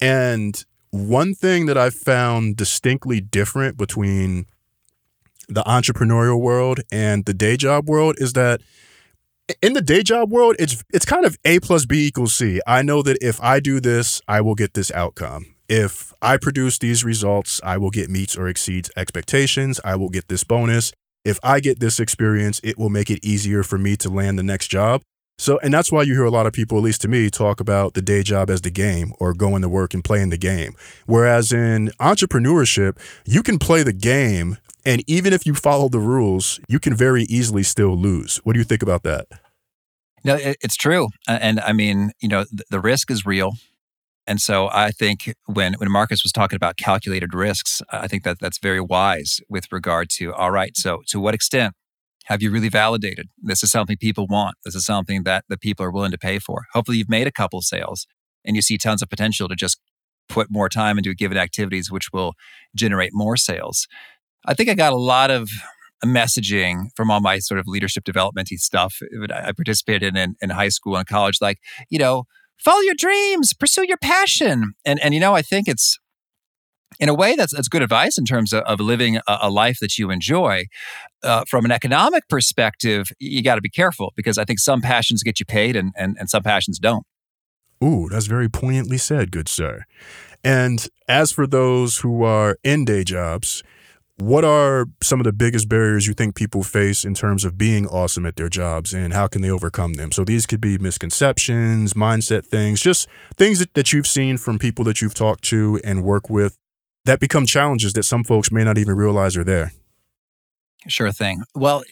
And 0.00 0.62
one 0.90 1.34
thing 1.34 1.66
that 1.66 1.78
I've 1.78 1.94
found 1.94 2.56
distinctly 2.56 3.20
different 3.20 3.76
between 3.76 4.46
the 5.48 5.62
entrepreneurial 5.64 6.40
world 6.40 6.80
and 6.92 7.24
the 7.24 7.34
day 7.34 7.56
job 7.56 7.88
world 7.88 8.16
is 8.18 8.32
that 8.34 8.60
in 9.62 9.72
the 9.72 9.82
day 9.82 10.02
job 10.02 10.30
world, 10.30 10.56
it's 10.58 10.82
it's 10.92 11.04
kind 11.04 11.24
of 11.24 11.36
A 11.44 11.60
plus 11.60 11.86
B 11.86 12.06
equals 12.06 12.34
C. 12.34 12.60
I 12.66 12.82
know 12.82 13.02
that 13.02 13.18
if 13.20 13.40
I 13.42 13.60
do 13.60 13.80
this, 13.80 14.22
I 14.28 14.40
will 14.40 14.54
get 14.54 14.74
this 14.74 14.90
outcome. 14.92 15.54
If 15.68 16.12
I 16.20 16.36
produce 16.36 16.78
these 16.78 17.04
results, 17.04 17.60
I 17.64 17.76
will 17.76 17.90
get 17.90 18.10
meets 18.10 18.36
or 18.36 18.48
exceeds 18.48 18.90
expectations. 18.96 19.80
I 19.84 19.96
will 19.96 20.08
get 20.08 20.28
this 20.28 20.44
bonus. 20.44 20.92
If 21.24 21.38
I 21.42 21.60
get 21.60 21.80
this 21.80 22.00
experience, 22.00 22.60
it 22.64 22.78
will 22.78 22.88
make 22.88 23.10
it 23.10 23.24
easier 23.24 23.62
for 23.62 23.78
me 23.78 23.96
to 23.96 24.08
land 24.08 24.38
the 24.38 24.42
next 24.42 24.68
job. 24.68 25.02
So, 25.40 25.58
and 25.60 25.72
that's 25.72 25.90
why 25.90 26.02
you 26.02 26.12
hear 26.12 26.24
a 26.24 26.30
lot 26.30 26.46
of 26.46 26.52
people, 26.52 26.76
at 26.76 26.84
least 26.84 27.00
to 27.00 27.08
me, 27.08 27.30
talk 27.30 27.60
about 27.60 27.94
the 27.94 28.02
day 28.02 28.22
job 28.22 28.50
as 28.50 28.60
the 28.60 28.70
game 28.70 29.14
or 29.18 29.32
going 29.32 29.62
to 29.62 29.70
work 29.70 29.94
and 29.94 30.04
playing 30.04 30.28
the 30.28 30.36
game. 30.36 30.74
Whereas 31.06 31.50
in 31.50 31.88
entrepreneurship, 31.98 32.98
you 33.24 33.42
can 33.42 33.58
play 33.58 33.82
the 33.82 33.94
game 33.94 34.58
And 34.84 35.02
even 35.06 35.32
if 35.32 35.46
you 35.46 35.54
follow 35.54 35.88
the 35.88 35.98
rules, 35.98 36.60
you 36.68 36.78
can 36.78 36.94
very 36.94 37.24
easily 37.24 37.62
still 37.62 37.96
lose. 37.96 38.38
What 38.38 38.54
do 38.54 38.58
you 38.58 38.64
think 38.64 38.82
about 38.82 39.02
that? 39.02 39.26
No, 40.24 40.36
it's 40.40 40.76
true. 40.76 41.08
And 41.26 41.60
I 41.60 41.72
mean, 41.72 42.12
you 42.20 42.28
know, 42.28 42.44
the 42.70 42.80
risk 42.80 43.10
is 43.10 43.24
real. 43.24 43.52
And 44.26 44.40
so 44.40 44.68
I 44.70 44.90
think 44.90 45.34
when, 45.46 45.74
when 45.74 45.90
Marcus 45.90 46.22
was 46.22 46.32
talking 46.32 46.56
about 46.56 46.76
calculated 46.76 47.34
risks, 47.34 47.82
I 47.90 48.06
think 48.06 48.22
that 48.24 48.38
that's 48.38 48.58
very 48.58 48.80
wise 48.80 49.40
with 49.48 49.64
regard 49.72 50.08
to, 50.10 50.32
all 50.34 50.50
right, 50.50 50.76
so 50.76 51.02
to 51.08 51.18
what 51.18 51.34
extent 51.34 51.74
have 52.30 52.42
you 52.42 52.50
really 52.52 52.68
validated 52.68 53.28
this 53.42 53.64
is 53.64 53.72
something 53.72 53.96
people 53.96 54.26
want? 54.28 54.56
This 54.64 54.76
is 54.76 54.86
something 54.86 55.24
that 55.24 55.44
the 55.48 55.58
people 55.58 55.84
are 55.84 55.90
willing 55.90 56.12
to 56.12 56.18
pay 56.18 56.38
for. 56.38 56.66
Hopefully 56.72 56.96
you've 56.96 57.08
made 57.08 57.26
a 57.26 57.32
couple 57.32 57.60
sales 57.60 58.06
and 58.44 58.54
you 58.54 58.62
see 58.62 58.78
tons 58.78 59.02
of 59.02 59.10
potential 59.10 59.48
to 59.48 59.56
just 59.56 59.80
put 60.28 60.46
more 60.48 60.68
time 60.68 60.96
into 60.96 61.12
given 61.12 61.36
activities, 61.36 61.90
which 61.90 62.12
will 62.12 62.34
generate 62.74 63.10
more 63.12 63.36
sales. 63.36 63.88
I 64.46 64.54
think 64.54 64.70
I 64.70 64.74
got 64.74 64.92
a 64.92 64.96
lot 64.96 65.32
of 65.32 65.50
messaging 66.04 66.84
from 66.94 67.10
all 67.10 67.20
my 67.20 67.40
sort 67.40 67.58
of 67.58 67.66
leadership 67.66 68.04
developmenty 68.04 68.56
stuff 68.56 69.00
eh, 69.02 69.26
I 69.34 69.52
participated 69.52 70.16
in 70.16 70.36
in 70.40 70.50
high 70.50 70.70
school 70.70 70.96
and 70.96 71.06
college, 71.06 71.38
like, 71.40 71.58
you 71.90 71.98
know, 71.98 72.24
follow 72.58 72.80
your 72.80 72.94
dreams, 72.94 73.52
pursue 73.52 73.86
your 73.86 73.98
passion. 73.98 74.74
And 74.84 75.00
and 75.00 75.14
you 75.14 75.20
know, 75.20 75.34
I 75.34 75.42
think 75.42 75.66
it's 75.66 75.98
in 76.98 77.08
a 77.08 77.14
way 77.14 77.34
that's 77.36 77.54
that's 77.54 77.68
good 77.68 77.82
advice 77.82 78.18
in 78.18 78.24
terms 78.24 78.52
of, 78.52 78.62
of 78.64 78.80
living 78.80 79.16
a, 79.16 79.38
a, 79.42 79.50
life 79.50 79.78
that 79.80 79.98
you 79.98 80.10
enjoy. 80.10 80.64
Uh, 81.22 81.44
from 81.48 81.64
an 81.64 81.70
economic 81.70 82.28
perspective, 82.28 83.12
you 83.18 83.42
got 83.42 83.56
to 83.56 83.60
be 83.60 83.68
careful 83.68 84.12
because 84.16 84.38
I 84.38 84.44
think 84.44 84.58
some 84.58 84.80
passions 84.80 85.22
get 85.22 85.38
you 85.38 85.46
paid 85.46 85.76
and, 85.76 85.92
and 85.96 86.16
and 86.18 86.30
some 86.30 86.42
passions 86.42 86.78
don't. 86.78 87.04
Ooh, 87.82 88.08
that's 88.10 88.26
very 88.26 88.48
poignantly 88.48 88.98
said, 88.98 89.30
good 89.30 89.48
sir. 89.48 89.84
And 90.44 90.86
as 91.08 91.32
for 91.32 91.46
those 91.46 91.98
who 91.98 92.22
are 92.22 92.58
in 92.62 92.84
day 92.84 93.04
jobs, 93.04 93.62
what 94.20 94.44
are 94.44 94.86
some 95.02 95.18
of 95.18 95.24
the 95.24 95.32
biggest 95.32 95.68
barriers 95.68 96.06
you 96.06 96.12
think 96.12 96.34
people 96.34 96.62
face 96.62 97.04
in 97.04 97.14
terms 97.14 97.44
of 97.44 97.56
being 97.56 97.86
awesome 97.86 98.26
at 98.26 98.36
their 98.36 98.50
jobs 98.50 98.92
and 98.92 99.14
how 99.14 99.26
can 99.26 99.40
they 99.40 99.50
overcome 99.50 99.94
them? 99.94 100.12
So 100.12 100.24
these 100.24 100.44
could 100.44 100.60
be 100.60 100.76
misconceptions, 100.76 101.94
mindset 101.94 102.44
things, 102.44 102.80
just 102.82 103.08
things 103.36 103.60
that, 103.60 103.72
that 103.74 103.92
you've 103.94 104.06
seen 104.06 104.36
from 104.36 104.58
people 104.58 104.84
that 104.84 105.00
you've 105.00 105.14
talked 105.14 105.44
to 105.44 105.80
and 105.82 106.04
work 106.04 106.28
with 106.28 106.58
that 107.06 107.18
become 107.18 107.46
challenges 107.46 107.94
that 107.94 108.02
some 108.02 108.24
folks 108.24 108.52
may 108.52 108.62
not 108.62 108.76
even 108.76 108.94
realize 108.94 109.38
are 109.38 109.44
there. 109.44 109.72
Sure 110.88 111.12
thing. 111.12 111.42
Well, 111.54 111.84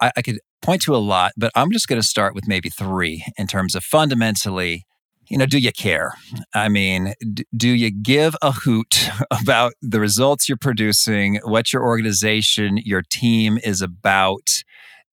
I, 0.00 0.12
I 0.16 0.22
could 0.22 0.40
point 0.60 0.82
to 0.82 0.94
a 0.94 0.98
lot, 0.98 1.32
but 1.36 1.50
I'm 1.54 1.72
just 1.72 1.88
going 1.88 2.00
to 2.00 2.06
start 2.06 2.34
with 2.34 2.46
maybe 2.46 2.68
three 2.68 3.24
in 3.36 3.46
terms 3.46 3.74
of 3.74 3.84
fundamentally 3.84 4.84
you 5.28 5.38
know, 5.38 5.46
do 5.46 5.58
you 5.58 5.72
care? 5.72 6.12
I 6.52 6.68
mean, 6.68 7.14
d- 7.32 7.46
do 7.56 7.70
you 7.70 7.90
give 7.90 8.36
a 8.42 8.52
hoot 8.52 9.08
about 9.30 9.72
the 9.80 10.00
results 10.00 10.48
you're 10.48 10.58
producing, 10.58 11.40
what 11.44 11.72
your 11.72 11.82
organization, 11.82 12.76
your 12.84 13.02
team 13.08 13.58
is 13.64 13.80
about, 13.80 14.62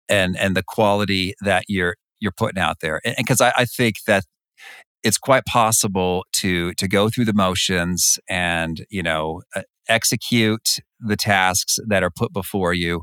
and 0.10 0.38
and 0.38 0.56
the 0.56 0.64
quality 0.64 1.36
that 1.42 1.66
you're 1.68 1.96
you're 2.20 2.32
putting 2.32 2.60
out 2.60 2.78
there? 2.82 3.02
And 3.06 3.16
because 3.18 3.42
I, 3.42 3.54
I 3.58 3.66
think 3.66 3.98
that 4.08 4.24
it's 5.04 5.18
quite 5.18 5.46
possible 5.46 6.26
to 6.34 6.74
to 6.74 6.88
go 6.88 7.10
through 7.10 7.26
the 7.26 7.34
motions 7.34 8.18
and 8.30 8.86
you 8.90 9.04
know 9.04 9.42
uh, 9.56 9.62
execute 9.88 10.80
the 11.00 11.16
tasks 11.16 11.78
that 11.88 12.04
are 12.04 12.12
put 12.12 12.34
before 12.34 12.74
you, 12.74 13.02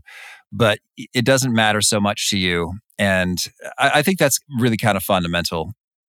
but 0.52 0.78
it 0.96 1.24
doesn't 1.24 1.52
matter 1.52 1.80
so 1.80 2.00
much 2.00 2.30
to 2.30 2.38
you. 2.38 2.72
And 2.98 3.38
I, 3.78 3.90
I 3.96 4.02
think 4.02 4.18
that's 4.18 4.38
really 4.58 4.76
kind 4.76 4.96
of 4.96 5.02
fundamental 5.02 5.72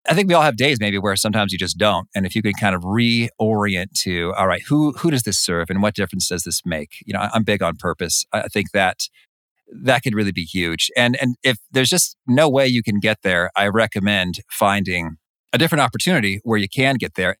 I 0.09 0.13
think 0.13 0.29
we 0.29 0.33
all 0.33 0.41
have 0.41 0.55
days 0.55 0.79
maybe 0.79 0.97
where 0.97 1.15
sometimes 1.15 1.51
you 1.51 1.57
just 1.57 1.77
don't. 1.77 2.07
And 2.15 2.25
if 2.25 2.35
you 2.35 2.41
can 2.41 2.53
kind 2.53 2.75
of 2.75 2.83
reorient 2.83 3.91
to, 4.03 4.33
all 4.37 4.47
right, 4.47 4.61
who 4.67 4.93
who 4.93 5.11
does 5.11 5.23
this 5.23 5.39
serve 5.39 5.69
and 5.69 5.81
what 5.81 5.95
difference 5.95 6.29
does 6.29 6.43
this 6.43 6.61
make? 6.65 6.89
You 7.05 7.13
know, 7.13 7.27
I'm 7.33 7.43
big 7.43 7.61
on 7.61 7.75
purpose. 7.77 8.25
I 8.31 8.47
think 8.47 8.71
that 8.71 9.01
that 9.83 10.03
could 10.03 10.15
really 10.15 10.31
be 10.31 10.43
huge. 10.43 10.89
And 10.95 11.17
and 11.21 11.35
if 11.43 11.57
there's 11.71 11.89
just 11.89 12.15
no 12.25 12.49
way 12.49 12.67
you 12.67 12.83
can 12.83 12.99
get 12.99 13.19
there, 13.23 13.51
I 13.55 13.67
recommend 13.67 14.39
finding 14.49 15.17
a 15.53 15.57
different 15.57 15.81
opportunity 15.81 16.39
where 16.43 16.57
you 16.57 16.69
can 16.69 16.95
get 16.95 17.15
there. 17.15 17.37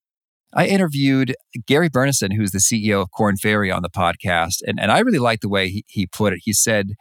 I 0.53 0.67
interviewed 0.67 1.35
Gary 1.65 1.89
Burnison, 1.89 2.33
who's 2.33 2.51
the 2.51 2.59
CEO 2.59 3.01
of 3.01 3.11
Korn 3.11 3.37
Ferry, 3.37 3.69
on 3.69 3.81
the 3.81 3.89
podcast, 3.89 4.57
and, 4.65 4.79
and 4.79 4.91
I 4.91 4.99
really 4.99 5.19
like 5.19 5.41
the 5.41 5.49
way 5.49 5.69
he, 5.69 5.83
he 5.87 6.07
put 6.07 6.33
it. 6.33 6.39
He 6.43 6.53
said, 6.53 6.91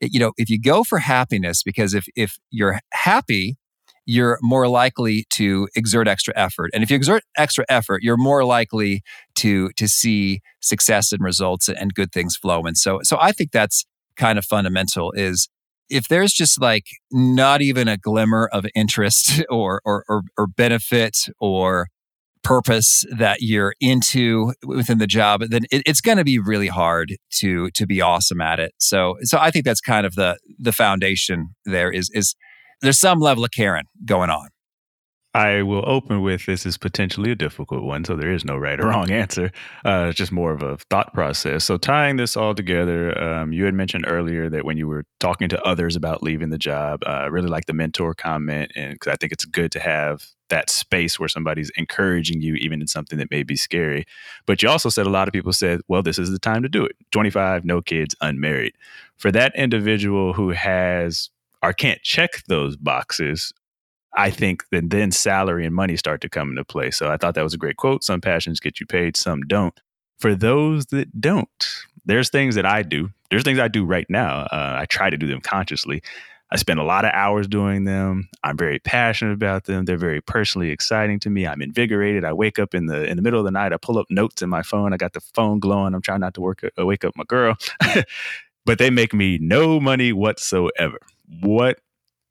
you 0.00 0.18
know, 0.18 0.32
if 0.36 0.48
you 0.48 0.60
go 0.60 0.84
for 0.84 0.98
happiness, 0.98 1.62
because 1.62 1.94
if 1.94 2.06
if 2.16 2.38
you're 2.50 2.80
happy, 2.92 3.56
you're 4.06 4.38
more 4.42 4.68
likely 4.68 5.26
to 5.30 5.68
exert 5.74 6.08
extra 6.08 6.34
effort. 6.36 6.70
And 6.74 6.82
if 6.82 6.90
you 6.90 6.96
exert 6.96 7.22
extra 7.36 7.64
effort, 7.68 8.02
you're 8.02 8.16
more 8.16 8.44
likely 8.44 9.02
to 9.36 9.70
to 9.76 9.88
see 9.88 10.40
success 10.60 11.12
and 11.12 11.22
results 11.22 11.68
and 11.68 11.94
good 11.94 12.12
things 12.12 12.36
flow. 12.36 12.62
And 12.64 12.76
so 12.76 13.00
so 13.02 13.16
I 13.20 13.32
think 13.32 13.52
that's 13.52 13.84
kind 14.16 14.38
of 14.38 14.44
fundamental 14.44 15.12
is 15.12 15.48
if 15.90 16.08
there's 16.08 16.32
just 16.32 16.60
like 16.60 16.84
not 17.10 17.60
even 17.60 17.88
a 17.88 17.96
glimmer 17.96 18.48
of 18.52 18.66
interest 18.74 19.42
or 19.50 19.80
or 19.84 20.04
or, 20.08 20.22
or 20.36 20.46
benefit 20.46 21.16
or 21.38 21.88
purpose 22.44 23.04
that 23.16 23.38
you're 23.40 23.74
into 23.80 24.52
within 24.64 24.98
the 24.98 25.06
job 25.06 25.42
then 25.48 25.64
it, 25.70 25.82
it's 25.86 26.00
going 26.00 26.18
to 26.18 26.24
be 26.24 26.38
really 26.38 26.68
hard 26.68 27.16
to 27.30 27.70
to 27.70 27.86
be 27.86 28.00
awesome 28.00 28.40
at 28.40 28.60
it 28.60 28.72
so 28.78 29.16
so 29.22 29.38
i 29.40 29.50
think 29.50 29.64
that's 29.64 29.80
kind 29.80 30.06
of 30.06 30.14
the 30.14 30.38
the 30.58 30.72
foundation 30.72 31.48
there 31.64 31.90
is 31.90 32.10
is 32.12 32.36
there's 32.84 32.98
some 32.98 33.18
level 33.18 33.44
of 33.44 33.50
caring 33.50 33.84
going 34.04 34.30
on. 34.30 34.48
I 35.36 35.62
will 35.62 35.82
open 35.88 36.22
with 36.22 36.46
this 36.46 36.64
is 36.64 36.78
potentially 36.78 37.32
a 37.32 37.34
difficult 37.34 37.82
one, 37.82 38.04
so 38.04 38.14
there 38.14 38.30
is 38.30 38.44
no 38.44 38.56
right 38.56 38.78
or 38.78 38.86
wrong 38.86 39.10
answer. 39.10 39.50
Uh, 39.84 40.06
it's 40.10 40.18
just 40.18 40.30
more 40.30 40.52
of 40.52 40.62
a 40.62 40.76
thought 40.90 41.12
process. 41.12 41.64
So 41.64 41.76
tying 41.76 42.16
this 42.16 42.36
all 42.36 42.54
together, 42.54 43.20
um, 43.20 43.52
you 43.52 43.64
had 43.64 43.74
mentioned 43.74 44.04
earlier 44.06 44.48
that 44.50 44.64
when 44.64 44.76
you 44.76 44.86
were 44.86 45.04
talking 45.18 45.48
to 45.48 45.60
others 45.64 45.96
about 45.96 46.22
leaving 46.22 46.50
the 46.50 46.58
job, 46.58 47.02
uh, 47.04 47.10
I 47.10 47.26
really 47.26 47.48
like 47.48 47.66
the 47.66 47.72
mentor 47.72 48.14
comment, 48.14 48.70
and 48.76 48.92
because 48.92 49.12
I 49.12 49.16
think 49.16 49.32
it's 49.32 49.44
good 49.44 49.72
to 49.72 49.80
have 49.80 50.24
that 50.54 50.70
space 50.70 51.18
where 51.18 51.28
somebody's 51.28 51.70
encouraging 51.76 52.40
you, 52.40 52.54
even 52.54 52.80
in 52.80 52.86
something 52.86 53.18
that 53.18 53.30
may 53.30 53.42
be 53.42 53.56
scary. 53.56 54.04
But 54.46 54.62
you 54.62 54.68
also 54.68 54.88
said 54.88 55.06
a 55.06 55.16
lot 55.18 55.28
of 55.28 55.32
people 55.32 55.52
said, 55.52 55.80
"Well, 55.88 56.02
this 56.02 56.18
is 56.18 56.30
the 56.30 56.38
time 56.38 56.62
to 56.62 56.68
do 56.68 56.84
it." 56.84 56.96
Twenty 57.10 57.30
five, 57.30 57.64
no 57.64 57.82
kids, 57.82 58.14
unmarried. 58.20 58.74
For 59.16 59.32
that 59.32 59.52
individual 59.56 60.32
who 60.32 60.50
has 60.50 61.30
or 61.62 61.72
can't 61.72 62.02
check 62.02 62.44
those 62.46 62.76
boxes, 62.76 63.52
I 64.16 64.30
think 64.30 64.68
that 64.70 64.90
then 64.90 65.10
salary 65.10 65.66
and 65.66 65.74
money 65.74 65.96
start 65.96 66.20
to 66.20 66.28
come 66.28 66.50
into 66.50 66.64
play. 66.64 66.90
So 66.90 67.10
I 67.10 67.16
thought 67.16 67.34
that 67.34 67.42
was 67.42 67.54
a 67.54 67.58
great 67.64 67.76
quote. 67.76 68.04
Some 68.04 68.20
passions 68.20 68.60
get 68.60 68.78
you 68.80 68.86
paid, 68.86 69.16
some 69.16 69.42
don't. 69.42 69.78
For 70.18 70.34
those 70.34 70.86
that 70.86 71.08
don't, 71.20 71.66
there's 72.04 72.30
things 72.30 72.54
that 72.54 72.66
I 72.66 72.82
do. 72.82 73.10
There's 73.30 73.42
things 73.42 73.58
I 73.58 73.68
do 73.68 73.84
right 73.84 74.08
now. 74.08 74.42
Uh, 74.52 74.76
I 74.80 74.84
try 74.86 75.10
to 75.10 75.16
do 75.16 75.26
them 75.26 75.40
consciously. 75.40 76.02
I 76.54 76.56
spend 76.56 76.78
a 76.78 76.84
lot 76.84 77.04
of 77.04 77.10
hours 77.12 77.48
doing 77.48 77.82
them. 77.82 78.28
I'm 78.44 78.56
very 78.56 78.78
passionate 78.78 79.32
about 79.32 79.64
them. 79.64 79.84
They're 79.84 79.96
very 79.96 80.20
personally 80.20 80.70
exciting 80.70 81.18
to 81.20 81.30
me. 81.30 81.46
I'm 81.46 81.60
invigorated. 81.60 82.24
I 82.24 82.32
wake 82.32 82.60
up 82.60 82.74
in 82.74 82.86
the 82.86 83.04
in 83.04 83.16
the 83.16 83.22
middle 83.22 83.40
of 83.40 83.44
the 83.44 83.50
night. 83.50 83.72
I 83.72 83.76
pull 83.76 83.98
up 83.98 84.06
notes 84.08 84.40
in 84.40 84.48
my 84.48 84.62
phone. 84.62 84.94
I 84.94 84.96
got 84.96 85.14
the 85.14 85.20
phone 85.20 85.58
glowing. 85.58 85.94
I'm 85.94 86.00
trying 86.00 86.20
not 86.20 86.34
to 86.34 86.40
work 86.40 86.62
uh, 86.64 86.86
wake 86.86 87.04
up 87.04 87.14
my 87.16 87.24
girl, 87.24 87.56
but 88.64 88.78
they 88.78 88.88
make 88.88 89.12
me 89.12 89.38
no 89.42 89.80
money 89.80 90.12
whatsoever 90.12 90.98
what 91.40 91.80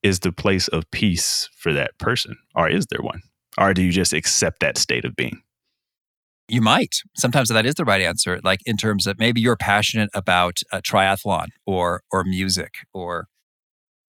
is 0.01 0.19
the 0.19 0.31
place 0.31 0.67
of 0.67 0.89
peace 0.91 1.49
for 1.55 1.73
that 1.73 1.97
person? 1.97 2.37
Or 2.55 2.69
is 2.69 2.85
there 2.87 3.01
one? 3.01 3.21
Or 3.57 3.73
do 3.73 3.81
you 3.81 3.91
just 3.91 4.13
accept 4.13 4.59
that 4.59 4.77
state 4.77 5.05
of 5.05 5.15
being? 5.15 5.41
You 6.49 6.61
might. 6.61 6.97
Sometimes 7.15 7.49
that 7.49 7.65
is 7.65 7.75
the 7.75 7.85
right 7.85 8.01
answer. 8.01 8.39
Like 8.43 8.59
in 8.65 8.75
terms 8.75 9.07
of 9.07 9.17
maybe 9.17 9.39
you're 9.39 9.55
passionate 9.55 10.09
about 10.13 10.59
triathlon 10.73 11.47
or 11.65 12.01
or 12.11 12.23
music 12.25 12.79
or 12.93 13.27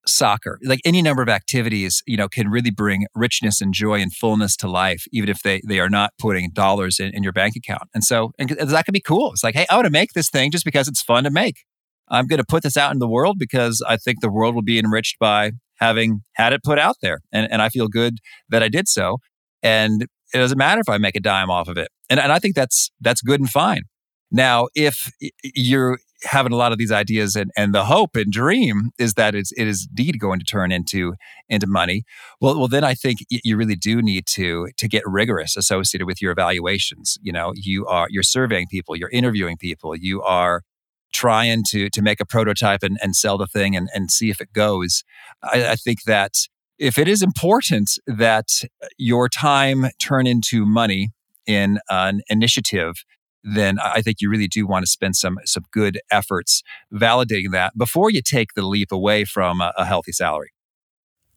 soccer. 0.06 0.58
Like 0.62 0.80
any 0.84 1.02
number 1.02 1.22
of 1.22 1.28
activities, 1.28 2.02
you 2.06 2.16
know, 2.16 2.28
can 2.28 2.48
really 2.48 2.70
bring 2.70 3.06
richness 3.14 3.60
and 3.60 3.72
joy 3.72 4.00
and 4.00 4.12
fullness 4.14 4.56
to 4.58 4.68
life, 4.68 5.04
even 5.12 5.28
if 5.28 5.42
they 5.42 5.60
they 5.66 5.80
are 5.80 5.90
not 5.90 6.12
putting 6.18 6.50
dollars 6.52 7.00
in, 7.00 7.14
in 7.14 7.22
your 7.22 7.32
bank 7.32 7.54
account. 7.56 7.88
And 7.94 8.04
so 8.04 8.32
and 8.38 8.50
that 8.50 8.84
can 8.84 8.92
be 8.92 9.00
cool. 9.00 9.32
It's 9.32 9.44
like, 9.44 9.54
hey, 9.54 9.66
I 9.70 9.76
want 9.76 9.86
to 9.86 9.90
make 9.90 10.12
this 10.12 10.30
thing 10.30 10.50
just 10.50 10.64
because 10.64 10.88
it's 10.88 11.02
fun 11.02 11.24
to 11.24 11.30
make. 11.30 11.64
I'm 12.08 12.26
going 12.26 12.38
to 12.38 12.46
put 12.46 12.62
this 12.62 12.76
out 12.76 12.92
in 12.92 12.98
the 12.98 13.08
world 13.08 13.38
because 13.38 13.82
I 13.86 13.96
think 13.96 14.20
the 14.20 14.30
world 14.30 14.54
will 14.54 14.62
be 14.62 14.78
enriched 14.78 15.18
by 15.18 15.52
having 15.76 16.22
had 16.34 16.52
it 16.52 16.62
put 16.62 16.78
out 16.78 16.96
there. 17.02 17.20
And, 17.32 17.50
and 17.50 17.62
I 17.62 17.68
feel 17.68 17.88
good 17.88 18.18
that 18.50 18.62
I 18.62 18.68
did 18.68 18.88
so. 18.88 19.18
And 19.62 20.02
it 20.02 20.38
doesn't 20.38 20.58
matter 20.58 20.80
if 20.80 20.88
I 20.88 20.98
make 20.98 21.16
a 21.16 21.20
dime 21.20 21.50
off 21.50 21.68
of 21.68 21.78
it. 21.78 21.88
And, 22.10 22.20
and 22.20 22.30
I 22.30 22.38
think 22.38 22.54
that's, 22.54 22.90
that's 23.00 23.22
good 23.22 23.40
and 23.40 23.48
fine. 23.48 23.82
Now, 24.30 24.68
if 24.74 25.10
you're 25.42 25.98
having 26.24 26.52
a 26.52 26.56
lot 26.56 26.72
of 26.72 26.78
these 26.78 26.92
ideas 26.92 27.36
and, 27.36 27.50
and 27.56 27.74
the 27.74 27.84
hope 27.84 28.16
and 28.16 28.32
dream 28.32 28.90
is 28.98 29.14
that 29.14 29.34
it's, 29.34 29.52
it 29.52 29.66
is 29.66 29.86
indeed 29.90 30.18
going 30.18 30.38
to 30.38 30.44
turn 30.44 30.72
into, 30.72 31.14
into 31.48 31.66
money, 31.66 32.04
well, 32.40 32.58
well, 32.58 32.68
then 32.68 32.84
I 32.84 32.94
think 32.94 33.18
you 33.30 33.56
really 33.56 33.76
do 33.76 34.02
need 34.02 34.26
to, 34.26 34.68
to 34.76 34.88
get 34.88 35.02
rigorous 35.06 35.56
associated 35.56 36.06
with 36.06 36.20
your 36.22 36.32
evaluations. 36.32 37.18
You 37.22 37.32
know, 37.32 37.52
you 37.54 37.86
are, 37.86 38.06
you're 38.10 38.22
surveying 38.22 38.66
people, 38.68 38.96
you're 38.96 39.10
interviewing 39.10 39.56
people, 39.56 39.94
you 39.94 40.22
are 40.22 40.62
trying 41.12 41.62
to 41.68 41.88
to 41.88 42.02
make 42.02 42.20
a 42.20 42.26
prototype 42.26 42.82
and, 42.82 42.98
and 43.00 43.14
sell 43.14 43.38
the 43.38 43.46
thing 43.46 43.76
and, 43.76 43.88
and 43.94 44.10
see 44.10 44.30
if 44.30 44.40
it 44.40 44.52
goes. 44.52 45.04
I, 45.42 45.68
I 45.68 45.76
think 45.76 46.02
that 46.02 46.32
if 46.78 46.98
it 46.98 47.06
is 47.06 47.22
important 47.22 47.90
that 48.06 48.48
your 48.98 49.28
time 49.28 49.86
turn 50.02 50.26
into 50.26 50.66
money 50.66 51.10
in 51.46 51.78
an 51.88 52.22
initiative 52.28 53.04
then 53.44 53.78
I 53.78 54.00
think 54.00 54.20
you 54.20 54.30
really 54.30 54.48
do 54.48 54.66
want 54.66 54.84
to 54.84 54.90
spend 54.90 55.16
some 55.16 55.38
some 55.44 55.64
good 55.70 56.00
efforts 56.10 56.62
validating 56.92 57.52
that 57.52 57.76
before 57.76 58.10
you 58.10 58.22
take 58.22 58.54
the 58.54 58.62
leap 58.62 58.90
away 58.90 59.24
from 59.24 59.60
a, 59.60 59.72
a 59.76 59.84
healthy 59.84 60.12
salary. 60.12 60.52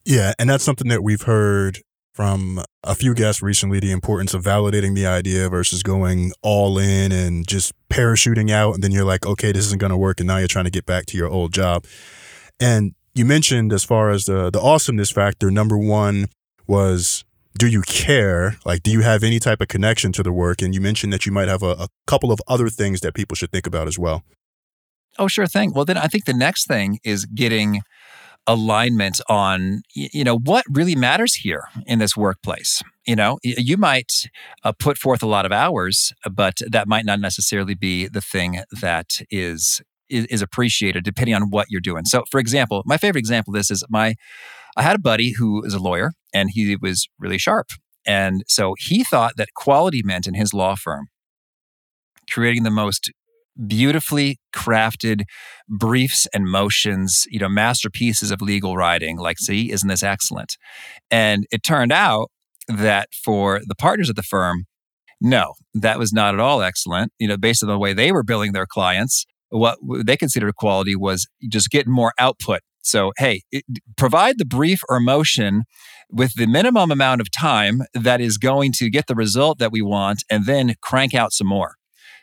Yeah, 0.05 0.34
and 0.39 0.49
that's 0.49 0.64
something 0.64 0.88
that 0.88 1.03
we've 1.03 1.24
heard 1.24 1.80
from 2.14 2.64
a 2.84 2.95
few 2.95 3.14
guests 3.14 3.43
recently 3.43 3.80
the 3.80 3.91
importance 3.91 4.34
of 4.34 4.43
validating 4.43 4.95
the 4.95 5.05
idea 5.05 5.47
versus 5.49 5.84
going 5.84 6.32
all 6.41 6.80
in 6.80 7.12
and 7.12 7.47
just 7.47 7.74
parachuting 7.91 8.49
out 8.49 8.74
and 8.74 8.84
then 8.84 8.91
you're 8.91 9.05
like 9.05 9.24
okay 9.24 9.51
this 9.51 9.68
isn't 9.68 9.80
going 9.80 9.91
to 9.91 9.97
work 9.97 10.20
and 10.20 10.26
now 10.26 10.38
you're 10.38 10.47
trying 10.47 10.66
to 10.66 10.72
get 10.72 10.84
back 10.84 11.05
to 11.05 11.16
your 11.16 11.28
old 11.28 11.53
job 11.53 11.86
and 12.60 12.95
you 13.14 13.24
mentioned 13.24 13.72
as 13.72 13.84
far 13.84 14.10
as 14.10 14.26
the 14.26 14.49
the 14.49 14.60
awesomeness 14.60 15.12
factor 15.12 15.51
number 15.51 15.78
one 15.78 16.26
was 16.66 17.24
do 17.58 17.68
you 17.68 17.82
care? 17.82 18.58
Like 18.66 18.84
do 18.84 18.91
you 18.91 19.01
have 19.01 19.24
any 19.24 19.39
type 19.39 19.62
of 19.62 19.68
connection 19.68 20.12
to 20.14 20.24
the 20.24 20.32
work? 20.32 20.62
And 20.62 20.74
you 20.74 20.82
mentioned 20.82 21.12
that 21.14 21.26
you 21.26 21.32
might 21.32 21.47
have 21.47 21.64
a, 21.64 21.72
a 21.72 21.88
couple 22.05 22.32
of 22.32 22.39
other 22.47 22.70
things 22.70 23.01
that 23.01 23.14
people 23.14 23.36
should 23.36 23.51
think 23.51 23.68
about 23.68 23.88
as 23.88 23.97
well. 23.97 24.24
Oh 25.20 25.28
sure 25.28 25.47
thing. 25.47 25.74
Well 25.74 25.86
then 25.86 25.97
i 25.97 26.08
think 26.08 26.26
the 26.26 26.34
next 26.34 26.68
thing 26.68 26.99
is 27.03 27.26
getting 27.26 27.82
alignment 28.49 29.20
on 29.28 29.82
you 29.93 30.24
know 30.24 30.38
what 30.38 30.64
really 30.72 30.95
matters 30.95 31.36
here 31.36 31.64
in 31.86 31.99
this 31.99 32.16
workplace. 32.16 32.82
You 33.05 33.16
know 33.16 33.39
you 33.43 33.78
might 33.78 34.12
uh, 34.64 34.74
put 34.78 34.97
forth 34.97 35.24
a 35.24 35.28
lot 35.28 35.45
of 35.45 35.51
hours 35.51 36.14
but 36.32 36.60
that 36.70 36.88
might 36.88 37.05
not 37.05 37.20
necessarily 37.20 37.76
be 37.76 38.08
the 38.08 38.22
thing 38.22 38.62
that 38.82 39.22
is, 39.30 39.82
is 40.10 40.41
appreciated 40.41 41.03
depending 41.03 41.36
on 41.36 41.49
what 41.49 41.68
you're 41.70 41.82
doing. 41.82 42.05
So 42.05 42.24
for 42.32 42.39
example 42.39 42.84
my 42.86 42.97
favorite 42.97 43.20
example 43.20 43.53
of 43.53 43.60
this 43.60 43.72
is 43.72 43.84
my 43.89 44.16
i 44.78 44.82
had 44.82 44.95
a 44.95 44.99
buddy 44.99 45.34
who 45.38 45.63
is 45.63 45.73
a 45.73 45.80
lawyer 45.80 46.11
and 46.34 46.49
he 46.53 46.78
was 46.82 47.07
really 47.19 47.38
sharp 47.38 47.67
and 48.05 48.43
so 48.47 48.73
he 48.80 49.03
thought 49.03 49.34
that 49.36 49.49
quality 49.55 50.01
meant 50.03 50.28
in 50.28 50.34
his 50.34 50.53
law 50.53 50.75
firm 50.75 51.07
creating 52.30 52.63
the 52.63 52.71
most 52.71 53.11
beautifully 53.65 54.38
crafted 54.55 55.23
briefs 55.67 56.28
and 56.34 56.45
motions, 56.45 57.23
you 57.30 57.39
know, 57.39 57.49
masterpieces 57.49 58.32
of 58.32 58.41
legal 58.41 58.75
writing. 58.75 59.17
Like, 59.17 59.39
see, 59.39 59.71
isn't 59.71 59.88
this 59.88 60.03
excellent? 60.03 60.57
And 61.09 61.45
it 61.51 61.63
turned 61.63 61.91
out 61.91 62.30
that 62.67 63.09
for 63.23 63.61
the 63.65 63.75
partners 63.75 64.09
of 64.09 64.15
the 64.15 64.23
firm, 64.23 64.65
no, 65.19 65.53
that 65.73 65.97
was 65.97 66.13
not 66.13 66.36
at 66.36 66.39
all 66.39 66.61
excellent. 66.61 67.11
You 67.17 67.28
know, 67.28 67.38
based 67.38 67.63
on 67.63 67.69
the 67.69 67.80
way 67.80 67.93
they 67.93 68.11
were 68.11 68.23
billing 68.23 68.53
their 68.53 68.67
clients, 68.67 69.25
what 69.49 69.80
they 70.05 70.17
considered 70.17 70.55
quality 70.55 70.95
was 70.95 71.25
just 71.49 71.69
getting 71.69 71.93
more 71.93 72.13
output. 72.19 72.61
So, 72.88 73.11
hey, 73.17 73.41
it, 73.51 73.63
provide 73.97 74.38
the 74.38 74.45
brief 74.45 74.81
or 74.89 74.99
motion 74.99 75.63
with 76.09 76.33
the 76.35 76.47
minimum 76.47 76.89
amount 76.89 77.21
of 77.21 77.29
time 77.29 77.81
that 77.93 78.21
is 78.21 78.38
going 78.38 78.71
to 78.73 78.89
get 78.89 79.07
the 79.07 79.15
result 79.15 79.59
that 79.59 79.71
we 79.71 79.81
want, 79.81 80.23
and 80.29 80.45
then 80.45 80.75
crank 80.81 81.13
out 81.13 81.33
some 81.33 81.47
more. 81.47 81.75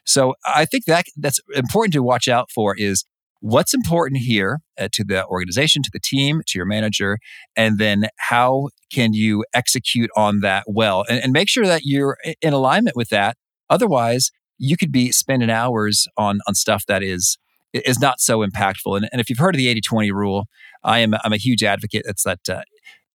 So 0.07 0.35
I 0.45 0.65
think 0.65 0.85
that 0.87 1.05
that's 1.17 1.41
important 1.55 1.93
to 1.95 2.03
watch 2.03 2.29
out 2.29 2.51
for 2.51 2.75
is 2.77 3.05
what's 3.41 3.75
important 3.75 4.23
here 4.23 4.61
uh, 4.79 4.89
to 4.93 5.05
the 5.05 5.27
organization, 5.27 5.83
to 5.83 5.91
the 5.93 6.01
team, 6.01 6.41
to 6.47 6.59
your 6.59 6.67
manager, 6.67 7.19
and 7.57 7.79
then 7.79 8.07
how 8.17 8.69
can 8.91 9.13
you 9.13 9.45
execute 9.53 10.11
on 10.17 10.41
that 10.41 10.65
well 10.67 11.05
and, 11.09 11.23
and 11.23 11.33
make 11.33 11.49
sure 11.49 11.67
that 11.67 11.83
you're 11.85 12.17
in 12.41 12.55
alignment 12.55 12.97
with 12.97 13.11
that. 13.11 13.37
Otherwise, 13.69 14.31
you 14.57 14.77
could 14.77 14.93
be 14.93 15.13
spending 15.13 15.51
hours 15.51 16.07
on 16.17 16.39
on 16.47 16.55
stuff 16.55 16.85
that 16.87 17.03
is 17.03 17.37
is 17.75 17.99
not 17.99 18.21
so 18.21 18.41
impactful. 18.41 18.97
And, 18.97 19.09
and 19.13 19.21
if 19.21 19.29
you've 19.29 19.39
heard 19.39 19.55
of 19.55 19.59
the 19.59 19.75
80-20 19.81 20.13
rule, 20.13 20.47
I 20.83 21.01
am 21.01 21.15
I'm 21.25 21.33
a 21.33 21.39
huge 21.39 21.63
advocate. 21.63 22.03
It's 22.07 22.23
that 22.25 22.49
uh, 22.49 22.63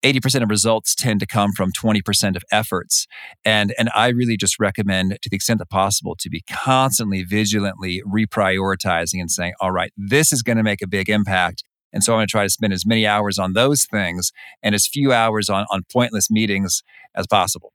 80% 0.04 0.44
of 0.44 0.50
results 0.50 0.96
tend 0.96 1.20
to 1.20 1.26
come 1.26 1.52
from 1.52 1.72
20% 1.72 2.36
of 2.36 2.44
efforts. 2.52 3.06
And, 3.44 3.74
and 3.78 3.90
I 3.94 4.10
really 4.10 4.38
just 4.38 4.60
recommend, 4.60 5.18
to 5.22 5.30
the 5.30 5.36
extent 5.36 5.60
that 5.60 5.70
possible, 5.70 6.16
to 6.20 6.30
be 6.30 6.42
constantly, 6.50 7.24
vigilantly 7.24 8.02
reprioritizing 8.08 9.20
and 9.20 9.30
saying, 9.30 9.54
all 9.60 9.72
right, 9.72 9.92
this 9.98 10.32
is 10.32 10.42
going 10.42 10.58
to 10.58 10.64
make 10.64 10.82
a 10.82 10.88
big 10.88 11.10
impact. 11.10 11.64
And 11.92 12.04
so 12.04 12.14
I'm 12.14 12.18
going 12.18 12.28
to 12.28 12.32
try 12.32 12.44
to 12.44 12.50
spend 12.50 12.72
as 12.72 12.86
many 12.86 13.06
hours 13.06 13.40
on 13.40 13.54
those 13.54 13.86
things 13.86 14.32
and 14.62 14.76
as 14.76 14.88
few 14.88 15.12
hours 15.12 15.50
on, 15.50 15.66
on 15.72 15.82
pointless 15.92 16.30
meetings 16.30 16.84
as 17.16 17.28
possible. 17.28 17.74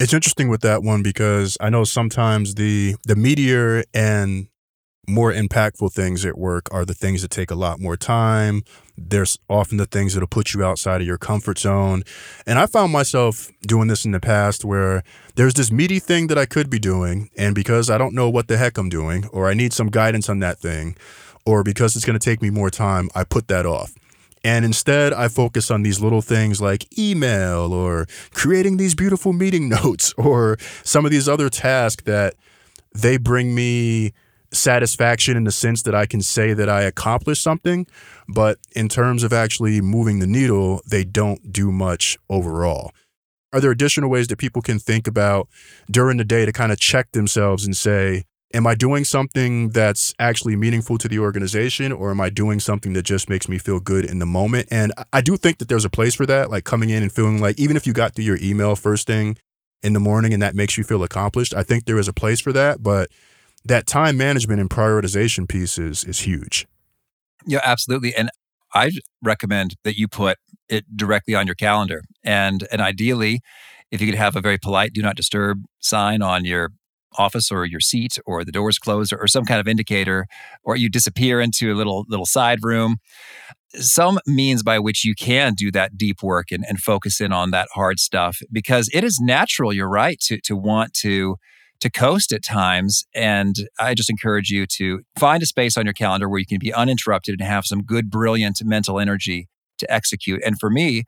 It's 0.00 0.12
interesting 0.12 0.48
with 0.48 0.62
that 0.62 0.82
one 0.82 1.02
because 1.02 1.56
I 1.60 1.70
know 1.70 1.84
sometimes 1.84 2.54
the 2.54 2.96
the 3.04 3.14
meteor 3.14 3.84
and 3.94 4.48
more 5.08 5.32
impactful 5.32 5.92
things 5.92 6.24
at 6.24 6.38
work 6.38 6.68
are 6.70 6.84
the 6.84 6.94
things 6.94 7.22
that 7.22 7.30
take 7.30 7.50
a 7.50 7.56
lot 7.56 7.80
more 7.80 7.96
time. 7.96 8.62
There's 8.96 9.36
often 9.48 9.76
the 9.76 9.86
things 9.86 10.14
that'll 10.14 10.28
put 10.28 10.54
you 10.54 10.62
outside 10.62 11.00
of 11.00 11.06
your 11.06 11.18
comfort 11.18 11.58
zone. 11.58 12.04
And 12.46 12.58
I 12.58 12.66
found 12.66 12.92
myself 12.92 13.50
doing 13.62 13.88
this 13.88 14.04
in 14.04 14.12
the 14.12 14.20
past 14.20 14.64
where 14.64 15.02
there's 15.34 15.54
this 15.54 15.72
meaty 15.72 15.98
thing 15.98 16.28
that 16.28 16.38
I 16.38 16.46
could 16.46 16.70
be 16.70 16.78
doing. 16.78 17.30
And 17.36 17.54
because 17.54 17.90
I 17.90 17.98
don't 17.98 18.14
know 18.14 18.30
what 18.30 18.46
the 18.46 18.56
heck 18.56 18.78
I'm 18.78 18.88
doing, 18.88 19.26
or 19.32 19.48
I 19.48 19.54
need 19.54 19.72
some 19.72 19.88
guidance 19.88 20.28
on 20.28 20.38
that 20.38 20.60
thing, 20.60 20.96
or 21.44 21.64
because 21.64 21.96
it's 21.96 22.04
going 22.04 22.18
to 22.18 22.24
take 22.24 22.40
me 22.40 22.50
more 22.50 22.70
time, 22.70 23.10
I 23.14 23.24
put 23.24 23.48
that 23.48 23.66
off. 23.66 23.94
And 24.44 24.64
instead, 24.64 25.12
I 25.12 25.28
focus 25.28 25.70
on 25.70 25.82
these 25.82 26.00
little 26.00 26.22
things 26.22 26.60
like 26.60 26.96
email 26.96 27.72
or 27.72 28.06
creating 28.34 28.76
these 28.76 28.94
beautiful 28.94 29.32
meeting 29.32 29.68
notes 29.82 30.12
or 30.16 30.58
some 30.84 31.04
of 31.04 31.10
these 31.10 31.28
other 31.28 31.48
tasks 31.48 32.04
that 32.04 32.34
they 32.94 33.16
bring 33.16 33.54
me 33.54 34.12
satisfaction 34.52 35.36
in 35.36 35.44
the 35.44 35.52
sense 35.52 35.82
that 35.82 35.94
I 35.94 36.06
can 36.06 36.20
say 36.22 36.52
that 36.54 36.68
I 36.68 36.82
accomplished 36.82 37.42
something, 37.42 37.86
but 38.28 38.58
in 38.74 38.88
terms 38.88 39.22
of 39.22 39.32
actually 39.32 39.80
moving 39.80 40.18
the 40.18 40.26
needle, 40.26 40.82
they 40.86 41.04
don't 41.04 41.52
do 41.52 41.72
much 41.72 42.18
overall. 42.28 42.92
Are 43.52 43.60
there 43.60 43.70
additional 43.70 44.08
ways 44.08 44.28
that 44.28 44.38
people 44.38 44.62
can 44.62 44.78
think 44.78 45.06
about 45.06 45.48
during 45.90 46.16
the 46.16 46.24
day 46.24 46.46
to 46.46 46.52
kind 46.52 46.72
of 46.72 46.78
check 46.78 47.12
themselves 47.12 47.64
and 47.64 47.76
say, 47.76 48.24
Am 48.54 48.66
I 48.66 48.74
doing 48.74 49.04
something 49.04 49.70
that's 49.70 50.12
actually 50.18 50.56
meaningful 50.56 50.98
to 50.98 51.08
the 51.08 51.18
organization, 51.18 51.90
or 51.90 52.10
am 52.10 52.20
I 52.20 52.28
doing 52.28 52.60
something 52.60 52.92
that 52.92 53.02
just 53.02 53.30
makes 53.30 53.48
me 53.48 53.56
feel 53.56 53.80
good 53.80 54.04
in 54.04 54.18
the 54.18 54.26
moment? 54.26 54.68
And 54.70 54.92
I 55.10 55.22
do 55.22 55.38
think 55.38 55.56
that 55.58 55.68
there's 55.68 55.86
a 55.86 55.90
place 55.90 56.14
for 56.14 56.26
that, 56.26 56.50
like 56.50 56.64
coming 56.64 56.90
in 56.90 57.02
and 57.02 57.10
feeling 57.10 57.40
like, 57.40 57.58
even 57.58 57.78
if 57.78 57.86
you 57.86 57.94
got 57.94 58.14
through 58.14 58.26
your 58.26 58.38
email 58.42 58.76
first 58.76 59.06
thing 59.06 59.38
in 59.82 59.94
the 59.94 60.00
morning 60.00 60.34
and 60.34 60.42
that 60.42 60.54
makes 60.54 60.76
you 60.76 60.84
feel 60.84 61.02
accomplished, 61.02 61.54
I 61.54 61.62
think 61.62 61.86
there 61.86 61.98
is 61.98 62.08
a 62.08 62.12
place 62.12 62.40
for 62.40 62.52
that. 62.52 62.82
But 62.82 63.08
that 63.64 63.86
time 63.86 64.16
management 64.16 64.60
and 64.60 64.68
prioritization 64.68 65.48
piece 65.48 65.78
is 65.78 66.04
is 66.04 66.20
huge. 66.20 66.66
Yeah, 67.46 67.60
absolutely. 67.64 68.14
And 68.14 68.30
I 68.74 68.92
recommend 69.22 69.76
that 69.84 69.96
you 69.96 70.08
put 70.08 70.38
it 70.68 70.84
directly 70.96 71.34
on 71.34 71.46
your 71.46 71.54
calendar. 71.54 72.02
And 72.24 72.66
and 72.70 72.80
ideally, 72.80 73.40
if 73.90 74.00
you 74.00 74.06
could 74.06 74.18
have 74.18 74.36
a 74.36 74.40
very 74.40 74.58
polite 74.58 74.92
do 74.92 75.02
not 75.02 75.16
disturb 75.16 75.62
sign 75.80 76.22
on 76.22 76.44
your 76.44 76.70
office 77.18 77.50
or 77.52 77.66
your 77.66 77.80
seat 77.80 78.18
or 78.24 78.44
the 78.44 78.52
doors 78.52 78.78
closed 78.78 79.12
or, 79.12 79.18
or 79.18 79.28
some 79.28 79.44
kind 79.44 79.60
of 79.60 79.68
indicator 79.68 80.26
or 80.64 80.76
you 80.76 80.88
disappear 80.88 81.40
into 81.40 81.72
a 81.72 81.76
little 81.76 82.04
little 82.08 82.26
side 82.26 82.58
room 82.62 82.96
some 83.74 84.18
means 84.26 84.62
by 84.62 84.78
which 84.78 85.04
you 85.04 85.14
can 85.14 85.54
do 85.54 85.70
that 85.70 85.96
deep 85.96 86.22
work 86.22 86.50
and, 86.50 86.64
and 86.68 86.78
focus 86.80 87.20
in 87.20 87.32
on 87.32 87.50
that 87.50 87.68
hard 87.74 87.98
stuff 87.98 88.38
because 88.50 88.88
it 88.94 89.04
is 89.04 89.20
natural 89.20 89.72
you're 89.72 89.90
right 89.90 90.18
to 90.20 90.40
to 90.40 90.56
want 90.56 90.94
to 90.94 91.36
to 91.82 91.90
coast 91.90 92.32
at 92.32 92.44
times. 92.44 93.04
And 93.12 93.56
I 93.78 93.94
just 93.94 94.08
encourage 94.08 94.50
you 94.50 94.66
to 94.78 95.00
find 95.18 95.42
a 95.42 95.46
space 95.46 95.76
on 95.76 95.84
your 95.84 95.92
calendar 95.92 96.28
where 96.28 96.38
you 96.38 96.46
can 96.46 96.60
be 96.60 96.72
uninterrupted 96.72 97.40
and 97.40 97.48
have 97.48 97.66
some 97.66 97.82
good, 97.82 98.08
brilliant 98.08 98.58
mental 98.64 99.00
energy 99.00 99.48
to 99.78 99.92
execute. 99.92 100.40
And 100.44 100.58
for 100.60 100.70
me, 100.70 101.02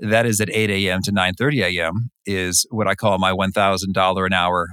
that 0.00 0.24
is 0.24 0.40
at 0.40 0.48
8 0.50 0.70
a.m. 0.70 1.02
to 1.02 1.12
9:30 1.12 1.76
a.m. 1.76 2.10
is 2.26 2.66
what 2.70 2.88
I 2.88 2.94
call 2.94 3.18
my 3.18 3.32
$1,000 3.32 4.26
an 4.26 4.32
hour 4.32 4.68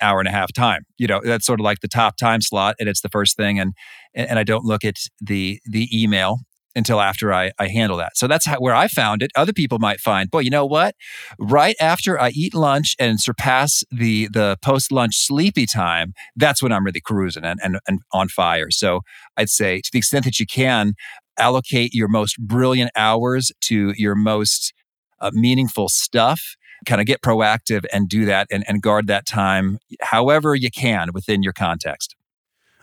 hour 0.00 0.18
and 0.18 0.28
a 0.28 0.32
half 0.32 0.52
time. 0.52 0.82
You 0.98 1.06
know, 1.06 1.20
that's 1.22 1.46
sort 1.46 1.60
of 1.60 1.64
like 1.64 1.80
the 1.80 1.88
top 1.88 2.16
time 2.16 2.40
slot, 2.40 2.76
and 2.80 2.88
it's 2.88 3.02
the 3.02 3.08
first 3.08 3.36
thing. 3.36 3.58
And 3.58 3.72
and 4.14 4.38
I 4.38 4.44
don't 4.44 4.64
look 4.64 4.84
at 4.84 4.96
the 5.20 5.60
the 5.64 5.88
email 5.92 6.38
until 6.74 7.00
after 7.00 7.32
I, 7.32 7.52
I 7.58 7.68
handle 7.68 7.96
that. 7.98 8.16
So 8.16 8.26
that's 8.26 8.46
how, 8.46 8.56
where 8.56 8.74
I 8.74 8.88
found 8.88 9.22
it. 9.22 9.30
Other 9.36 9.52
people 9.52 9.78
might 9.78 10.00
find, 10.00 10.30
boy, 10.30 10.40
you 10.40 10.50
know 10.50 10.66
what? 10.66 10.94
Right 11.38 11.76
after 11.80 12.20
I 12.20 12.30
eat 12.30 12.54
lunch 12.54 12.96
and 12.98 13.20
surpass 13.20 13.84
the 13.90 14.28
the 14.32 14.56
post 14.62 14.92
lunch 14.92 15.16
sleepy 15.16 15.66
time, 15.66 16.14
that's 16.36 16.62
when 16.62 16.72
I'm 16.72 16.84
really 16.84 17.00
cruising 17.00 17.44
and, 17.44 17.60
and, 17.62 17.78
and 17.86 18.00
on 18.12 18.28
fire. 18.28 18.70
So 18.70 19.00
I'd 19.36 19.50
say 19.50 19.80
to 19.80 19.90
the 19.92 19.98
extent 19.98 20.24
that 20.24 20.38
you 20.38 20.46
can, 20.46 20.94
allocate 21.38 21.94
your 21.94 22.08
most 22.08 22.38
brilliant 22.38 22.90
hours 22.96 23.52
to 23.62 23.94
your 23.96 24.14
most 24.14 24.72
uh, 25.20 25.30
meaningful 25.32 25.88
stuff. 25.88 26.56
Kind 26.84 27.00
of 27.00 27.06
get 27.06 27.22
proactive 27.22 27.84
and 27.92 28.08
do 28.08 28.24
that 28.26 28.48
and, 28.50 28.64
and 28.66 28.82
guard 28.82 29.06
that 29.06 29.24
time 29.24 29.78
however 30.00 30.54
you 30.54 30.70
can 30.70 31.10
within 31.14 31.42
your 31.42 31.52
context. 31.52 32.16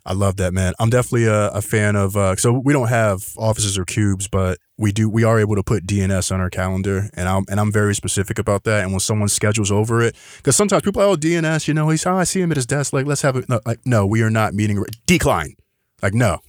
I 0.10 0.14
love 0.14 0.38
that, 0.38 0.56
man. 0.56 0.74
I'm 0.80 0.90
definitely 0.90 1.26
a, 1.26 1.50
a 1.50 1.62
fan 1.62 1.96
of. 1.96 2.18
Uh, 2.18 2.36
so 2.36 2.52
we 2.52 2.74
don't 2.74 2.88
have 2.88 3.32
offices 3.38 3.78
or 3.78 3.86
cubes, 3.86 4.28
but 4.28 4.58
we 4.76 4.92
do. 4.92 5.08
We 5.08 5.24
are 5.24 5.40
able 5.40 5.56
to 5.56 5.62
put 5.62 5.86
DNS 5.86 6.32
on 6.32 6.42
our 6.42 6.50
calendar, 6.50 7.12
and 7.14 7.30
I'm 7.30 7.46
and 7.48 7.60
I'm 7.60 7.72
very 7.72 7.94
specific 7.94 8.40
about 8.40 8.64
that. 8.64 8.82
And 8.82 8.92
when 8.92 9.02
someone 9.02 9.30
schedules 9.30 9.72
over 9.72 10.02
it, 10.02 10.16
because 10.38 10.56
sometimes 10.56 10.82
people, 10.82 11.04
oh 11.04 11.16
DNS, 11.16 11.68
you 11.68 11.76
know, 11.76 11.90
he's 11.90 12.08
oh 12.08 12.16
I 12.16 12.24
see 12.24 12.42
him 12.42 12.50
at 12.50 12.58
his 12.58 12.66
desk, 12.66 12.92
like 12.92 13.06
let's 13.06 13.22
have 13.22 13.36
it. 13.36 13.48
No, 13.48 13.62
like 13.68 13.86
no, 13.86 14.08
we 14.08 14.24
are 14.24 14.32
not 14.32 14.56
meeting. 14.56 14.84
Decline. 15.06 15.54
Like 16.02 16.16
no. 16.16 16.40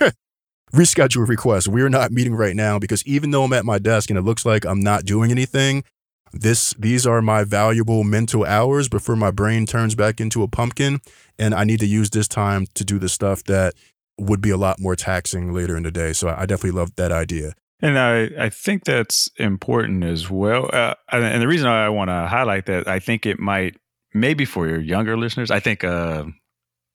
Reschedule 0.72 1.28
request. 1.28 1.68
We 1.68 1.82
are 1.82 1.90
not 1.90 2.12
meeting 2.12 2.34
right 2.34 2.56
now 2.56 2.78
because 2.78 3.06
even 3.06 3.30
though 3.30 3.44
I'm 3.44 3.52
at 3.52 3.66
my 3.66 3.78
desk 3.78 4.08
and 4.08 4.18
it 4.18 4.22
looks 4.22 4.46
like 4.46 4.64
I'm 4.64 4.80
not 4.80 5.04
doing 5.04 5.30
anything, 5.30 5.84
this 6.32 6.74
these 6.78 7.06
are 7.06 7.22
my 7.22 7.44
valuable 7.44 8.04
mental 8.04 8.44
hours 8.44 8.88
before 8.88 9.16
my 9.16 9.30
brain 9.30 9.66
turns 9.66 9.94
back 9.94 10.20
into 10.20 10.42
a 10.42 10.48
pumpkin 10.48 11.00
and 11.38 11.54
I 11.54 11.64
need 11.64 11.80
to 11.80 11.86
use 11.86 12.10
this 12.10 12.28
time 12.28 12.66
to 12.74 12.84
do 12.84 12.98
the 12.98 13.08
stuff 13.08 13.44
that 13.44 13.74
would 14.18 14.40
be 14.40 14.50
a 14.50 14.56
lot 14.56 14.78
more 14.78 14.96
taxing 14.96 15.52
later 15.52 15.76
in 15.76 15.82
the 15.82 15.90
day. 15.90 16.12
So 16.12 16.28
I 16.28 16.46
definitely 16.46 16.78
love 16.78 16.94
that 16.96 17.12
idea. 17.12 17.54
And 17.80 17.98
I, 17.98 18.30
I 18.38 18.48
think 18.48 18.84
that's 18.84 19.28
important 19.38 20.04
as 20.04 20.30
well. 20.30 20.70
Uh, 20.72 20.94
and 21.10 21.42
the 21.42 21.48
reason 21.48 21.66
I 21.66 21.88
want 21.88 22.08
to 22.08 22.28
highlight 22.28 22.66
that, 22.66 22.86
I 22.86 23.00
think 23.00 23.26
it 23.26 23.40
might, 23.40 23.76
maybe 24.14 24.44
for 24.44 24.68
your 24.68 24.80
younger 24.80 25.16
listeners, 25.16 25.50
I 25.50 25.58
think 25.58 25.82
uh, 25.82 26.24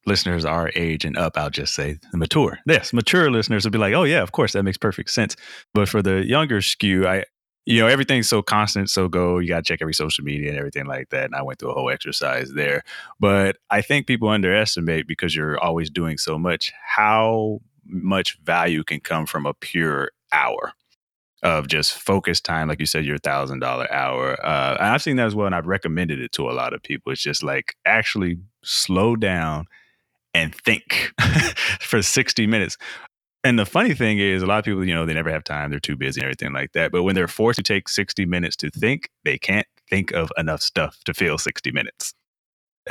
listeners 0.05 0.45
our 0.45 0.71
age 0.75 1.03
and 1.03 1.17
up, 1.17 1.37
I'll 1.37 1.49
just 1.49 1.75
say 1.75 1.97
the 2.11 2.17
mature. 2.17 2.59
Yes, 2.65 2.93
mature 2.93 3.29
listeners 3.29 3.65
would 3.65 3.73
be 3.73 3.79
like, 3.79 3.93
oh, 3.93 4.03
yeah, 4.03 4.21
of 4.21 4.31
course, 4.31 4.53
that 4.53 4.63
makes 4.63 4.77
perfect 4.77 5.09
sense. 5.09 5.35
But 5.73 5.89
for 5.89 6.01
the 6.01 6.25
younger 6.25 6.61
skew, 6.61 7.05
I, 7.05 7.25
you 7.67 7.81
know, 7.81 7.87
everything's 7.87 8.29
so 8.29 8.41
constant, 8.41 8.89
so 8.89 9.09
go. 9.09 9.39
You 9.39 9.49
got 9.49 9.57
to 9.57 9.61
check 9.63 9.81
every 9.81 9.93
social 9.93 10.23
media 10.23 10.49
and 10.49 10.57
everything 10.57 10.85
like 10.85 11.09
that. 11.09 11.25
And 11.25 11.35
I 11.35 11.41
went 11.41 11.59
through 11.59 11.71
a 11.71 11.73
whole 11.73 11.89
exercise 11.89 12.53
there. 12.53 12.81
But 13.19 13.57
I 13.69 13.81
think 13.81 14.07
people 14.07 14.29
underestimate 14.29 15.05
because 15.05 15.35
you're 15.35 15.59
always 15.59 15.89
doing 15.89 16.17
so 16.17 16.39
much 16.39 16.71
how 16.81 17.59
much 17.85 18.39
value 18.39 18.85
can 18.85 19.01
come 19.01 19.25
from 19.25 19.45
a 19.45 19.53
pure 19.53 20.11
hour 20.31 20.71
of 21.43 21.67
just 21.67 21.93
focus 21.93 22.39
time, 22.39 22.69
like 22.69 22.79
you 22.79 22.85
said, 22.85 23.03
your 23.03 23.17
thousand 23.17 23.59
dollar 23.59 23.91
hour. 23.91 24.37
Uh, 24.45 24.77
and 24.79 24.87
I've 24.87 25.03
seen 25.03 25.17
that 25.17 25.27
as 25.27 25.35
well, 25.35 25.45
and 25.45 25.53
I've 25.53 25.67
recommended 25.67 26.21
it 26.21 26.31
to 26.33 26.49
a 26.49 26.53
lot 26.53 26.73
of 26.73 26.81
people. 26.81 27.11
It's 27.11 27.21
just 27.21 27.43
like 27.43 27.75
actually 27.85 28.37
slow 28.63 29.17
down 29.17 29.65
and 30.33 30.55
think 30.55 31.11
for 31.81 32.01
60 32.01 32.47
minutes. 32.47 32.77
And 33.43 33.57
the 33.57 33.65
funny 33.65 33.93
thing 33.93 34.19
is, 34.19 34.41
a 34.41 34.45
lot 34.45 34.59
of 34.59 34.65
people, 34.65 34.85
you 34.85 34.93
know, 34.93 35.05
they 35.05 35.13
never 35.13 35.29
have 35.29 35.43
time. 35.43 35.69
They're 35.69 35.79
too 35.79 35.95
busy 35.95 36.19
and 36.19 36.25
everything 36.25 36.53
like 36.53 36.73
that. 36.73 36.91
But 36.91 37.03
when 37.03 37.15
they're 37.15 37.27
forced 37.27 37.57
to 37.57 37.63
take 37.63 37.87
60 37.87 38.25
minutes 38.25 38.55
to 38.57 38.69
think, 38.69 39.09
they 39.23 39.37
can't 39.37 39.67
think 39.89 40.11
of 40.11 40.31
enough 40.37 40.61
stuff 40.61 40.97
to 41.05 41.13
fill 41.13 41.37
60 41.37 41.71
minutes. 41.71 42.13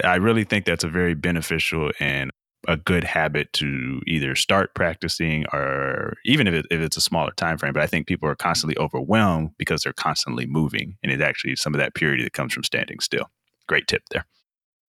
I 0.03 0.16
really 0.16 0.44
think 0.44 0.64
that's 0.64 0.84
a 0.84 0.88
very 0.88 1.14
beneficial 1.14 1.90
and 2.01 2.30
a 2.68 2.76
good 2.76 3.05
habit 3.05 3.53
to 3.55 4.01
either 4.07 4.34
start 4.34 4.74
practicing 4.74 5.44
or 5.53 6.16
even 6.24 6.47
if, 6.47 6.55
it, 6.55 6.66
if 6.70 6.80
it's 6.80 6.97
a 6.97 7.01
smaller 7.01 7.32
time 7.32 7.59
frame. 7.59 7.72
But 7.72 7.82
I 7.82 7.86
think 7.86 8.07
people 8.07 8.28
are 8.28 8.34
constantly 8.34 8.76
overwhelmed 8.78 9.51
because 9.59 9.82
they're 9.82 9.92
constantly 9.92 10.47
moving. 10.47 10.97
And 11.03 11.12
it's 11.12 11.22
actually 11.22 11.57
some 11.57 11.74
of 11.74 11.78
that 11.78 11.94
purity 11.94 12.22
that 12.24 12.32
comes 12.32 12.53
from 12.53 12.64
standing 12.64 12.99
still. 13.01 13.30
Great 13.68 13.86
tip 13.86 14.03
there. 14.11 14.26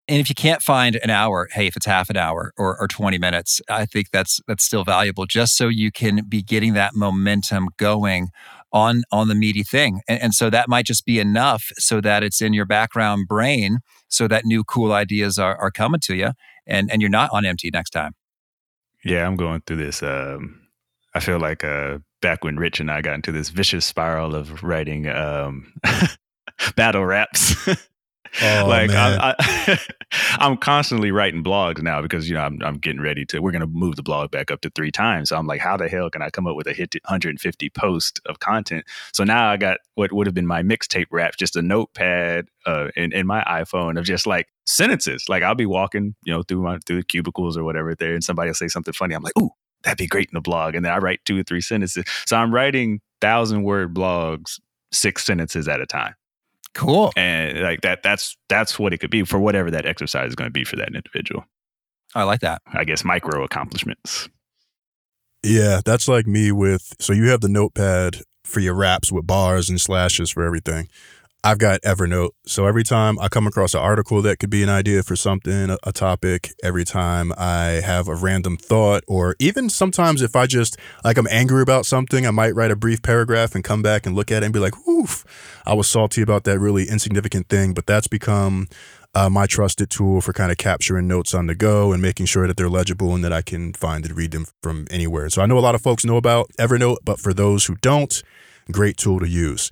And 0.08 0.20
if 0.20 0.28
you 0.28 0.36
can't 0.36 0.62
find 0.62 0.98
an 0.98 1.10
hour, 1.10 1.48
hey, 1.54 1.68
if 1.68 1.78
it's 1.78 1.86
half 1.86 2.10
an 2.10 2.18
hour 2.18 2.52
or, 2.58 2.78
or 2.78 2.88
20 2.88 3.18
minutes, 3.18 3.62
I 3.70 3.86
think 3.86 4.12
that's 4.12 4.42
that's 4.48 4.64
still 4.64 4.84
valuable 4.84 5.26
just 5.26 5.56
so 5.56 5.70
you 5.70 5.92
can 5.92 6.26
be 6.28 6.44
getting 6.44 6.74
that 6.74 6.92
momentum 6.94 7.70
going 7.78 8.28
on 8.74 9.04
on 9.12 9.30
the 9.30 9.36
meaty 9.36 9.64
thing. 9.64 10.02
And, 10.08 10.22
and 10.22 10.34
so 10.34 10.50
that 10.50 10.68
might 10.68 10.86
just 10.86 11.06
be 11.06 11.20
enough 11.20 11.70
so 11.78 12.02
that 12.02 12.24
it's 12.24 12.42
in 12.42 12.54
your 12.54 12.66
background 12.66 13.28
brain 13.30 13.80
so 14.10 14.28
that 14.28 14.46
new 14.46 14.64
cool 14.64 14.92
ideas 14.92 15.40
are, 15.40 15.56
are 15.56 15.72
coming 15.72 16.02
to 16.02 16.16
you 16.16 16.32
and, 16.66 16.92
and 16.92 17.02
you're 17.02 17.10
not 17.10 17.30
on 17.32 17.46
empty 17.46 17.70
next 17.72 17.92
time. 17.92 18.14
Yeah, 19.06 19.26
I'm 19.26 19.36
going 19.36 19.62
through 19.62 19.78
this. 19.78 20.02
Um, 20.02 20.62
I 21.14 21.20
feel 21.20 21.40
like 21.40 21.64
uh, 21.64 22.00
back 22.22 22.44
when 22.44 22.58
Rich 22.58 22.80
and 22.80 22.90
I 22.90 23.02
got 23.02 23.16
into 23.16 23.32
this 23.32 23.50
vicious 23.50 23.86
spiral 23.86 24.34
of 24.34 24.64
writing 24.64 25.08
um, 25.08 25.74
battle 26.76 27.06
raps. 27.06 27.56
Oh, 28.42 28.66
like 28.68 28.90
I, 28.90 29.36
I, 29.40 29.80
I'm 30.40 30.58
constantly 30.58 31.12
writing 31.12 31.44
blogs 31.44 31.82
now 31.82 32.02
because 32.02 32.28
you 32.28 32.36
know 32.36 32.42
I'm, 32.42 32.62
I'm 32.64 32.78
getting 32.78 33.02
ready 33.02 33.26
to. 33.28 33.40
We're 33.40 33.52
going 33.52 33.62
to 33.62 33.68
move 33.68 33.96
the 33.96 34.04
blog 34.04 34.32
back 34.32 34.50
up 34.50 34.62
to 34.62 34.72
three 34.72 34.92
times. 34.92 35.30
So 35.30 35.38
I'm 35.38 35.46
like, 35.46 35.62
how 35.62 35.78
the 35.78 35.88
hell 35.88 36.10
can 36.10 36.22
I 36.22 36.30
come 36.30 36.48
up 36.48 36.56
with 36.56 36.68
a 36.68 36.74
hit 36.74 36.96
150 36.96 37.70
post 37.70 38.20
of 38.26 38.40
content? 38.40 38.86
So 39.14 39.24
now 39.24 39.50
I 39.50 39.58
got 39.58 39.80
what 39.96 40.12
would 40.12 40.28
have 40.28 40.34
been 40.34 40.48
my 40.48 40.64
mixtape 40.64 41.08
rap, 41.12 41.36
just 41.38 41.56
a 41.56 41.62
notepad 41.62 42.48
uh, 42.66 42.90
in 42.96 43.12
in 43.14 43.28
my 43.28 43.44
iPhone 43.44 44.00
of 44.00 44.06
just 44.06 44.26
like 44.26 44.48
sentences. 44.66 45.26
Like 45.30 45.44
I'll 45.44 45.56
be 45.56 45.66
walking, 45.66 46.16
you 46.24 46.34
know, 46.34 46.44
through 46.44 46.64
my 46.64 46.80
through 46.86 46.98
the 46.98 47.04
cubicles 47.04 47.56
or 47.56 47.64
whatever 47.64 47.94
there, 47.96 48.14
and 48.14 48.24
somebody 48.24 48.50
will 48.50 48.56
say 48.56 48.68
something 48.68 48.94
funny. 48.94 49.16
I'm 49.16 49.24
like, 49.24 49.38
ooh, 49.40 49.52
that'd 49.84 49.98
be 49.98 50.08
great 50.08 50.30
in 50.30 50.36
the 50.36 50.42
blog, 50.42 50.76
and 50.76 50.84
then 50.84 50.92
I 50.92 50.98
write 50.98 51.24
two 51.26 51.40
or 51.40 51.44
three 51.44 51.62
sentences. 51.62 52.04
So 52.26 52.36
I'm 52.36 52.54
writing 52.54 53.02
thousand 53.22 53.64
word 53.64 53.94
blogs, 53.94 54.60
six 54.92 55.24
sentences 55.26 55.68
at 55.68 55.82
a 55.82 55.86
time. 55.86 56.16
Cool. 56.74 57.12
And 57.16 57.62
like 57.62 57.82
that 57.82 58.02
that's 58.04 58.36
that's 58.50 58.80
what 58.80 58.94
it 58.94 58.98
could 58.98 59.12
be 59.12 59.24
for 59.24 59.40
whatever 59.40 59.70
that 59.72 59.86
exercise 59.86 60.30
is 60.30 60.36
going 60.36 60.48
to 60.48 60.52
be 60.52 60.64
for 60.64 60.76
that 60.78 60.96
individual. 60.96 61.46
I 62.16 62.24
like 62.24 62.42
that. 62.42 62.62
I 62.72 62.84
guess 62.84 63.04
micro 63.04 63.44
accomplishments. 63.44 64.30
Yeah, 65.44 65.82
that's 65.84 66.08
like 66.08 66.26
me 66.26 66.52
with 66.52 66.96
so 67.00 67.14
you 67.14 67.30
have 67.30 67.42
the 67.42 67.50
notepad 67.50 68.22
for 68.44 68.60
your 68.60 68.74
raps 68.74 69.12
with 69.12 69.28
bars 69.28 69.70
and 69.70 69.80
slashes 69.80 70.30
for 70.30 70.44
everything. 70.44 70.88
I've 71.46 71.58
got 71.58 71.82
Evernote. 71.82 72.30
So 72.46 72.68
every 72.68 72.86
time 72.86 73.20
I 73.20 73.28
come 73.28 73.48
across 73.48 73.74
an 73.74 73.82
article 73.82 74.22
that 74.22 74.40
could 74.40 74.50
be 74.50 74.64
an 74.64 74.70
idea 74.70 75.04
for 75.04 75.18
something, 75.18 75.76
a, 75.84 75.92
topic, 75.92 76.54
every 76.64 76.86
time 76.86 77.34
I 77.38 77.82
have 77.84 78.08
a 78.08 78.16
random 78.16 78.56
thought, 78.56 79.04
or 79.10 79.36
even 79.40 79.70
sometimes 79.70 80.22
if 80.22 80.38
I 80.38 80.48
just 80.48 80.78
like 81.04 81.18
I'm 81.18 81.28
angry 81.30 81.62
about 81.62 81.86
something, 81.86 82.26
I 82.26 82.32
might 82.32 82.56
write 82.56 82.72
a 82.72 82.78
brief 82.78 83.02
paragraph 83.02 83.56
and 83.56 83.64
come 83.64 83.82
back 83.82 84.06
and 84.06 84.16
look 84.16 84.32
at 84.32 84.42
it 84.42 84.46
and 84.46 84.54
be 84.54 84.60
like, 84.60 84.74
oof, 84.88 85.26
I 85.66 85.74
was 85.74 85.90
salty 85.90 86.22
about 86.22 86.46
that 86.46 86.60
really 86.60 86.88
insignificant 86.88 87.50
thing. 87.50 87.74
But 87.74 87.88
that's 87.88 88.08
become 88.08 88.70
uh, 89.14 89.30
my 89.30 89.46
trusted 89.46 89.90
tool 89.90 90.22
for 90.22 90.32
kind 90.32 90.50
of 90.50 90.58
capturing 90.58 91.10
notes 91.10 91.34
on 91.34 91.48
the 91.48 91.56
go 91.56 91.92
and 91.92 92.02
making 92.02 92.28
sure 92.28 92.48
that 92.48 92.56
they're 92.56 92.70
legible 92.70 93.14
and 93.14 93.24
that 93.24 93.34
I 93.34 93.42
can 93.42 93.74
find 93.74 94.06
and 94.06 94.16
read 94.16 94.32
them 94.32 94.46
from 94.62 94.88
anywhere. 94.90 95.30
So 95.30 95.42
I 95.42 95.46
know 95.46 95.58
a 95.58 95.60
lot 95.60 95.76
of 95.76 95.82
folks 95.82 96.06
know 96.06 96.16
about 96.16 96.52
Evernote, 96.58 97.00
but 97.04 97.20
for 97.20 97.34
those 97.34 97.66
who 97.66 97.76
don't, 97.82 98.24
great 98.72 98.96
tool 98.96 99.20
to 99.20 99.28
use 99.28 99.72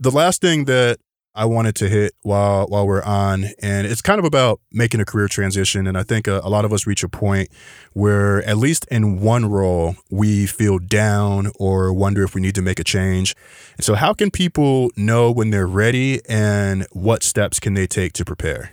the 0.00 0.10
last 0.10 0.40
thing 0.40 0.64
that 0.64 0.98
I 1.32 1.44
wanted 1.44 1.76
to 1.76 1.88
hit 1.88 2.14
while 2.22 2.66
while 2.66 2.86
we're 2.86 3.04
on, 3.04 3.46
and 3.62 3.86
it's 3.86 4.02
kind 4.02 4.18
of 4.18 4.24
about 4.24 4.60
making 4.72 5.00
a 5.00 5.04
career 5.04 5.28
transition. 5.28 5.86
And 5.86 5.96
I 5.96 6.02
think 6.02 6.26
a, 6.26 6.40
a, 6.42 6.48
lot 6.48 6.64
of 6.64 6.72
us 6.72 6.88
reach 6.88 7.04
a 7.04 7.08
point 7.08 7.50
where, 7.92 8.42
at 8.48 8.56
least 8.56 8.84
in 8.90 9.20
one 9.20 9.46
role, 9.46 9.94
we 10.10 10.46
feel 10.46 10.78
down 10.78 11.52
or 11.60 11.92
wonder 11.92 12.24
if 12.24 12.34
we 12.34 12.40
need 12.40 12.56
to 12.56 12.62
make 12.62 12.80
a 12.80 12.84
change. 12.84 13.36
And 13.76 13.84
so, 13.84 13.94
how 13.94 14.12
can 14.12 14.32
people 14.32 14.90
know 14.96 15.30
when 15.30 15.50
they're 15.50 15.68
ready, 15.68 16.20
and 16.28 16.86
what 16.90 17.22
steps 17.22 17.60
can 17.60 17.74
they 17.74 17.86
take 17.86 18.12
to 18.14 18.24
prepare? 18.24 18.72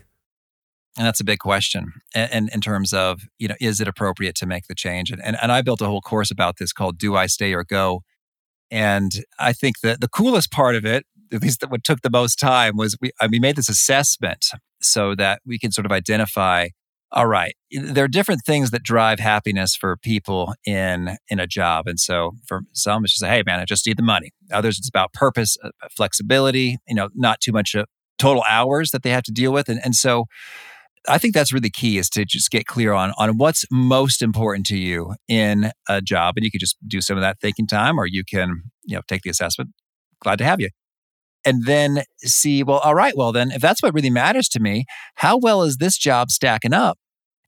And 0.98 1.06
that's 1.06 1.20
a 1.20 1.26
big 1.26 1.38
question. 1.38 1.94
And, 2.16 2.34
and, 2.34 2.50
in 2.50 2.62
terms 2.62 2.92
of, 2.92 3.22
you 3.38 3.48
know, 3.48 3.56
is 3.62 3.80
it 3.80 3.88
appropriate 3.88 4.36
to 4.38 4.48
make 4.48 4.66
the 4.66 4.74
change? 4.74 5.12
And, 5.12 5.22
and, 5.24 5.38
and 5.40 5.52
I 5.52 5.62
built 5.62 5.80
a 5.82 5.86
whole 5.86 6.02
course 6.02 6.32
about 6.32 6.58
this 6.58 6.74
called 6.74 6.98
Do 6.98 7.16
I 7.16 7.28
Stay 7.28 7.54
or 7.54 7.64
Go? 7.64 8.02
And 8.72 9.12
I 9.40 9.54
think 9.54 9.82
that 9.82 10.02
the 10.02 10.08
coolest 10.08 10.52
part 10.52 10.76
of 10.76 10.86
it 10.86 11.06
at 11.34 11.42
least 11.42 11.64
what 11.68 11.84
took 11.84 12.02
the 12.02 12.10
most 12.10 12.38
time 12.38 12.78
was 12.78 12.98
we, 13.02 13.12
we 13.30 13.40
made 13.40 13.56
this 13.56 13.70
assessment 13.70 14.48
so 14.82 15.16
that 15.16 15.42
we 15.46 15.60
can 15.60 15.72
sort 15.72 15.86
of 15.86 15.92
identify 15.92 16.68
all 17.12 17.28
right 17.28 17.56
there 17.72 18.04
are 18.04 18.10
different 18.10 18.42
things 18.46 18.72
that 18.72 18.84
drive 18.84 19.20
happiness 19.20 19.76
for 19.76 19.96
people 19.98 20.54
in 20.66 21.18
in 21.30 21.40
a 21.40 21.48
job. 21.48 21.88
And 21.88 22.00
so 22.00 22.34
for 22.46 22.64
some 22.74 23.04
it's 23.04 23.14
just 23.14 23.26
hey 23.26 23.44
man 23.46 23.60
i 23.60 23.66
just 23.66 23.86
need 23.88 23.98
the 23.98 24.04
money. 24.04 24.32
Others 24.52 24.78
it's 24.80 24.90
about 24.90 25.14
purpose 25.14 25.58
uh, 25.64 25.70
flexibility 25.96 26.78
you 26.88 26.96
know 26.96 27.10
not 27.16 27.40
too 27.42 27.52
much 27.52 27.76
uh, 27.76 27.86
total 28.18 28.44
hours 28.50 28.92
that 28.92 29.04
they 29.04 29.12
have 29.12 29.24
to 29.24 29.32
deal 29.32 29.52
with. 29.54 29.70
And, 29.70 29.80
and 29.84 29.96
so 29.96 30.26
i 31.08 31.18
think 31.18 31.34
that's 31.34 31.54
really 31.54 31.70
key 31.70 31.98
is 31.98 32.10
to 32.10 32.26
just 32.26 32.52
get 32.52 32.66
clear 32.66 32.92
on 32.92 33.14
on 33.18 33.38
what's 33.38 33.64
most 33.72 34.22
important 34.22 34.66
to 34.66 34.78
you 34.78 35.16
in 35.30 35.72
a 35.88 36.02
job. 36.02 36.34
And 36.36 36.44
you 36.44 36.52
can 36.52 36.60
just 36.60 36.78
do 36.86 37.00
some 37.00 37.16
of 37.16 37.22
that 37.22 37.40
thinking 37.40 37.68
time 37.68 37.98
or 37.98 38.06
you 38.06 38.24
can 38.26 38.64
you 38.84 38.96
know 38.96 39.02
take 39.08 39.22
the 39.22 39.30
assessment. 39.30 39.70
Glad 40.22 40.40
to 40.40 40.44
have 40.44 40.60
you 40.60 40.70
and 41.48 41.64
then 41.64 42.04
see, 42.20 42.62
well, 42.62 42.80
all 42.80 42.94
right, 42.94 43.16
well, 43.16 43.32
then 43.32 43.52
if 43.52 43.62
that's 43.62 43.82
what 43.82 43.94
really 43.94 44.10
matters 44.10 44.50
to 44.50 44.60
me, 44.60 44.84
how 45.16 45.38
well 45.38 45.64
is 45.64 45.78
this 45.78 45.98
job 45.98 46.30
stacking 46.30 46.74
up? 46.74 47.00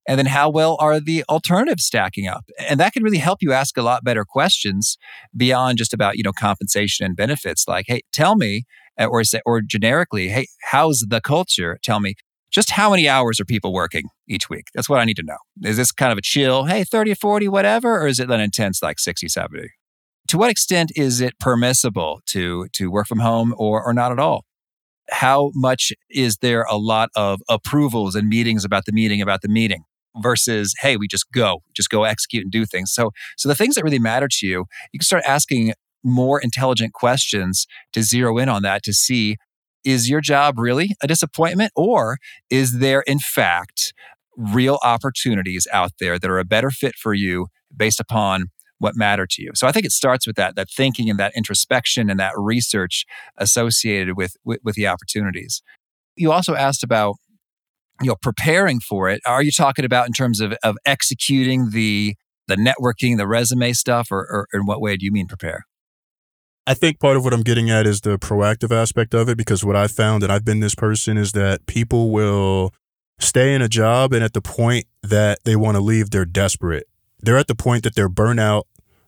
And 0.08 0.18
then 0.18 0.26
how 0.26 0.50
well 0.50 0.78
are 0.80 1.02
the 1.02 1.26
alternatives 1.28 1.84
stacking 1.84 2.26
up? 2.26 2.46
And 2.70 2.80
that 2.80 2.94
can 2.94 3.04
really 3.04 3.18
help 3.18 3.40
you 3.42 3.52
ask 3.52 3.76
a 3.78 3.82
lot 3.82 4.06
better 4.06 4.24
questions 4.24 4.98
beyond 5.36 5.78
just 5.78 5.94
about, 5.94 6.16
you 6.16 6.24
know, 6.24 6.32
compensation 6.32 7.06
and 7.06 7.14
benefits. 7.14 7.68
Like, 7.68 7.88
hey, 7.90 8.00
tell 8.14 8.38
me, 8.38 8.64
uh, 8.98 9.08
or 9.08 9.22
say, 9.26 9.42
or 9.46 9.60
generically, 9.60 10.30
hey, 10.30 10.48
how's 10.72 11.06
the 11.10 11.20
culture? 11.20 11.78
Tell 11.84 12.00
me, 12.00 12.14
just 12.50 12.72
how 12.72 12.92
many 12.92 13.10
hours 13.10 13.42
are 13.42 13.46
people 13.46 13.74
working 13.74 14.06
each 14.30 14.50
week? 14.50 14.68
That's 14.74 14.88
what 14.88 15.02
I 15.02 15.06
need 15.06 15.18
to 15.18 15.24
know. 15.24 15.38
Is 15.62 15.76
this 15.76 15.92
kind 15.92 16.14
of 16.14 16.18
a 16.18 16.22
chill, 16.22 16.64
hey, 16.64 16.86
30 16.86 17.16
40, 17.16 17.50
whatever, 17.50 18.02
or 18.02 18.08
is 18.08 18.22
it 18.22 18.32
an 18.32 18.40
intense 18.40 18.82
like 18.82 18.98
60, 18.98 19.28
70? 19.28 19.68
To 20.30 20.38
what 20.38 20.52
extent 20.52 20.92
is 20.96 21.22
it 21.22 21.38
permissible 21.40 22.22
to 22.28 22.68
to 22.74 22.92
work 22.92 23.08
from 23.08 23.20
home 23.20 23.54
or 23.58 23.84
or 23.84 23.94
not 23.94 24.12
at 24.12 24.20
all? 24.20 24.46
How 25.10 25.52
much 25.56 25.92
is 26.10 26.38
there 26.38 26.64
a 26.64 26.78
lot 26.78 27.10
of 27.16 27.42
approvals 27.50 28.16
and 28.16 28.30
meetings 28.30 28.64
about 28.64 28.86
the 28.86 28.92
meeting 28.92 29.22
about 29.22 29.42
the 29.42 29.50
meeting 29.50 29.84
versus 30.18 30.74
hey, 30.82 30.98
we 30.98 31.08
just 31.08 31.26
go, 31.32 31.64
just 31.76 31.90
go 31.90 32.04
execute 32.04 32.44
and 32.44 32.52
do 32.52 32.66
things. 32.66 32.92
So 32.92 33.12
so 33.38 33.50
the 33.50 33.56
things 33.56 33.76
that 33.76 33.84
really 33.84 34.00
matter 34.00 34.28
to 34.30 34.46
you, 34.46 34.66
you 34.94 35.00
can 35.00 35.06
start 35.06 35.24
asking 35.26 35.74
more 36.04 36.40
intelligent 36.40 36.94
questions 36.94 37.66
to 37.94 38.04
zero 38.04 38.38
in 38.38 38.50
on 38.50 38.62
that 38.62 38.84
to 38.84 38.94
see 38.94 39.36
is 39.84 40.10
your 40.10 40.22
job 40.22 40.60
really 40.60 40.96
a 41.02 41.08
disappointment 41.08 41.72
or 41.76 42.18
is 42.50 42.80
there 42.80 43.02
in 43.02 43.20
fact 43.20 43.94
real 44.38 44.78
opportunities 44.84 45.68
out 45.74 45.92
there 46.00 46.20
that 46.20 46.30
are 46.30 46.40
a 46.40 46.46
better 46.46 46.70
fit 46.70 46.96
for 46.96 47.14
you 47.14 47.48
based 47.76 48.00
upon 48.00 48.46
what 48.80 48.96
matter 48.96 49.28
to 49.30 49.42
you. 49.42 49.52
So 49.54 49.68
I 49.68 49.72
think 49.72 49.86
it 49.86 49.92
starts 49.92 50.26
with 50.26 50.36
that, 50.38 50.56
that 50.56 50.70
thinking 50.70 51.10
and 51.10 51.20
that 51.20 51.34
introspection 51.36 52.10
and 52.10 52.20
that 52.20 52.34
research 52.38 53.06
associated 53.38 54.18
with, 54.18 54.36
with, 54.44 54.60
with 54.64 54.76
the 54.76 54.88
opportunities. 54.88 55.62
You 56.16 56.32
also 56.32 56.56
asked 56.56 56.84
about 56.84 57.16
you 58.02 58.08
know 58.08 58.16
preparing 58.22 58.80
for 58.80 59.10
it 59.10 59.22
are 59.26 59.44
you 59.44 59.52
talking 59.52 59.84
about 59.84 60.08
in 60.08 60.14
terms 60.14 60.40
of, 60.40 60.54
of 60.64 60.78
executing 60.86 61.72
the 61.72 62.16
the 62.48 62.56
networking 62.56 63.18
the 63.18 63.28
resume 63.28 63.74
stuff 63.74 64.08
or, 64.10 64.26
or 64.32 64.48
in 64.54 64.66
what 64.66 64.80
way 64.80 64.96
do 64.96 65.06
you 65.06 65.12
mean 65.12 65.28
prepare 65.28 65.66
I 66.70 66.76
think 66.76 67.00
part 67.00 67.18
of 67.18 67.24
what 67.24 67.34
I'm 67.34 67.42
getting 67.42 67.72
at 67.72 67.88
is 67.88 68.02
the 68.02 68.20
proactive 68.20 68.72
aspect 68.72 69.16
of 69.16 69.28
it 69.28 69.40
because 69.40 69.66
what 69.66 69.76
I 69.76 69.88
found, 69.88 70.22
and 70.22 70.32
I've 70.32 70.46
been 70.46 70.60
this 70.60 70.76
person, 70.76 71.18
is 71.18 71.32
that 71.32 71.66
people 71.66 72.12
will 72.12 72.76
stay 73.20 73.56
in 73.56 73.64
a 73.64 73.68
job 73.68 74.14
and 74.14 74.24
at 74.24 74.34
the 74.34 74.42
point 74.42 74.86
that 75.02 75.40
they 75.46 75.56
want 75.56 75.78
to 75.78 75.82
leave, 75.82 76.12
they're 76.12 76.26
desperate. 76.26 76.86
They're 77.22 77.38
at 77.38 77.48
the 77.48 77.56
point 77.56 77.84
that 77.84 77.96
they're 77.96 78.10
burnout, 78.10 78.64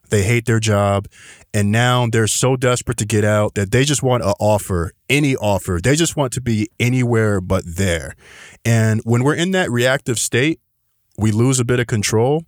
they 0.09 0.24
hate 0.24 0.45
their 0.45 0.59
job, 0.59 1.07
and 1.53 1.72
now 1.72 2.07
they're 2.12 2.28
so 2.28 2.55
desperate 2.55 2.97
to 2.97 3.05
get 3.05 3.24
out 3.24 3.55
that 3.55 3.72
they 3.72 3.84
just 3.84 4.03
want 4.03 4.24
an 4.24 4.34
offer, 4.39 4.91
any 5.09 5.36
offer. 5.36 5.80
They 5.82 5.95
just 5.95 6.16
want 6.16 6.34
to 6.34 6.41
be 6.41 6.70
anywhere 6.80 7.41
but 7.41 7.64
there. 7.66 8.16
And 8.64 9.01
when 9.03 9.24
we're 9.24 9.36
in 9.36 9.51
that 9.51 9.72
reactive 9.72 10.20
state, 10.20 10.59
we 11.18 11.32
lose 11.32 11.59
a 11.59 11.66
bit 11.66 11.80
of 11.80 11.88
control 11.88 12.43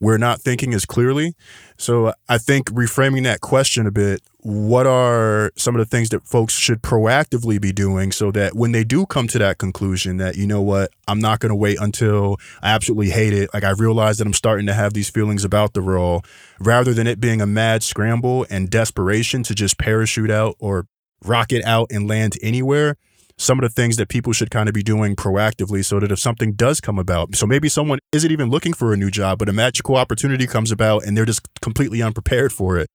we're 0.00 0.18
not 0.18 0.40
thinking 0.40 0.74
as 0.74 0.84
clearly. 0.84 1.34
So 1.76 2.12
I 2.28 2.38
think 2.38 2.70
reframing 2.70 3.24
that 3.24 3.40
question 3.40 3.86
a 3.86 3.90
bit, 3.90 4.20
what 4.40 4.86
are 4.86 5.50
some 5.56 5.74
of 5.74 5.78
the 5.78 5.86
things 5.86 6.10
that 6.10 6.26
folks 6.26 6.54
should 6.54 6.82
proactively 6.82 7.60
be 7.60 7.72
doing 7.72 8.12
so 8.12 8.30
that 8.32 8.54
when 8.54 8.72
they 8.72 8.84
do 8.84 9.06
come 9.06 9.26
to 9.28 9.38
that 9.38 9.58
conclusion 9.58 10.18
that, 10.18 10.36
you 10.36 10.46
know 10.46 10.60
what, 10.60 10.90
I'm 11.08 11.18
not 11.18 11.40
going 11.40 11.50
to 11.50 11.56
wait 11.56 11.78
until 11.80 12.36
I 12.62 12.70
absolutely 12.70 13.10
hate 13.10 13.32
it. 13.32 13.50
Like 13.54 13.64
I 13.64 13.70
realize 13.70 14.18
that 14.18 14.26
I'm 14.26 14.34
starting 14.34 14.66
to 14.66 14.74
have 14.74 14.92
these 14.92 15.08
feelings 15.08 15.44
about 15.44 15.72
the 15.72 15.80
role 15.80 16.22
rather 16.60 16.92
than 16.92 17.06
it 17.06 17.20
being 17.20 17.40
a 17.40 17.46
mad 17.46 17.82
scramble 17.82 18.46
and 18.50 18.68
desperation 18.68 19.42
to 19.44 19.54
just 19.54 19.78
parachute 19.78 20.30
out 20.30 20.56
or 20.58 20.86
rocket 21.24 21.64
out 21.64 21.90
and 21.90 22.06
land 22.06 22.36
anywhere 22.42 22.96
some 23.36 23.58
of 23.58 23.62
the 23.62 23.68
things 23.68 23.96
that 23.96 24.08
people 24.08 24.32
should 24.32 24.50
kind 24.50 24.68
of 24.68 24.74
be 24.74 24.82
doing 24.82 25.16
proactively 25.16 25.84
so 25.84 25.98
that 26.00 26.12
if 26.12 26.18
something 26.18 26.52
does 26.52 26.80
come 26.80 26.98
about, 26.98 27.34
so 27.34 27.46
maybe 27.46 27.68
someone 27.68 27.98
isn't 28.12 28.30
even 28.30 28.48
looking 28.48 28.72
for 28.72 28.92
a 28.92 28.96
new 28.96 29.10
job, 29.10 29.38
but 29.38 29.48
a 29.48 29.52
magical 29.52 29.96
opportunity 29.96 30.46
comes 30.46 30.70
about 30.70 31.04
and 31.04 31.16
they're 31.16 31.24
just 31.24 31.46
completely 31.60 32.02
unprepared 32.02 32.52
for 32.52 32.78
it. 32.78 32.88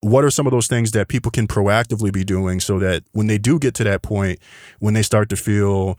What 0.00 0.24
are 0.24 0.30
some 0.30 0.46
of 0.46 0.52
those 0.52 0.68
things 0.68 0.92
that 0.92 1.08
people 1.08 1.30
can 1.30 1.48
proactively 1.48 2.12
be 2.12 2.22
doing 2.22 2.60
so 2.60 2.78
that 2.78 3.02
when 3.12 3.26
they 3.26 3.38
do 3.38 3.58
get 3.58 3.74
to 3.76 3.84
that 3.84 4.02
point, 4.02 4.38
when 4.78 4.94
they 4.94 5.02
start 5.02 5.28
to 5.30 5.36
feel 5.36 5.98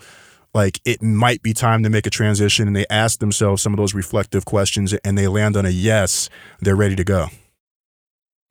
like 0.53 0.80
it 0.86 1.01
might 1.01 1.41
be 1.41 1.53
time 1.53 1.84
to 1.84 1.89
make 1.89 2.07
a 2.07 2.09
transition 2.09 2.68
and 2.68 2.76
they 2.76 2.86
ask 2.89 3.20
themselves 3.20 3.61
some 3.61 3.74
of 3.74 3.78
those 3.78 3.93
reflective 3.93 4.45
questions 4.45 4.93
and 4.93 5.18
they 5.18 5.28
land 5.28 5.57
on 5.57 5.65
a 5.65 5.70
yes, 5.70 6.30
they're 6.61 6.76
ready 6.76 6.95
to 6.95 7.03
go? 7.03 7.28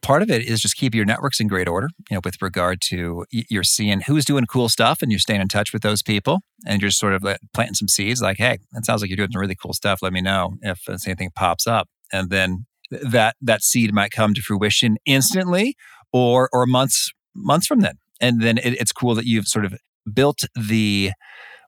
Part 0.06 0.22
of 0.22 0.30
it 0.30 0.42
is 0.42 0.60
just 0.60 0.76
keep 0.76 0.94
your 0.94 1.04
networks 1.04 1.40
in 1.40 1.48
great 1.48 1.66
order, 1.66 1.88
you 2.08 2.14
know, 2.14 2.20
with 2.24 2.40
regard 2.40 2.80
to 2.80 3.24
you're 3.32 3.64
seeing 3.64 4.00
who's 4.02 4.24
doing 4.24 4.46
cool 4.46 4.68
stuff 4.68 5.02
and 5.02 5.10
you're 5.10 5.18
staying 5.18 5.40
in 5.40 5.48
touch 5.48 5.72
with 5.72 5.82
those 5.82 6.00
people 6.00 6.38
and 6.64 6.80
you're 6.80 6.92
sort 6.92 7.12
of 7.12 7.24
planting 7.52 7.74
some 7.74 7.88
seeds 7.88 8.22
like, 8.22 8.36
hey, 8.36 8.58
it 8.74 8.84
sounds 8.84 9.00
like 9.00 9.10
you're 9.10 9.16
doing 9.16 9.32
some 9.32 9.40
really 9.40 9.56
cool 9.60 9.72
stuff. 9.72 9.98
Let 10.02 10.12
me 10.12 10.20
know 10.20 10.52
if 10.62 10.78
anything 10.88 11.30
pops 11.34 11.66
up. 11.66 11.88
And 12.12 12.30
then 12.30 12.66
that 12.90 13.34
that 13.40 13.64
seed 13.64 13.92
might 13.92 14.12
come 14.12 14.32
to 14.34 14.40
fruition 14.40 14.96
instantly 15.06 15.74
or 16.12 16.48
or 16.52 16.66
months 16.66 17.10
months 17.34 17.66
from 17.66 17.80
then. 17.80 17.94
And 18.20 18.40
then 18.40 18.58
it, 18.58 18.80
it's 18.80 18.92
cool 18.92 19.16
that 19.16 19.26
you've 19.26 19.48
sort 19.48 19.64
of 19.64 19.74
built 20.14 20.44
the 20.54 21.10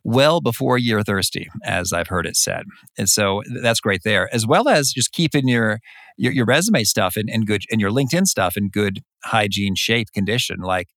well 0.09 0.41
before 0.41 0.79
you're 0.79 1.03
thirsty, 1.03 1.49
as 1.65 1.93
I've 1.93 2.09
heard 2.09 2.27
it 2.27 2.37
said. 2.37 2.65
And 2.97 3.09
so 3.09 3.43
that's 3.63 3.81
great 3.81 4.01
there, 4.05 4.33
as 4.35 4.47
well 4.47 4.69
as 4.69 4.93
just 4.93 5.13
keeping 5.13 5.47
your 5.47 5.81
your, 6.17 6.33
your 6.33 6.47
resume 6.47 6.83
stuff 6.85 7.17
in, 7.17 7.29
in 7.29 7.45
good 7.45 7.63
and 7.71 7.81
your 7.81 7.91
LinkedIn 7.91 8.27
stuff 8.27 8.57
in 8.57 8.71
good 8.71 9.01
hygiene 9.25 9.75
shape 9.77 10.09
condition. 10.13 10.61
Like 10.61 10.89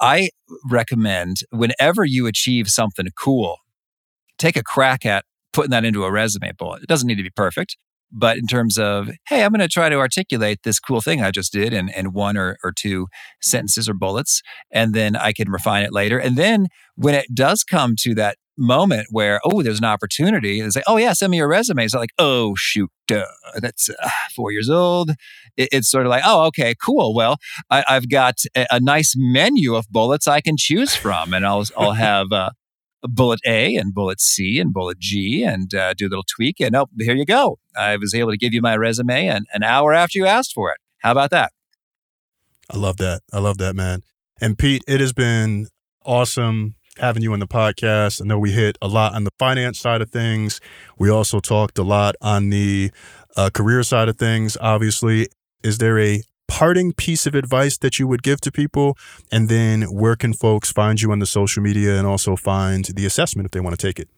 I 0.00 0.30
recommend 0.68 1.36
whenever 1.50 2.04
you 2.04 2.26
achieve 2.26 2.68
something 2.68 3.06
cool, 3.18 3.56
take 4.36 4.56
a 4.56 4.62
crack 4.62 5.06
at 5.06 5.24
putting 5.52 5.70
that 5.70 5.84
into 5.84 6.04
a 6.04 6.10
resume 6.10 6.52
bullet. 6.58 6.82
It 6.82 6.88
doesn't 6.88 7.06
need 7.06 7.16
to 7.16 7.22
be 7.22 7.30
perfect, 7.30 7.78
but 8.12 8.36
in 8.36 8.46
terms 8.46 8.76
of, 8.76 9.10
hey, 9.28 9.42
I'm 9.42 9.52
going 9.52 9.60
to 9.60 9.68
try 9.68 9.88
to 9.88 9.96
articulate 9.96 10.58
this 10.64 10.78
cool 10.78 11.00
thing 11.00 11.22
I 11.22 11.30
just 11.30 11.52
did 11.52 11.72
in, 11.72 11.88
in 11.88 12.12
one 12.12 12.36
or, 12.36 12.58
or 12.62 12.72
two 12.72 13.06
sentences 13.40 13.88
or 13.88 13.94
bullets, 13.94 14.42
and 14.70 14.92
then 14.92 15.16
I 15.16 15.32
can 15.32 15.50
refine 15.50 15.84
it 15.84 15.92
later. 15.92 16.18
And 16.18 16.36
then 16.36 16.66
when 16.96 17.14
it 17.14 17.26
does 17.32 17.64
come 17.64 17.94
to 18.00 18.14
that 18.16 18.36
moment 18.58 19.08
where, 19.10 19.40
oh, 19.44 19.62
there's 19.62 19.78
an 19.78 19.84
opportunity. 19.84 20.60
It's 20.60 20.74
say 20.74 20.82
oh, 20.86 20.96
yeah, 20.96 21.12
send 21.12 21.30
me 21.30 21.38
your 21.38 21.48
resume. 21.48 21.84
It's 21.84 21.94
like, 21.94 22.10
oh, 22.18 22.54
shoot, 22.56 22.90
duh, 23.06 23.24
that's 23.56 23.90
uh, 23.90 24.08
four 24.34 24.52
years 24.52 24.70
old. 24.70 25.10
It, 25.56 25.68
it's 25.72 25.90
sort 25.90 26.06
of 26.06 26.10
like, 26.10 26.22
oh, 26.24 26.46
okay, 26.46 26.74
cool. 26.82 27.14
Well, 27.14 27.38
I, 27.70 27.84
have 27.86 28.08
got 28.08 28.36
a, 28.56 28.66
a, 28.70 28.80
nice 28.80 29.14
menu 29.16 29.74
of 29.74 29.86
bullets 29.90 30.26
I 30.26 30.40
can 30.40 30.56
choose 30.56 30.94
from, 30.94 31.32
and 31.32 31.46
I'll, 31.46 31.64
I'll 31.76 31.92
have 31.92 32.32
uh, 32.32 32.50
bullet 33.02 33.40
A 33.46 33.76
and 33.76 33.94
bullet 33.94 34.20
C 34.20 34.58
and 34.58 34.72
bullet 34.72 34.98
G 34.98 35.42
and 35.42 35.72
uh, 35.74 35.94
do 35.94 36.06
a 36.06 36.10
little 36.10 36.24
tweak. 36.24 36.60
And 36.60 36.74
oh, 36.76 36.86
here 36.98 37.14
you 37.14 37.26
go. 37.26 37.58
I 37.76 37.96
was 37.96 38.14
able 38.14 38.30
to 38.30 38.38
give 38.38 38.52
you 38.52 38.62
my 38.62 38.76
resume 38.76 39.28
an, 39.28 39.44
an 39.52 39.62
hour 39.62 39.92
after 39.92 40.18
you 40.18 40.26
asked 40.26 40.52
for 40.54 40.70
it. 40.70 40.78
How 40.98 41.12
about 41.12 41.30
that? 41.30 41.52
I 42.70 42.78
love 42.78 42.96
that. 42.96 43.22
I 43.32 43.38
love 43.38 43.58
that, 43.58 43.76
man. 43.76 44.02
And 44.40 44.58
Pete, 44.58 44.82
it 44.86 45.00
has 45.00 45.12
been 45.12 45.68
awesome 46.04 46.74
having 46.98 47.22
you 47.22 47.32
on 47.32 47.40
the 47.40 47.46
podcast. 47.46 48.22
I 48.22 48.26
know 48.26 48.38
we 48.38 48.52
hit 48.52 48.78
a 48.80 48.88
lot 48.88 49.14
on 49.14 49.24
the 49.24 49.30
finance 49.38 49.78
side 49.78 50.00
of 50.00 50.10
things. 50.10 50.60
We 50.98 51.10
also 51.10 51.40
talked 51.40 51.78
a 51.78 51.82
lot 51.82 52.14
on 52.20 52.50
the 52.50 52.90
uh, 53.36 53.50
career 53.52 53.82
side 53.82 54.08
of 54.08 54.16
things, 54.16 54.56
obviously. 54.60 55.28
Is 55.62 55.78
there 55.78 55.98
a 55.98 56.22
parting 56.48 56.92
piece 56.92 57.26
of 57.26 57.34
advice 57.34 57.76
that 57.78 57.98
you 57.98 58.06
would 58.06 58.22
give 58.22 58.40
to 58.42 58.52
people? 58.52 58.96
And 59.30 59.48
then 59.48 59.82
where 59.82 60.16
can 60.16 60.32
folks 60.32 60.70
find 60.72 61.00
you 61.00 61.12
on 61.12 61.18
the 61.18 61.26
social 61.26 61.62
media 61.62 61.98
and 61.98 62.06
also 62.06 62.36
find 62.36 62.84
the 62.84 63.04
assessment 63.06 63.46
if 63.46 63.52
they 63.52 63.60
want 63.60 63.78
to 63.78 63.86
take 63.86 63.98
it? 63.98 64.08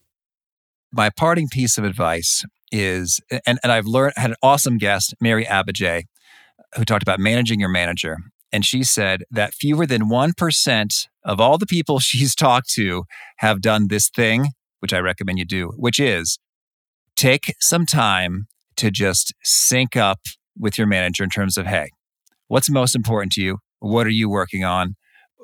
My 0.92 1.10
parting 1.10 1.48
piece 1.48 1.78
of 1.78 1.84
advice 1.84 2.44
is, 2.72 3.20
and, 3.46 3.58
and 3.62 3.72
I've 3.72 3.86
learned, 3.86 4.14
had 4.16 4.30
an 4.30 4.36
awesome 4.42 4.78
guest, 4.78 5.14
Mary 5.20 5.44
Abbajay, 5.44 6.04
who 6.76 6.84
talked 6.84 7.02
about 7.02 7.18
managing 7.18 7.60
your 7.60 7.68
manager. 7.68 8.18
And 8.53 8.64
she 8.64 8.82
said 8.82 9.24
that 9.30 9.55
fewer 9.55 9.86
than 9.86 10.09
1% 10.09 11.07
of 11.24 11.40
all 11.40 11.59
the 11.59 11.66
people 11.66 11.99
she's 12.01 12.34
talked 12.34 12.70
to 12.70 13.05
have 13.38 13.61
done 13.61 13.88
this 13.88 14.09
thing, 14.09 14.49
which 14.80 14.92
I 14.92 14.99
recommend 14.99 15.38
you 15.38 15.44
do, 15.44 15.72
which 15.76 16.01
is 16.01 16.38
take 17.16 17.55
some 17.61 17.84
time 17.84 18.46
to 18.76 18.90
just 18.90 19.34
sync 19.42 19.96
up 19.96 20.20
with 20.57 20.78
your 20.78 20.86
manager 20.86 21.24
in 21.24 21.30
terms 21.30 21.59
of, 21.59 21.66
hey, 21.66 21.90
what's 22.46 22.70
most 22.70 22.94
important 22.94 23.32
to 23.32 23.42
you? 23.42 23.59
What 23.80 24.07
are 24.07 24.11
you 24.11 24.28
working 24.28 24.64
on? 24.64 24.94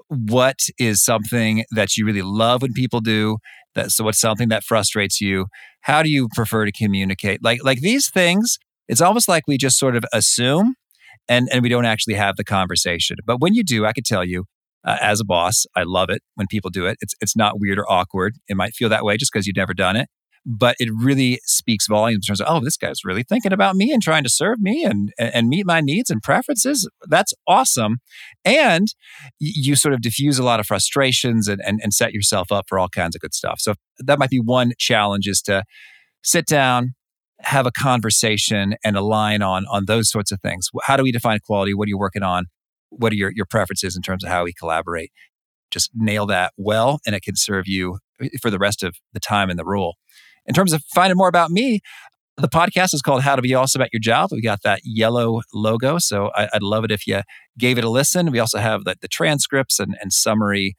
What 0.09 0.61
is 0.79 1.05
something 1.05 1.65
that 1.73 1.97
you 1.97 2.05
really 2.07 2.23
love 2.23 2.63
when 2.63 2.73
people 2.73 3.01
do? 3.01 3.39
That, 3.75 3.91
so 3.91 4.05
what's 4.05 4.21
something 4.21 4.49
that 4.51 4.63
frustrates 4.63 5.21
you? 5.21 5.47
How 5.81 6.03
do 6.03 6.11
you 6.11 6.29
prefer 6.33 6.65
to 6.65 6.73
communicate? 6.73 7.43
Like 7.43 7.65
like 7.65 7.81
these 7.81 8.09
things, 8.09 8.59
it's 8.89 9.01
almost 9.01 9.29
like 9.29 9.45
we 9.49 9.59
just 9.59 9.79
sort 9.79 9.97
of 9.97 10.05
assume 10.13 10.77
and 11.29 11.49
and 11.53 11.63
we 11.63 11.69
don't 11.69 11.85
actually 11.85 12.15
have 12.15 12.37
the 12.37 12.45
conversation. 12.45 13.17
But 13.25 13.41
when 13.41 13.55
you 13.55 13.65
do, 13.65 13.87
I 13.87 13.93
could 13.93 14.05
tell 14.05 14.25
you, 14.25 14.45
uh, 14.85 14.99
as 15.01 15.21
a 15.21 15.25
boss, 15.25 15.65
I 15.75 15.83
love 15.85 16.11
it 16.11 16.23
when 16.35 16.47
people 16.49 16.71
do 16.71 16.87
it. 16.87 16.99
It's 17.01 17.15
it's 17.21 17.37
not 17.37 17.59
weird 17.59 17.79
or 17.79 17.91
awkward. 17.91 18.35
It 18.49 18.57
might 18.57 18.75
feel 18.75 18.89
that 18.89 19.05
way 19.05 19.17
just 19.17 19.33
because 19.33 19.47
you've 19.47 19.57
never 19.57 19.75
done 19.75 19.97
it, 19.97 20.09
but 20.45 20.77
it 20.79 20.91
really 20.95 21.41
speaks 21.45 21.87
volumes 21.87 22.27
in 22.27 22.33
terms 22.33 22.41
of 22.41 22.47
oh, 22.49 22.61
this 22.61 22.77
guy's 22.77 23.05
really 23.05 23.23
thinking 23.23 23.53
about 23.53 23.77
me 23.77 23.93
and 23.93 24.03
trying 24.03 24.25
to 24.25 24.31
serve 24.31 24.61
me 24.61 24.85
and 24.85 25.11
and 25.19 25.49
meet 25.49 25.67
my 25.67 25.81
needs 25.81 26.11
and 26.11 26.23
preferences. 26.23 26.89
That's 27.09 27.33
awesome, 27.47 27.99
and 28.45 28.89
you 29.39 29.77
sort 29.77 29.95
of 29.95 30.03
diffuse 30.03 30.39
a 30.39 30.45
lot 30.45 30.61
of 30.61 30.67
frustrations 30.67 31.49
and, 31.49 31.61
and 31.65 31.81
and 31.83 31.95
set 31.95 32.13
yourself 32.13 32.53
up 32.53 32.67
for 32.69 32.79
all 32.79 32.89
kinds 32.89 33.15
of 33.15 33.21
good 33.21 33.35
stuff. 33.35 33.61
So 33.61 33.75
that 33.99 34.19
might 34.19 34.31
be 34.31 34.41
one 34.41 34.73
challenge 34.79 35.27
is 35.27 35.41
to 35.43 35.65
sit 36.23 36.47
down 36.47 36.95
have 37.45 37.67
a 37.67 37.73
conversation 37.73 38.77
and 38.85 38.97
align 38.97 39.43
on 39.43 39.67
on 39.71 39.85
those 39.87 40.11
sorts 40.11 40.33
of 40.33 40.41
things. 40.41 40.69
How 40.83 40.97
do 40.97 41.03
we 41.03 41.13
define 41.13 41.41
quality? 41.41 41.75
What 41.75 41.87
are 41.87 41.91
you 41.91 41.99
working 41.99 42.23
on? 42.23 42.47
What 42.91 43.13
are 43.13 43.17
your, 43.17 43.33
your 43.35 43.47
preferences 43.47 43.97
in 43.97 44.03
terms 44.03 44.25
of 44.25 44.31
how 44.31 44.45
we 44.45 44.53
collaborate? 44.53 45.11
Just 45.71 45.91
nail 45.95 46.27
that 46.27 46.53
well, 46.57 47.01
and 47.07 47.15
it 47.15 47.23
can 47.23 47.37
serve 47.37 47.67
you 47.67 47.99
eh, 48.21 48.29
for 48.41 48.51
the 48.51 48.59
rest 48.59 48.83
of 48.83 48.97
the 49.13 49.21
time 49.21 49.51
in 49.51 49.57
the 49.57 49.65
role. 49.65 49.97
In 50.47 50.55
terms 50.55 50.73
of 50.73 50.83
finding 50.95 51.17
more 51.17 51.29
about 51.29 51.51
me, 51.51 51.81
the 52.37 52.49
podcast 52.49 52.95
is 52.95 53.01
called 53.01 53.23
How 53.23 53.37
to 53.37 53.43
Be 53.43 53.55
Awesome 53.55 53.81
at 53.83 53.91
Your 53.93 54.01
Job. 54.01 54.31
We 54.33 54.43
got 54.43 54.63
that 54.63 54.81
yellow 54.85 55.43
logo. 55.53 55.99
So 55.99 56.31
I, 56.35 56.49
would 56.53 56.63
love 56.63 56.85
it 56.85 56.91
if 56.91 57.07
you 57.07 57.23
gave 57.59 57.79
it 57.79 57.85
a 57.85 57.91
listen. 57.91 58.31
We 58.31 58.41
also 58.41 58.59
have 58.59 58.85
the, 58.85 58.97
the 59.01 59.09
transcripts 59.09 59.79
and, 59.79 59.97
and 60.01 60.13
summary 60.13 60.75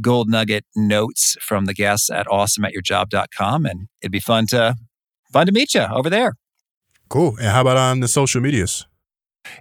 gold 0.00 0.28
nugget 0.28 0.64
notes 0.76 1.36
from 1.40 1.64
the 1.64 1.74
guests 1.74 2.10
at 2.10 2.26
awesomeatyourjob.com. 2.26 3.66
And 3.66 3.88
it'd 4.00 4.12
be 4.12 4.20
fun 4.20 4.46
to 4.48 4.74
fun 5.32 5.46
to 5.46 5.52
meet 5.52 5.74
you 5.74 5.82
over 5.82 6.10
there. 6.10 6.34
Cool. 7.08 7.36
And 7.36 7.48
how 7.48 7.62
about 7.62 7.76
on 7.76 8.00
the 8.00 8.08
social 8.08 8.40
medias? 8.40 8.86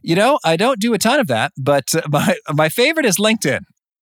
You 0.03 0.15
know, 0.15 0.39
I 0.45 0.57
don't 0.57 0.80
do 0.80 0.93
a 0.93 0.97
ton 0.97 1.19
of 1.19 1.28
that, 1.28 1.51
but 1.57 1.95
uh, 1.95 2.01
my 2.09 2.36
my 2.53 2.69
favorite 2.69 3.05
is 3.05 3.17
LinkedIn. 3.17 3.61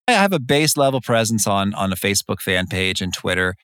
I 0.08 0.14
have 0.14 0.34
a 0.34 0.40
base 0.40 0.78
level 0.78 1.02
presence 1.02 1.48
on 1.48 1.74
on 1.74 1.92
a 1.92 1.96
Facebook 1.96 2.42
fan 2.42 2.68
page 2.68 3.02
and 3.02 3.14
Twitter, 3.14 3.56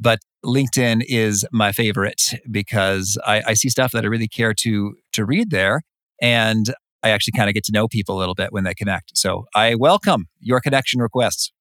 but 0.00 0.18
LinkedIn 0.44 1.02
is 1.06 1.44
my 1.52 1.72
favorite 1.72 2.34
because 2.50 3.18
I, 3.24 3.42
I 3.48 3.54
see 3.54 3.68
stuff 3.68 3.92
that 3.92 4.04
I 4.04 4.08
really 4.08 4.28
care 4.28 4.54
to 4.54 4.94
to 5.12 5.24
read 5.24 5.50
there, 5.50 5.82
And 6.20 6.74
I 7.04 7.10
actually 7.10 7.32
kind 7.32 7.48
of 7.48 7.54
get 7.54 7.64
to 7.64 7.72
know 7.72 7.88
people 7.88 8.16
a 8.16 8.20
little 8.20 8.34
bit 8.34 8.52
when 8.52 8.64
they 8.64 8.74
connect. 8.74 9.16
So 9.16 9.46
I 9.54 9.74
welcome 9.74 10.26
your 10.40 10.60
connection 10.60 11.00
requests. 11.00 11.52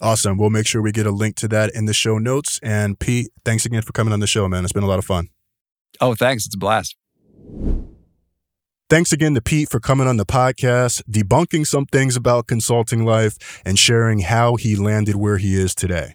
Awesome. 0.00 0.36
We'll 0.36 0.50
make 0.50 0.66
sure 0.66 0.82
we 0.82 0.92
get 0.92 1.06
a 1.06 1.10
link 1.10 1.36
to 1.36 1.48
that 1.48 1.74
in 1.74 1.86
the 1.86 1.94
show 1.94 2.18
notes. 2.18 2.60
And 2.62 2.98
Pete, 2.98 3.28
thanks 3.44 3.64
again 3.64 3.82
for 3.82 3.92
coming 3.92 4.12
on 4.12 4.20
the 4.20 4.26
show, 4.26 4.46
man. 4.48 4.64
It's 4.64 4.72
been 4.72 4.82
a 4.82 4.88
lot 4.88 4.98
of 4.98 5.04
fun. 5.04 5.28
Oh, 6.00 6.14
thanks. 6.14 6.44
It's 6.46 6.54
a 6.54 6.58
blast. 6.58 6.96
Thanks 8.88 9.12
again 9.12 9.34
to 9.34 9.40
Pete 9.40 9.68
for 9.68 9.80
coming 9.80 10.06
on 10.06 10.16
the 10.16 10.26
podcast, 10.26 11.02
debunking 11.10 11.66
some 11.66 11.86
things 11.86 12.14
about 12.14 12.46
consulting 12.46 13.04
life, 13.04 13.60
and 13.64 13.78
sharing 13.78 14.20
how 14.20 14.54
he 14.54 14.76
landed 14.76 15.16
where 15.16 15.38
he 15.38 15.56
is 15.56 15.74
today. 15.74 16.14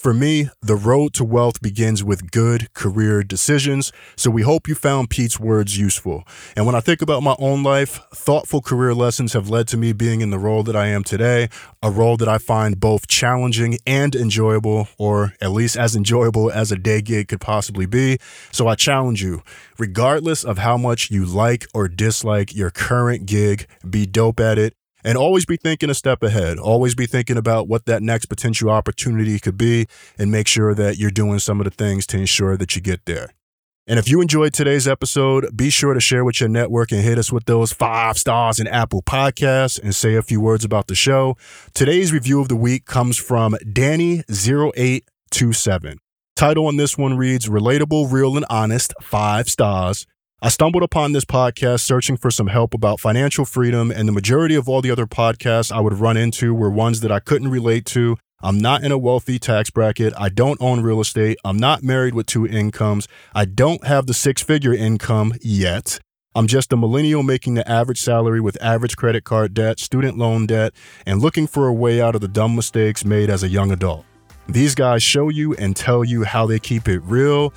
For 0.00 0.14
me, 0.14 0.48
the 0.62 0.76
road 0.76 1.12
to 1.14 1.24
wealth 1.24 1.60
begins 1.60 2.02
with 2.02 2.30
good 2.30 2.72
career 2.72 3.22
decisions, 3.22 3.92
so 4.16 4.30
we 4.30 4.40
hope 4.40 4.66
you 4.66 4.74
found 4.74 5.10
Pete's 5.10 5.38
words 5.38 5.76
useful. 5.76 6.26
And 6.56 6.64
when 6.64 6.74
I 6.74 6.80
think 6.80 7.02
about 7.02 7.22
my 7.22 7.36
own 7.38 7.62
life, 7.62 8.00
thoughtful 8.10 8.62
career 8.62 8.94
lessons 8.94 9.34
have 9.34 9.50
led 9.50 9.68
to 9.68 9.76
me 9.76 9.92
being 9.92 10.22
in 10.22 10.30
the 10.30 10.38
role 10.38 10.62
that 10.62 10.74
I 10.74 10.86
am 10.86 11.04
today, 11.04 11.50
a 11.82 11.90
role 11.90 12.16
that 12.16 12.30
I 12.30 12.38
find 12.38 12.80
both 12.80 13.08
challenging 13.08 13.76
and 13.86 14.16
enjoyable, 14.16 14.88
or 14.96 15.34
at 15.38 15.50
least 15.50 15.76
as 15.76 15.94
enjoyable 15.94 16.50
as 16.50 16.72
a 16.72 16.78
day 16.78 17.02
gig 17.02 17.28
could 17.28 17.42
possibly 17.42 17.84
be. 17.84 18.16
So 18.52 18.68
I 18.68 18.76
challenge 18.76 19.22
you, 19.22 19.42
regardless 19.78 20.44
of 20.44 20.56
how 20.56 20.78
much 20.78 21.10
you 21.10 21.26
like 21.26 21.66
or 21.74 21.88
dislike 21.88 22.56
your 22.56 22.70
current 22.70 23.26
gig, 23.26 23.66
be 23.86 24.06
dope 24.06 24.40
at 24.40 24.56
it 24.56 24.74
and 25.04 25.16
always 25.16 25.46
be 25.46 25.56
thinking 25.56 25.90
a 25.90 25.94
step 25.94 26.22
ahead. 26.22 26.58
Always 26.58 26.94
be 26.94 27.06
thinking 27.06 27.36
about 27.36 27.68
what 27.68 27.86
that 27.86 28.02
next 28.02 28.26
potential 28.26 28.70
opportunity 28.70 29.38
could 29.38 29.56
be 29.56 29.86
and 30.18 30.30
make 30.30 30.46
sure 30.46 30.74
that 30.74 30.98
you're 30.98 31.10
doing 31.10 31.38
some 31.38 31.60
of 31.60 31.64
the 31.64 31.70
things 31.70 32.06
to 32.08 32.18
ensure 32.18 32.56
that 32.56 32.76
you 32.76 32.82
get 32.82 33.06
there. 33.06 33.30
And 33.86 33.98
if 33.98 34.08
you 34.08 34.20
enjoyed 34.20 34.52
today's 34.52 34.86
episode, 34.86 35.56
be 35.56 35.68
sure 35.68 35.94
to 35.94 36.00
share 36.00 36.24
with 36.24 36.38
your 36.38 36.48
network 36.48 36.92
and 36.92 37.00
hit 37.00 37.18
us 37.18 37.32
with 37.32 37.46
those 37.46 37.72
five 37.72 38.18
stars 38.18 38.60
in 38.60 38.68
Apple 38.68 39.02
Podcasts 39.02 39.82
and 39.82 39.92
say 39.94 40.14
a 40.14 40.22
few 40.22 40.40
words 40.40 40.64
about 40.64 40.86
the 40.86 40.94
show. 40.94 41.36
Today's 41.74 42.12
review 42.12 42.40
of 42.40 42.46
the 42.46 42.54
week 42.54 42.84
comes 42.84 43.16
from 43.16 43.56
Danny0827. 43.64 45.96
Title 46.36 46.68
on 46.68 46.76
this 46.76 46.96
one 46.96 47.16
reads 47.16 47.48
Relatable, 47.48 48.12
Real, 48.12 48.36
and 48.36 48.46
Honest, 48.48 48.94
five 49.02 49.48
stars. 49.48 50.06
I 50.42 50.48
stumbled 50.48 50.82
upon 50.82 51.12
this 51.12 51.26
podcast 51.26 51.80
searching 51.80 52.16
for 52.16 52.30
some 52.30 52.46
help 52.46 52.72
about 52.72 52.98
financial 52.98 53.44
freedom, 53.44 53.90
and 53.90 54.08
the 54.08 54.12
majority 54.12 54.54
of 54.54 54.70
all 54.70 54.80
the 54.80 54.90
other 54.90 55.06
podcasts 55.06 55.70
I 55.70 55.80
would 55.80 55.92
run 55.92 56.16
into 56.16 56.54
were 56.54 56.70
ones 56.70 57.00
that 57.00 57.12
I 57.12 57.20
couldn't 57.20 57.50
relate 57.50 57.84
to. 57.86 58.16
I'm 58.40 58.56
not 58.56 58.82
in 58.82 58.90
a 58.90 58.96
wealthy 58.96 59.38
tax 59.38 59.68
bracket. 59.68 60.14
I 60.16 60.30
don't 60.30 60.58
own 60.62 60.80
real 60.80 61.02
estate. 61.02 61.36
I'm 61.44 61.58
not 61.58 61.82
married 61.82 62.14
with 62.14 62.24
two 62.24 62.46
incomes. 62.46 63.06
I 63.34 63.44
don't 63.44 63.86
have 63.86 64.06
the 64.06 64.14
six 64.14 64.40
figure 64.42 64.72
income 64.72 65.34
yet. 65.42 66.00
I'm 66.34 66.46
just 66.46 66.72
a 66.72 66.76
millennial 66.78 67.22
making 67.22 67.52
the 67.52 67.70
average 67.70 68.00
salary 68.00 68.40
with 68.40 68.56
average 68.62 68.96
credit 68.96 69.24
card 69.24 69.52
debt, 69.52 69.78
student 69.78 70.16
loan 70.16 70.46
debt, 70.46 70.72
and 71.04 71.20
looking 71.20 71.46
for 71.48 71.66
a 71.66 71.74
way 71.74 72.00
out 72.00 72.14
of 72.14 72.22
the 72.22 72.28
dumb 72.28 72.56
mistakes 72.56 73.04
made 73.04 73.28
as 73.28 73.42
a 73.42 73.48
young 73.48 73.72
adult. 73.72 74.06
These 74.48 74.74
guys 74.74 75.02
show 75.02 75.28
you 75.28 75.54
and 75.56 75.76
tell 75.76 76.02
you 76.02 76.24
how 76.24 76.46
they 76.46 76.58
keep 76.58 76.88
it 76.88 77.00
real 77.00 77.52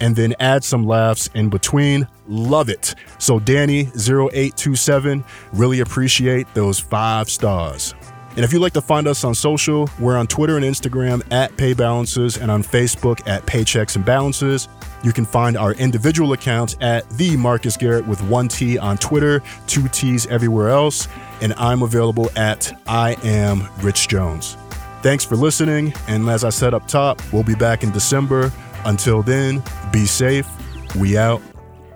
and 0.00 0.14
then 0.14 0.34
add 0.40 0.64
some 0.64 0.84
laughs 0.84 1.28
in 1.34 1.48
between. 1.48 2.06
Love 2.28 2.68
it. 2.68 2.94
So, 3.18 3.38
Danny0827, 3.38 5.24
really 5.52 5.80
appreciate 5.80 6.52
those 6.54 6.78
five 6.78 7.30
stars. 7.30 7.94
And 8.36 8.44
if 8.44 8.52
you'd 8.52 8.60
like 8.60 8.74
to 8.74 8.82
find 8.82 9.08
us 9.08 9.24
on 9.24 9.34
social, 9.34 9.88
we're 9.98 10.18
on 10.18 10.26
Twitter 10.26 10.56
and 10.56 10.64
Instagram 10.64 11.22
at 11.32 11.56
Pay 11.56 11.72
Balances 11.72 12.36
and 12.36 12.50
on 12.50 12.62
Facebook 12.62 13.26
at 13.26 13.46
Paychecks 13.46 13.96
and 13.96 14.04
Balances. 14.04 14.68
You 15.02 15.12
can 15.12 15.24
find 15.24 15.56
our 15.56 15.72
individual 15.72 16.34
accounts 16.34 16.76
at 16.82 17.08
the 17.10 17.34
Marcus 17.38 17.78
Garrett 17.78 18.06
with 18.06 18.22
one 18.24 18.48
T 18.48 18.76
on 18.76 18.98
Twitter, 18.98 19.42
two 19.66 19.88
T's 19.88 20.26
everywhere 20.26 20.68
else, 20.68 21.08
and 21.40 21.54
I'm 21.54 21.82
available 21.82 22.30
at 22.36 22.78
I 22.86 23.16
am 23.24 23.66
Rich 23.80 24.08
Jones. 24.08 24.58
Thanks 25.00 25.24
for 25.24 25.36
listening, 25.36 25.94
and 26.06 26.28
as 26.28 26.44
I 26.44 26.50
said 26.50 26.74
up 26.74 26.86
top, 26.88 27.22
we'll 27.32 27.44
be 27.44 27.54
back 27.54 27.84
in 27.84 27.90
December 27.90 28.52
until 28.84 29.22
then, 29.22 29.62
be 29.92 30.06
safe. 30.06 30.46
We 30.96 31.16
out. 31.16 31.42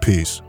Peace. 0.00 0.42